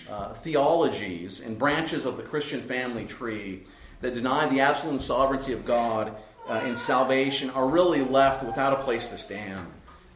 uh, 0.10 0.34
theologies 0.34 1.40
and 1.40 1.58
branches 1.58 2.06
of 2.06 2.18
the 2.18 2.24
Christian 2.24 2.62
family 2.62 3.06
tree 3.06 3.64
that 4.02 4.14
deny 4.14 4.46
the 4.50 4.60
absolute 4.60 5.02
sovereignty 5.02 5.54
of 5.54 5.64
God 5.64 6.14
uh, 6.50 6.62
in 6.66 6.76
salvation 6.76 7.50
are 7.52 7.66
really 7.66 8.02
left 8.02 8.44
without 8.44 8.78
a 8.78 8.84
place 8.84 9.08
to 9.08 9.18
stand 9.18 9.66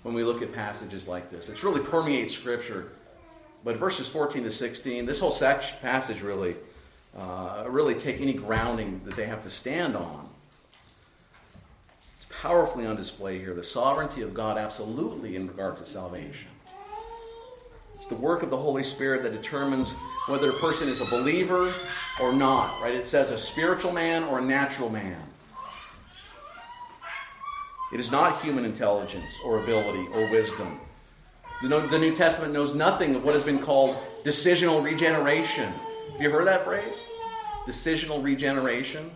when 0.03 0.13
we 0.13 0.21
look 0.21 0.41
at 0.41 0.51
passages 0.51 1.07
like 1.07 1.29
this. 1.29 1.47
It's 1.47 1.63
really 1.63 1.81
permeates 1.81 2.33
Scripture. 2.33 2.91
But 3.63 3.77
verses 3.77 4.09
14 4.09 4.43
to 4.43 4.51
16, 4.51 5.05
this 5.05 5.21
whole 5.21 5.31
section, 5.31 5.77
passage 5.81 6.19
really, 6.21 6.57
uh, 7.17 7.63
really 7.69 7.95
take 7.95 8.19
any 8.19 8.33
grounding 8.33 8.99
that 9.05 9.15
they 9.15 9.27
have 9.27 9.43
to 9.43 9.49
stand 9.49 9.95
on 9.95 10.28
powerfully 12.41 12.85
on 12.85 12.95
display 12.95 13.37
here 13.37 13.53
the 13.53 13.63
sovereignty 13.63 14.21
of 14.21 14.33
God, 14.33 14.57
absolutely, 14.57 15.35
in 15.35 15.47
regard 15.47 15.75
to 15.77 15.85
salvation. 15.85 16.49
It's 17.95 18.07
the 18.07 18.15
work 18.15 18.43
of 18.43 18.49
the 18.49 18.57
Holy 18.57 18.83
Spirit 18.83 19.23
that 19.23 19.33
determines 19.33 19.93
whether 20.27 20.49
a 20.49 20.53
person 20.53 20.87
is 20.87 21.01
a 21.01 21.05
believer 21.05 21.73
or 22.21 22.31
not, 22.31 22.81
right? 22.81 22.95
It 22.95 23.05
says 23.05 23.31
a 23.31 23.37
spiritual 23.37 23.91
man 23.91 24.23
or 24.23 24.39
a 24.39 24.41
natural 24.41 24.89
man. 24.89 25.21
It 27.93 27.99
is 27.99 28.09
not 28.09 28.41
human 28.41 28.63
intelligence 28.63 29.37
or 29.43 29.61
ability 29.61 30.07
or 30.13 30.29
wisdom. 30.29 30.79
The 31.61 31.99
New 31.99 32.15
Testament 32.15 32.53
knows 32.53 32.73
nothing 32.73 33.15
of 33.15 33.25
what 33.25 33.33
has 33.33 33.43
been 33.43 33.59
called 33.59 33.97
decisional 34.23 34.81
regeneration. 34.81 35.69
Have 36.13 36.21
you 36.21 36.29
heard 36.29 36.47
that 36.47 36.63
phrase? 36.63 37.03
Decisional 37.65 38.23
regeneration. 38.23 39.11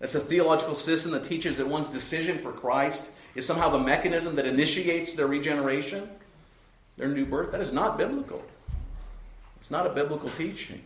That's 0.00 0.14
a 0.14 0.20
theological 0.20 0.74
system 0.74 1.12
that 1.12 1.24
teaches 1.24 1.56
that 1.56 1.66
one's 1.66 1.88
decision 1.88 2.38
for 2.38 2.52
Christ 2.52 3.10
is 3.34 3.46
somehow 3.46 3.68
the 3.70 3.78
mechanism 3.78 4.36
that 4.36 4.46
initiates 4.46 5.12
their 5.12 5.26
regeneration, 5.26 6.08
their 6.96 7.08
new 7.08 7.26
birth. 7.26 7.52
That 7.52 7.60
is 7.60 7.72
not 7.72 7.98
biblical. 7.98 8.42
It's 9.60 9.70
not 9.70 9.86
a 9.86 9.90
biblical 9.90 10.28
teaching. 10.28 10.82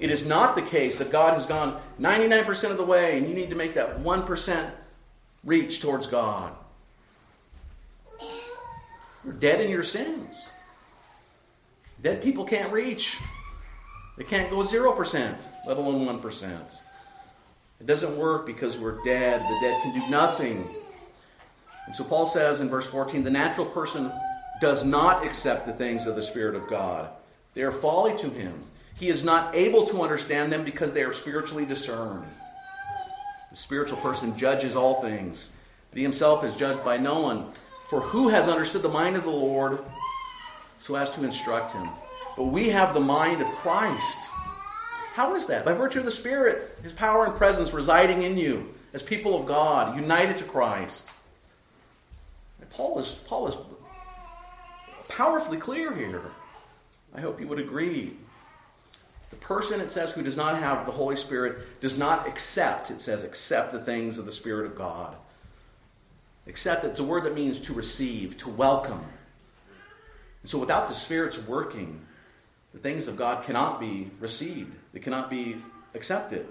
It 0.00 0.10
is 0.10 0.24
not 0.24 0.54
the 0.54 0.62
case 0.62 0.98
that 0.98 1.10
God 1.10 1.34
has 1.34 1.46
gone 1.46 1.80
99% 2.00 2.70
of 2.70 2.76
the 2.76 2.84
way 2.84 3.18
and 3.18 3.28
you 3.28 3.34
need 3.34 3.50
to 3.50 3.56
make 3.56 3.74
that 3.74 3.98
1% 3.98 4.70
reach 5.44 5.80
towards 5.80 6.06
God. 6.06 6.52
You're 9.24 9.34
dead 9.34 9.60
in 9.60 9.70
your 9.70 9.82
sins. 9.82 10.48
Dead 12.02 12.22
people 12.22 12.44
can't 12.44 12.72
reach. 12.72 13.18
They 14.16 14.24
can't 14.24 14.50
go 14.50 14.58
0%, 14.58 15.40
let 15.66 15.76
alone 15.76 16.20
1%. 16.20 16.78
It 17.80 17.86
doesn't 17.86 18.16
work 18.16 18.46
because 18.46 18.78
we're 18.78 19.02
dead. 19.04 19.40
The 19.40 19.58
dead 19.60 19.82
can 19.82 20.00
do 20.00 20.08
nothing. 20.08 20.66
And 21.86 21.94
so 21.94 22.04
Paul 22.04 22.26
says 22.26 22.60
in 22.60 22.68
verse 22.68 22.86
14 22.86 23.24
the 23.24 23.30
natural 23.30 23.66
person 23.66 24.12
does 24.60 24.84
not 24.84 25.24
accept 25.24 25.66
the 25.66 25.72
things 25.72 26.06
of 26.06 26.16
the 26.16 26.22
Spirit 26.22 26.54
of 26.54 26.68
God, 26.68 27.10
they 27.54 27.62
are 27.62 27.72
folly 27.72 28.16
to 28.18 28.28
him. 28.28 28.64
He 28.94 29.08
is 29.08 29.24
not 29.24 29.54
able 29.54 29.84
to 29.86 30.02
understand 30.02 30.52
them 30.52 30.64
because 30.64 30.92
they 30.92 31.04
are 31.04 31.12
spiritually 31.12 31.64
discerned. 31.64 32.24
The 33.50 33.56
spiritual 33.56 33.98
person 33.98 34.36
judges 34.36 34.74
all 34.74 35.00
things, 35.00 35.50
but 35.90 35.98
he 35.98 36.02
himself 36.02 36.44
is 36.44 36.56
judged 36.56 36.84
by 36.84 36.96
no 36.96 37.20
one. 37.20 37.46
For 37.88 38.00
who 38.00 38.28
has 38.28 38.48
understood 38.48 38.82
the 38.82 38.88
mind 38.88 39.16
of 39.16 39.24
the 39.24 39.30
Lord 39.30 39.78
so 40.76 40.96
as 40.96 41.10
to 41.12 41.24
instruct 41.24 41.72
him? 41.72 41.88
But 42.36 42.44
we 42.44 42.68
have 42.68 42.92
the 42.92 43.00
mind 43.00 43.40
of 43.40 43.48
Christ. 43.48 44.18
How 45.18 45.34
is 45.34 45.48
that? 45.48 45.64
By 45.64 45.72
virtue 45.72 45.98
of 45.98 46.04
the 46.04 46.12
Spirit, 46.12 46.78
His 46.80 46.92
power 46.92 47.24
and 47.24 47.34
presence 47.34 47.72
residing 47.72 48.22
in 48.22 48.38
you 48.38 48.72
as 48.92 49.02
people 49.02 49.36
of 49.36 49.46
God, 49.46 49.96
united 49.96 50.36
to 50.36 50.44
Christ. 50.44 51.10
Paul 52.70 53.00
is, 53.00 53.16
Paul 53.26 53.48
is 53.48 53.56
powerfully 55.08 55.58
clear 55.58 55.92
here. 55.92 56.22
I 57.12 57.20
hope 57.20 57.40
you 57.40 57.48
would 57.48 57.58
agree. 57.58 58.12
The 59.30 59.36
person, 59.38 59.80
it 59.80 59.90
says, 59.90 60.12
who 60.12 60.22
does 60.22 60.36
not 60.36 60.56
have 60.56 60.86
the 60.86 60.92
Holy 60.92 61.16
Spirit 61.16 61.80
does 61.80 61.98
not 61.98 62.28
accept, 62.28 62.92
it 62.92 63.00
says, 63.00 63.24
accept 63.24 63.72
the 63.72 63.80
things 63.80 64.18
of 64.18 64.24
the 64.24 64.30
Spirit 64.30 64.66
of 64.66 64.78
God. 64.78 65.16
Accept, 66.46 66.84
it's 66.84 67.00
a 67.00 67.04
word 67.04 67.24
that 67.24 67.34
means 67.34 67.58
to 67.62 67.72
receive, 67.72 68.36
to 68.36 68.50
welcome. 68.50 69.04
And 70.42 70.48
so 70.48 70.60
without 70.60 70.86
the 70.86 70.94
Spirit's 70.94 71.44
working, 71.44 72.02
the 72.72 72.78
things 72.78 73.08
of 73.08 73.16
God 73.16 73.42
cannot 73.42 73.80
be 73.80 74.12
received, 74.20 74.76
they 74.92 75.00
cannot 75.00 75.30
be 75.30 75.56
accepted. 75.94 76.48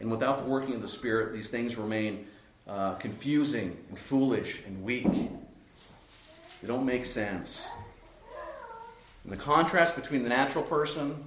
And 0.00 0.10
without 0.10 0.38
the 0.38 0.44
working 0.44 0.74
of 0.74 0.82
the 0.82 0.88
Spirit, 0.88 1.32
these 1.32 1.48
things 1.48 1.76
remain 1.76 2.26
uh, 2.66 2.94
confusing 2.94 3.76
and 3.88 3.98
foolish 3.98 4.62
and 4.66 4.82
weak. 4.82 5.06
They 5.06 6.68
don't 6.68 6.86
make 6.86 7.04
sense. 7.04 7.68
And 9.24 9.32
the 9.32 9.36
contrast 9.36 9.94
between 9.96 10.22
the 10.22 10.28
natural 10.28 10.64
person 10.64 11.24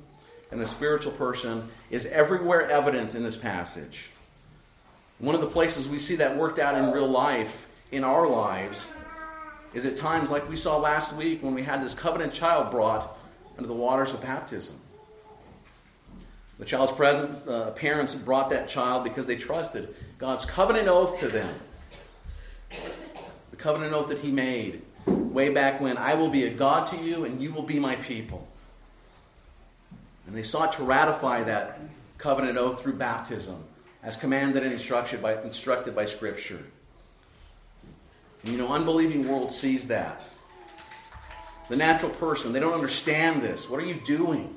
and 0.52 0.60
the 0.60 0.68
spiritual 0.68 1.14
person 1.14 1.70
is 1.90 2.06
everywhere 2.08 2.70
evident 2.70 3.16
in 3.16 3.24
this 3.24 3.36
passage. 3.36 4.10
One 5.20 5.36
of 5.36 5.42
the 5.42 5.48
places 5.48 5.88
we 5.88 6.00
see 6.00 6.18
that 6.18 6.36
worked 6.36 6.60
out 6.60 6.76
in 6.76 6.92
real 6.92 7.08
life, 7.08 7.68
in 7.92 8.04
our 8.04 8.28
lives, 8.28 8.92
is 9.74 9.86
at 9.86 9.98
times 9.98 10.30
like 10.30 10.48
we 10.50 10.56
saw 10.56 10.78
last 10.78 11.14
week 11.14 11.42
when 11.42 11.54
we 11.54 11.64
had 11.64 11.82
this 11.82 11.94
covenant 11.94 12.34
child 12.34 12.72
brought 12.72 13.18
under 13.58 13.68
the 13.68 13.74
waters 13.74 14.14
of 14.14 14.22
baptism. 14.22 14.80
The 16.58 16.66
child's 16.66 16.94
present 16.94 17.48
uh, 17.48 17.72
parents 17.72 18.16
brought 18.16 18.50
that 18.52 18.70
child 18.70 19.04
because 19.04 19.28
they 19.28 19.36
trusted 19.36 19.94
God's 20.18 20.46
covenant 20.46 20.88
oath 20.88 21.20
to 21.20 21.28
them. 21.28 21.54
The 23.52 23.58
covenant 23.58 23.94
oath 23.94 24.08
that 24.08 24.20
He 24.20 24.32
made 24.32 24.82
way 25.06 25.50
back 25.50 25.82
when 25.82 25.98
I 25.98 26.14
will 26.14 26.30
be 26.30 26.46
a 26.46 26.50
God 26.50 26.88
to 26.88 26.98
you 26.98 27.26
and 27.26 27.42
you 27.42 27.52
will 27.52 27.64
be 27.64 27.80
my 27.80 27.98
people. 27.98 28.48
And 30.28 30.36
they 30.36 30.44
sought 30.44 30.74
to 30.74 30.84
ratify 30.84 31.44
that 31.44 31.80
covenant 32.18 32.58
oath 32.58 32.82
through 32.82 32.94
baptism 32.94 33.64
as 34.02 34.16
commanded 34.16 34.64
and 34.64 34.72
instructed 34.72 35.22
by, 35.22 35.42
instructed 35.44 35.94
by 35.94 36.06
Scripture. 36.06 36.64
And 38.44 38.52
you 38.52 38.58
know, 38.58 38.72
unbelieving 38.72 39.28
world 39.28 39.52
sees 39.52 39.88
that. 39.88 40.24
The 41.68 41.76
natural 41.76 42.12
person, 42.12 42.54
they 42.54 42.60
don't 42.60 42.74
understand 42.74 43.42
this. 43.42 43.70
What 43.70 43.80
are 43.80 43.86
you 43.86 43.96
doing? 43.96 44.54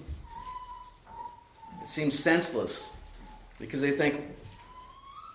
Seems 1.89 2.19
senseless 2.19 2.93
because 3.59 3.81
they 3.81 3.93
think, 3.93 4.21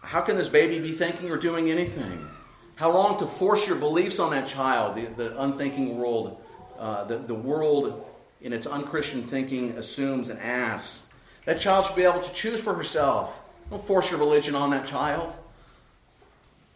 how 0.04 0.22
can 0.22 0.38
this 0.38 0.50
baby 0.50 0.78
be 0.78 0.92
thinking 0.92 1.32
or 1.32 1.36
doing 1.38 1.72
anything? 1.72 2.28
How 2.76 2.92
long 2.92 3.18
to 3.18 3.26
force 3.26 3.68
your 3.68 3.76
beliefs 3.76 4.20
on 4.20 4.30
that 4.30 4.48
child, 4.48 4.96
the, 4.96 5.06
the 5.08 5.42
unthinking 5.42 5.98
world, 5.98 6.40
uh, 6.78 7.06
the, 7.06 7.18
the 7.18 7.34
world 7.34 8.06
in 8.40 8.54
its 8.54 8.68
unchristian 8.68 9.24
thinking 9.24 9.72
assumes 9.72 10.30
and 10.30 10.40
asks. 10.42 11.08
That 11.46 11.60
child 11.60 11.88
should 11.88 11.96
be 11.96 12.04
able 12.04 12.20
to 12.20 12.34
choose 12.34 12.62
for 12.62 12.76
herself. 12.76 13.42
Don't 13.72 13.82
force 13.82 14.12
your 14.12 14.20
religion 14.20 14.54
on 14.54 14.70
that 14.70 14.86
child. 14.86 15.36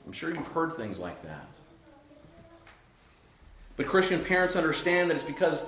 I'm 0.08 0.12
sure 0.12 0.34
you've 0.34 0.48
heard 0.48 0.74
things 0.74 0.98
like 0.98 1.22
that. 1.22 1.50
But 3.76 3.86
Christian 3.86 4.26
parents 4.26 4.56
understand 4.56 5.12
that 5.12 5.18
it's 5.18 5.24
because 5.24 5.64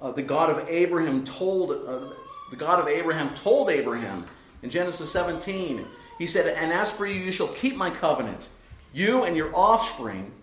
uh, 0.00 0.12
the 0.12 0.22
God 0.22 0.48
of 0.48 0.68
Abraham 0.68 1.24
told 1.24 1.72
uh, 1.72 2.14
the 2.52 2.56
God 2.58 2.78
of 2.78 2.86
Abraham 2.86 3.32
told 3.32 3.70
Abraham 3.70 4.26
in 4.62 4.68
Genesis 4.68 5.10
17. 5.10 5.86
He 6.18 6.26
said, 6.26 6.46
"And 6.46 6.70
as 6.70 6.92
for 6.92 7.06
you, 7.06 7.14
you 7.14 7.32
shall 7.32 7.48
keep 7.48 7.76
my 7.76 7.88
covenant, 7.88 8.50
you 8.92 9.24
and 9.24 9.34
your 9.34 9.56
offspring 9.56 10.34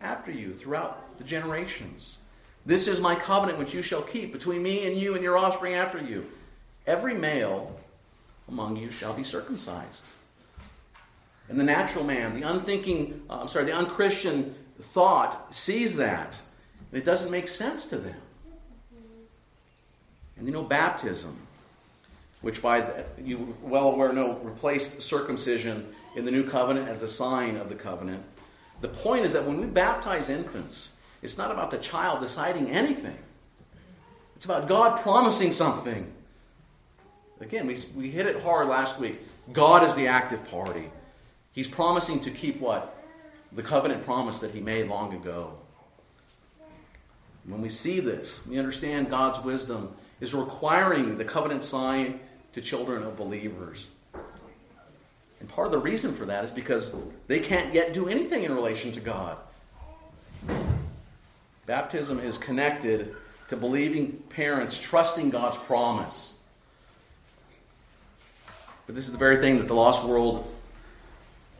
after 0.00 0.30
you 0.30 0.54
throughout 0.54 1.18
the 1.18 1.24
generations. 1.24 2.16
This 2.64 2.88
is 2.88 3.00
my 3.00 3.14
covenant 3.14 3.58
which 3.58 3.74
you 3.74 3.82
shall 3.82 4.00
keep 4.00 4.32
between 4.32 4.62
me 4.62 4.86
and 4.86 4.96
you 4.96 5.14
and 5.14 5.22
your 5.22 5.36
offspring 5.36 5.74
after 5.74 6.02
you. 6.02 6.26
Every 6.86 7.12
male 7.12 7.78
among 8.48 8.76
you 8.76 8.88
shall 8.88 9.12
be 9.12 9.22
circumcised." 9.22 10.06
And 11.50 11.60
the 11.60 11.64
natural 11.64 12.02
man, 12.02 12.34
the 12.34 12.48
unthinking, 12.48 13.26
uh, 13.28 13.40
I'm 13.42 13.48
sorry, 13.48 13.66
the 13.66 13.74
unchristian 13.74 14.54
thought 14.80 15.54
sees 15.54 15.96
that, 15.96 16.40
and 16.90 16.98
it 16.98 17.04
doesn't 17.04 17.30
make 17.30 17.46
sense 17.46 17.84
to 17.86 17.98
them. 17.98 18.22
And 20.36 20.46
you 20.46 20.52
know, 20.52 20.62
baptism, 20.62 21.36
which 22.40 22.60
by 22.62 22.80
the, 22.80 23.04
you 23.22 23.54
well 23.62 23.90
aware 23.90 24.12
know 24.12 24.38
replaced 24.42 25.00
circumcision 25.00 25.86
in 26.14 26.24
the 26.24 26.30
new 26.30 26.48
covenant 26.48 26.88
as 26.88 27.02
a 27.02 27.08
sign 27.08 27.56
of 27.56 27.68
the 27.68 27.74
covenant. 27.74 28.22
The 28.80 28.88
point 28.88 29.24
is 29.24 29.32
that 29.32 29.46
when 29.46 29.58
we 29.58 29.66
baptize 29.66 30.28
infants, 30.28 30.92
it's 31.22 31.38
not 31.38 31.50
about 31.50 31.70
the 31.70 31.78
child 31.78 32.20
deciding 32.20 32.70
anything. 32.70 33.16
It's 34.36 34.44
about 34.44 34.68
God 34.68 35.00
promising 35.00 35.52
something. 35.52 36.12
Again, 37.40 37.66
we, 37.66 37.76
we 37.94 38.10
hit 38.10 38.26
it 38.26 38.42
hard 38.42 38.68
last 38.68 38.98
week. 38.98 39.20
God 39.52 39.82
is 39.82 39.94
the 39.94 40.06
active 40.06 40.46
party. 40.50 40.90
He's 41.52 41.68
promising 41.68 42.20
to 42.20 42.30
keep 42.30 42.60
what? 42.60 42.96
the 43.56 43.62
covenant 43.62 44.04
promise 44.04 44.40
that 44.40 44.52
he 44.52 44.60
made 44.60 44.88
long 44.88 45.14
ago. 45.14 45.54
When 47.44 47.60
we 47.60 47.70
see 47.70 48.00
this, 48.00 48.46
we 48.46 48.58
understand 48.58 49.08
God's 49.08 49.40
wisdom 49.40 49.94
is 50.20 50.34
requiring 50.34 51.18
the 51.18 51.24
covenant 51.24 51.62
sign 51.62 52.20
to 52.52 52.60
children 52.60 53.02
of 53.02 53.16
believers. 53.16 53.88
And 55.40 55.48
part 55.48 55.66
of 55.66 55.72
the 55.72 55.78
reason 55.78 56.14
for 56.14 56.24
that 56.26 56.44
is 56.44 56.50
because 56.50 56.94
they 57.26 57.40
can't 57.40 57.74
yet 57.74 57.92
do 57.92 58.08
anything 58.08 58.44
in 58.44 58.54
relation 58.54 58.92
to 58.92 59.00
God. 59.00 59.36
Baptism 61.66 62.20
is 62.20 62.38
connected 62.38 63.14
to 63.48 63.56
believing 63.56 64.12
parents 64.30 64.78
trusting 64.78 65.30
God's 65.30 65.58
promise. 65.58 66.38
But 68.86 68.94
this 68.94 69.06
is 69.06 69.12
the 69.12 69.18
very 69.18 69.36
thing 69.36 69.58
that 69.58 69.68
the 69.68 69.74
lost 69.74 70.04
world 70.04 70.50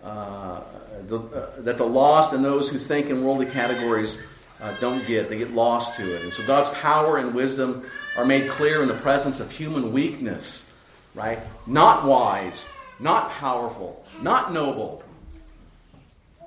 uh, 0.02 0.60
the, 1.08 1.18
uh, 1.18 1.60
that 1.62 1.78
the 1.78 1.86
lost 1.86 2.32
and 2.32 2.44
those 2.44 2.68
who 2.68 2.78
think 2.78 3.08
in 3.08 3.24
worldly 3.24 3.46
categories 3.46 4.20
uh, 4.60 4.74
don't 4.80 5.06
get. 5.06 5.28
They 5.28 5.38
get 5.38 5.52
lost 5.52 5.96
to 5.96 6.16
it. 6.16 6.22
And 6.22 6.32
so 6.32 6.46
God's 6.46 6.70
power 6.70 7.18
and 7.18 7.34
wisdom 7.34 7.84
are 8.16 8.24
made 8.24 8.48
clear 8.50 8.82
in 8.82 8.88
the 8.88 8.94
presence 8.94 9.40
of 9.40 9.50
human 9.50 9.92
weakness, 9.92 10.68
right? 11.14 11.38
Not 11.66 12.06
wise, 12.06 12.66
not 12.98 13.30
powerful, 13.32 14.04
not 14.22 14.52
noble. 14.52 15.02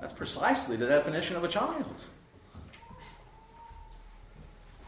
That's 0.01 0.13
precisely 0.13 0.75
the 0.75 0.87
definition 0.87 1.35
of 1.35 1.43
a 1.43 1.47
child. 1.47 2.05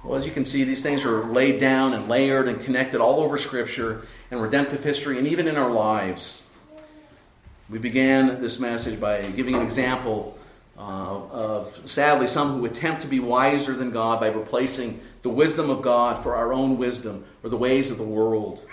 Well, 0.04 0.16
as 0.16 0.26
you 0.26 0.32
can 0.32 0.46
see, 0.46 0.64
these 0.64 0.82
things 0.82 1.06
are 1.06 1.26
laid 1.26 1.60
down 1.60 1.94
and 1.94 2.10
layered 2.10 2.48
and 2.48 2.60
connected 2.60 3.02
all 3.02 3.20
over 3.20 3.38
Scripture 3.38 4.08
and 4.32 4.42
redemptive 4.42 4.84
history 4.84 5.20
and 5.20 5.28
even 5.28 5.48
in 5.48 5.58
our 5.58 5.70
lives. 5.70 6.42
We 7.70 7.78
began 7.78 8.42
this 8.42 8.60
message 8.60 9.00
by 9.00 9.22
giving 9.22 9.54
an 9.54 9.62
example 9.62 10.38
uh, 10.82 11.28
of, 11.32 11.82
sadly, 11.90 12.26
some 12.26 12.54
who 12.58 12.66
attempt 12.66 13.04
to 13.04 13.08
be 13.08 13.20
wiser 13.20 13.74
than 13.74 13.92
God 13.92 14.20
by 14.20 14.30
replacing 14.30 15.00
the 15.22 15.30
wisdom 15.30 15.70
of 15.70 15.84
God 15.84 16.24
for 16.24 16.36
our 16.36 16.52
own 16.52 16.80
wisdom 16.80 17.24
or 17.44 17.52
the 17.52 17.58
ways 17.58 17.92
of 17.92 18.00
the 18.00 18.04
world. 18.04 18.66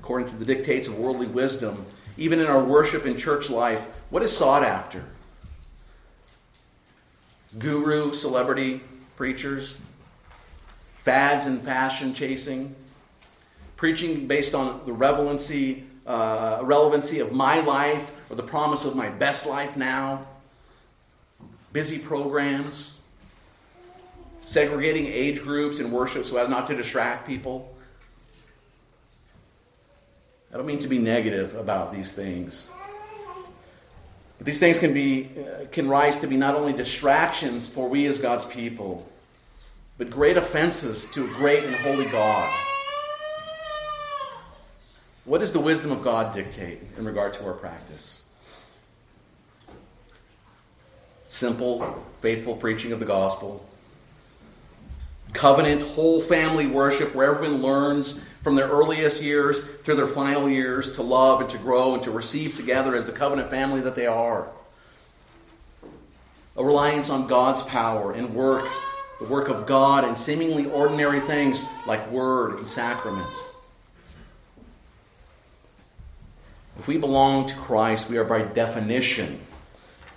According 0.00 0.28
to 0.30 0.36
the 0.36 0.44
dictates 0.44 0.88
of 0.88 0.98
worldly 0.98 1.28
wisdom, 1.28 1.86
even 2.16 2.40
in 2.40 2.46
our 2.46 2.62
worship 2.62 3.04
and 3.04 3.16
church 3.16 3.48
life, 3.48 3.86
what 4.10 4.24
is 4.24 4.36
sought 4.36 4.64
after? 4.64 5.04
Guru, 7.58 8.12
celebrity 8.12 8.80
preachers, 9.14 9.78
fads 10.96 11.46
and 11.46 11.62
fashion 11.62 12.12
chasing, 12.12 12.74
preaching 13.76 14.26
based 14.26 14.52
on 14.52 14.80
the 14.84 14.92
relevancy 14.92 15.84
uh, 16.06 16.60
relevancy 16.62 17.18
of 17.20 17.32
my 17.32 17.60
life 17.60 18.12
or 18.30 18.36
the 18.36 18.42
promise 18.42 18.84
of 18.84 18.94
my 18.94 19.08
best 19.08 19.46
life 19.46 19.76
now, 19.76 20.26
busy 21.76 21.98
programs, 21.98 22.94
segregating 24.46 25.04
age 25.04 25.42
groups 25.42 25.78
in 25.78 25.92
worship 25.92 26.24
so 26.24 26.38
as 26.38 26.48
not 26.48 26.66
to 26.66 26.74
distract 26.74 27.26
people. 27.26 27.70
I 30.50 30.56
don't 30.56 30.64
mean 30.64 30.78
to 30.78 30.88
be 30.88 30.98
negative 30.98 31.54
about 31.54 31.92
these 31.92 32.12
things. 32.12 32.68
But 34.38 34.46
these 34.46 34.58
things 34.58 34.78
can, 34.78 34.94
be, 34.94 35.28
uh, 35.38 35.66
can 35.70 35.86
rise 35.86 36.16
to 36.20 36.26
be 36.26 36.38
not 36.38 36.54
only 36.54 36.72
distractions 36.72 37.68
for 37.68 37.90
we 37.90 38.06
as 38.06 38.16
God's 38.16 38.46
people, 38.46 39.06
but 39.98 40.08
great 40.08 40.38
offenses 40.38 41.04
to 41.12 41.26
a 41.26 41.28
great 41.28 41.62
and 41.62 41.74
holy 41.74 42.06
God. 42.06 42.50
What 45.26 45.40
does 45.40 45.52
the 45.52 45.60
wisdom 45.60 45.92
of 45.92 46.02
God 46.02 46.32
dictate 46.32 46.80
in 46.96 47.04
regard 47.04 47.34
to 47.34 47.44
our 47.44 47.52
practice? 47.52 48.22
Simple, 51.28 52.04
faithful 52.20 52.56
preaching 52.56 52.92
of 52.92 53.00
the 53.00 53.06
gospel. 53.06 53.66
Covenant, 55.32 55.82
whole 55.82 56.20
family 56.20 56.66
worship, 56.66 57.14
where 57.14 57.34
everyone 57.34 57.62
learns 57.62 58.20
from 58.42 58.54
their 58.54 58.68
earliest 58.68 59.22
years 59.22 59.60
to 59.84 59.94
their 59.94 60.06
final 60.06 60.48
years 60.48 60.94
to 60.96 61.02
love 61.02 61.40
and 61.40 61.50
to 61.50 61.58
grow 61.58 61.94
and 61.94 62.02
to 62.04 62.12
receive 62.12 62.54
together 62.54 62.94
as 62.94 63.04
the 63.04 63.12
covenant 63.12 63.50
family 63.50 63.80
that 63.80 63.96
they 63.96 64.06
are. 64.06 64.46
A 66.56 66.64
reliance 66.64 67.10
on 67.10 67.26
God's 67.26 67.60
power 67.62 68.12
and 68.12 68.34
work, 68.34 68.68
the 69.18 69.26
work 69.26 69.48
of 69.48 69.66
God 69.66 70.04
in 70.04 70.14
seemingly 70.14 70.66
ordinary 70.66 71.20
things 71.20 71.64
like 71.86 72.08
word 72.10 72.58
and 72.58 72.68
sacrament. 72.68 73.26
If 76.78 76.86
we 76.86 76.98
belong 76.98 77.46
to 77.46 77.56
Christ, 77.56 78.08
we 78.08 78.16
are 78.16 78.24
by 78.24 78.42
definition, 78.42 79.40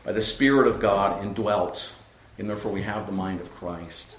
by 0.09 0.13
the 0.13 0.21
Spirit 0.23 0.65
of 0.65 0.79
God, 0.79 1.23
indwelt, 1.23 1.93
and 2.39 2.49
therefore 2.49 2.71
we 2.71 2.81
have 2.81 3.05
the 3.05 3.11
mind 3.11 3.39
of 3.41 3.53
Christ. 3.53 4.17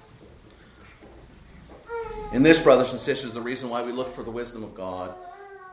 In 2.32 2.44
this, 2.44 2.62
brothers 2.62 2.92
and 2.92 3.00
sisters, 3.00 3.34
the 3.34 3.40
reason 3.40 3.68
why 3.68 3.82
we 3.82 3.90
look 3.90 4.12
for 4.12 4.22
the 4.22 4.30
wisdom 4.30 4.62
of 4.62 4.72
God 4.72 5.12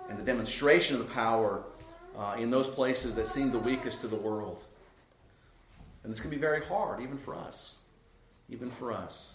and 0.09 0.17
the 0.17 0.23
demonstration 0.23 0.95
of 0.95 1.07
the 1.07 1.13
power 1.13 1.61
uh, 2.17 2.35
in 2.39 2.49
those 2.49 2.67
places 2.67 3.13
that 3.13 3.27
seem 3.27 3.51
the 3.51 3.59
weakest 3.59 4.01
to 4.01 4.07
the 4.07 4.15
world. 4.15 4.63
And 6.03 6.11
this 6.11 6.19
can 6.19 6.31
be 6.31 6.37
very 6.37 6.65
hard, 6.65 6.99
even 6.99 7.19
for 7.19 7.35
us. 7.35 7.75
Even 8.49 8.71
for 8.71 8.91
us. 8.91 9.33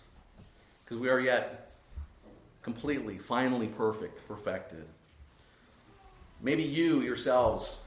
because 0.84 0.98
we 0.98 1.08
are 1.08 1.20
yet 1.20 1.70
completely, 2.62 3.18
finally 3.18 3.68
perfect, 3.68 4.26
perfected. 4.26 4.84
Maybe 6.40 6.64
you 6.64 7.02
yourselves 7.02 7.78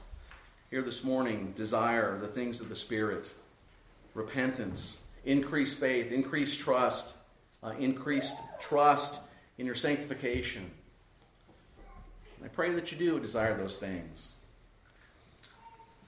here 0.70 0.82
this 0.82 1.04
morning 1.04 1.52
desire 1.56 2.18
the 2.18 2.26
things 2.26 2.60
of 2.60 2.68
the 2.68 2.74
Spirit 2.74 3.32
repentance, 4.14 4.96
increased 5.24 5.78
faith, 5.78 6.10
increased 6.10 6.60
trust, 6.60 7.16
uh, 7.62 7.74
increased 7.78 8.36
trust 8.58 9.22
in 9.58 9.66
your 9.66 9.74
sanctification. 9.74 10.70
I 12.42 12.48
pray 12.48 12.72
that 12.72 12.90
you 12.90 12.98
do 12.98 13.20
desire 13.20 13.56
those 13.56 13.78
things. 13.78 14.32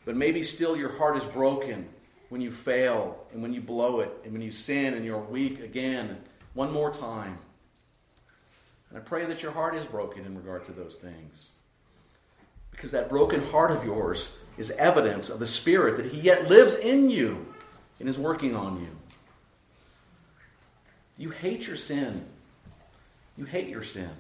But 0.05 0.17
maybe 0.17 0.43
still 0.43 0.77
your 0.77 0.93
heart 0.93 1.17
is 1.17 1.25
broken 1.25 1.87
when 2.31 2.41
you 2.41 2.51
fail 2.51 3.27
and 3.33 3.43
when 3.43 3.53
you 3.53 3.61
blow 3.61 4.01
it 4.01 4.11
and 4.25 4.33
when 4.33 4.43
you 4.43 4.53
sin 4.53 4.95
and 4.95 5.05
you're 5.05 5.19
weak 5.19 5.61
again, 5.61 6.19
one 6.55 6.73
more 6.73 6.91
time. 6.91 7.39
And 8.89 8.99
I 8.99 9.03
pray 9.03 9.27
that 9.27 9.43
your 9.43 9.53
heart 9.53 9.75
is 9.75 9.87
broken 9.87 10.25
in 10.25 10.35
regard 10.35 10.65
to 10.65 10.73
those 10.73 10.97
things. 10.97 11.51
Because 12.71 12.91
that 12.93 13.09
broken 13.09 13.43
heart 13.51 13.71
of 13.71 13.85
yours 13.85 14.33
is 14.59 14.71
evidence 14.73 15.31
of 15.31 15.39
the 15.39 15.47
Spirit 15.47 15.97
that 15.97 16.07
He 16.07 16.21
yet 16.21 16.49
lives 16.49 16.75
in 16.75 17.09
you 17.09 17.47
and 18.01 18.09
is 18.09 18.19
working 18.19 18.55
on 18.55 18.81
you. 18.81 18.91
You 21.17 21.31
hate 21.31 21.67
your 21.67 21.77
sin. 21.77 22.25
You 23.37 23.45
hate 23.45 23.69
your 23.69 23.83
sin. 23.83 24.11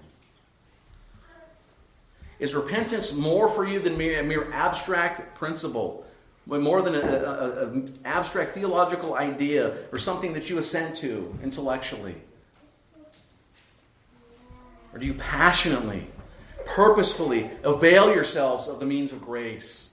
Is 2.38 2.54
repentance 2.54 3.12
more 3.12 3.48
for 3.48 3.66
you 3.66 3.80
than 3.80 3.98
mere, 3.98 4.20
a 4.20 4.22
mere 4.22 4.50
abstract 4.52 5.34
principle? 5.34 6.06
More 6.46 6.80
than 6.80 6.94
an 6.94 7.98
abstract 8.04 8.54
theological 8.54 9.16
idea 9.16 9.76
or 9.92 9.98
something 9.98 10.32
that 10.32 10.48
you 10.48 10.56
assent 10.58 10.96
to 10.96 11.36
intellectually? 11.42 12.14
Or 14.92 14.98
do 14.98 15.06
you 15.06 15.14
passionately, 15.14 16.06
purposefully 16.64 17.50
avail 17.62 18.14
yourselves 18.14 18.66
of 18.68 18.80
the 18.80 18.86
means 18.86 19.12
of 19.12 19.20
grace? 19.20 19.87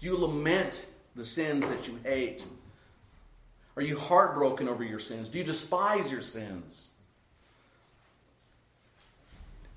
Do 0.00 0.06
you 0.06 0.16
lament 0.16 0.86
the 1.14 1.24
sins 1.24 1.66
that 1.68 1.86
you 1.86 1.98
hate? 2.04 2.44
Are 3.76 3.82
you 3.82 3.98
heartbroken 3.98 4.68
over 4.68 4.82
your 4.82 4.98
sins? 4.98 5.28
Do 5.28 5.38
you 5.38 5.44
despise 5.44 6.10
your 6.10 6.22
sins? 6.22 6.90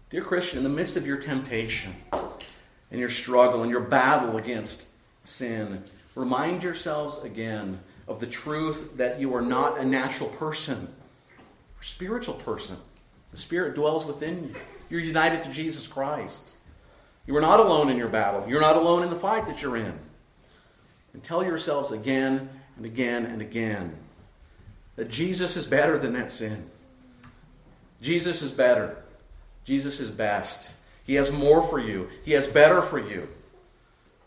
Dear 0.09 0.21
Christian, 0.21 0.59
in 0.59 0.63
the 0.63 0.69
midst 0.69 0.95
of 0.95 1.05
your 1.05 1.17
temptation 1.17 1.93
and 2.11 2.99
your 2.99 3.09
struggle 3.09 3.63
and 3.63 3.71
your 3.71 3.81
battle 3.81 4.37
against 4.37 4.87
sin, 5.25 5.83
remind 6.15 6.63
yourselves 6.63 7.23
again 7.23 7.79
of 8.07 8.19
the 8.19 8.27
truth 8.27 8.95
that 8.97 9.19
you 9.19 9.33
are 9.35 9.41
not 9.41 9.77
a 9.77 9.85
natural 9.85 10.29
person, 10.29 10.87
a 11.81 11.85
spiritual 11.85 12.35
person. 12.35 12.77
The 13.31 13.37
Spirit 13.37 13.75
dwells 13.75 14.05
within 14.05 14.43
you. 14.43 14.55
You're 14.89 15.01
united 15.01 15.41
to 15.43 15.51
Jesus 15.51 15.87
Christ. 15.87 16.55
You 17.25 17.35
are 17.35 17.41
not 17.41 17.59
alone 17.59 17.89
in 17.89 17.97
your 17.97 18.09
battle. 18.09 18.45
You're 18.47 18.61
not 18.61 18.75
alone 18.75 19.03
in 19.03 19.09
the 19.09 19.15
fight 19.15 19.47
that 19.47 19.61
you're 19.61 19.77
in. 19.77 19.97
And 21.13 21.23
tell 21.23 21.43
yourselves 21.43 21.91
again 21.91 22.49
and 22.75 22.85
again 22.85 23.25
and 23.25 23.41
again 23.41 23.97
that 24.95 25.09
Jesus 25.09 25.55
is 25.55 25.65
better 25.65 25.97
than 25.97 26.13
that 26.13 26.31
sin. 26.31 26.69
Jesus 28.01 28.41
is 28.41 28.51
better. 28.51 28.97
Jesus 29.63 29.99
is 29.99 30.11
best. 30.11 30.73
He 31.05 31.15
has 31.15 31.31
more 31.31 31.61
for 31.61 31.79
you, 31.79 32.09
He 32.23 32.31
has 32.33 32.47
better 32.47 32.81
for 32.81 32.99
you. 32.99 33.27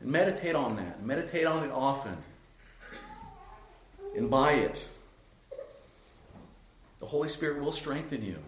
And 0.01 0.11
meditate 0.11 0.55
on 0.55 0.77
that. 0.77 1.03
Meditate 1.03 1.47
on 1.47 1.65
it 1.65 1.73
often. 1.73 2.17
And 4.15 4.31
by 4.31 4.53
it, 4.53 4.89
the 7.01 7.07
Holy 7.07 7.29
Spirit 7.29 7.63
will 7.63 7.73
strengthen 7.73 8.23
you 8.23 8.39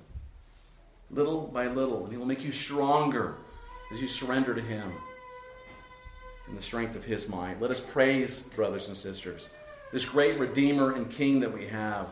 little 1.11 1.43
by 1.43 1.69
little, 1.69 2.05
and 2.05 2.13
He 2.13 2.19
will 2.19 2.27
make 2.27 2.45
you 2.45 2.53
stronger 2.53 3.37
as 3.93 4.01
you 4.01 4.09
surrender 4.09 4.55
to 4.55 4.61
Him 4.61 4.93
in 6.49 6.57
the 6.57 6.63
strength 6.63 6.97
of 6.97 7.05
His 7.05 7.29
might. 7.29 7.61
Let 7.61 7.71
us 7.71 7.81
praise, 7.81 8.41
brothers 8.41 8.89
and 8.89 8.97
sisters, 8.97 9.51
this 9.93 10.05
great 10.05 10.39
Redeemer 10.39 10.93
and 10.93 11.11
King 11.11 11.41
that 11.41 11.53
we 11.53 11.67
have. 11.67 12.11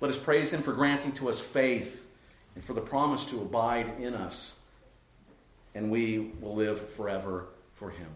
Let 0.00 0.10
us 0.10 0.18
praise 0.18 0.52
Him 0.52 0.62
for 0.62 0.72
granting 0.72 1.12
to 1.12 1.28
us 1.28 1.40
faith 1.40 2.08
and 2.54 2.64
for 2.64 2.72
the 2.72 2.80
promise 2.80 3.24
to 3.26 3.40
abide 3.40 4.00
in 4.00 4.14
us, 4.14 4.58
and 5.74 5.90
we 5.90 6.32
will 6.40 6.54
live 6.54 6.90
forever 6.90 7.46
for 7.72 7.90
Him. 7.90 8.08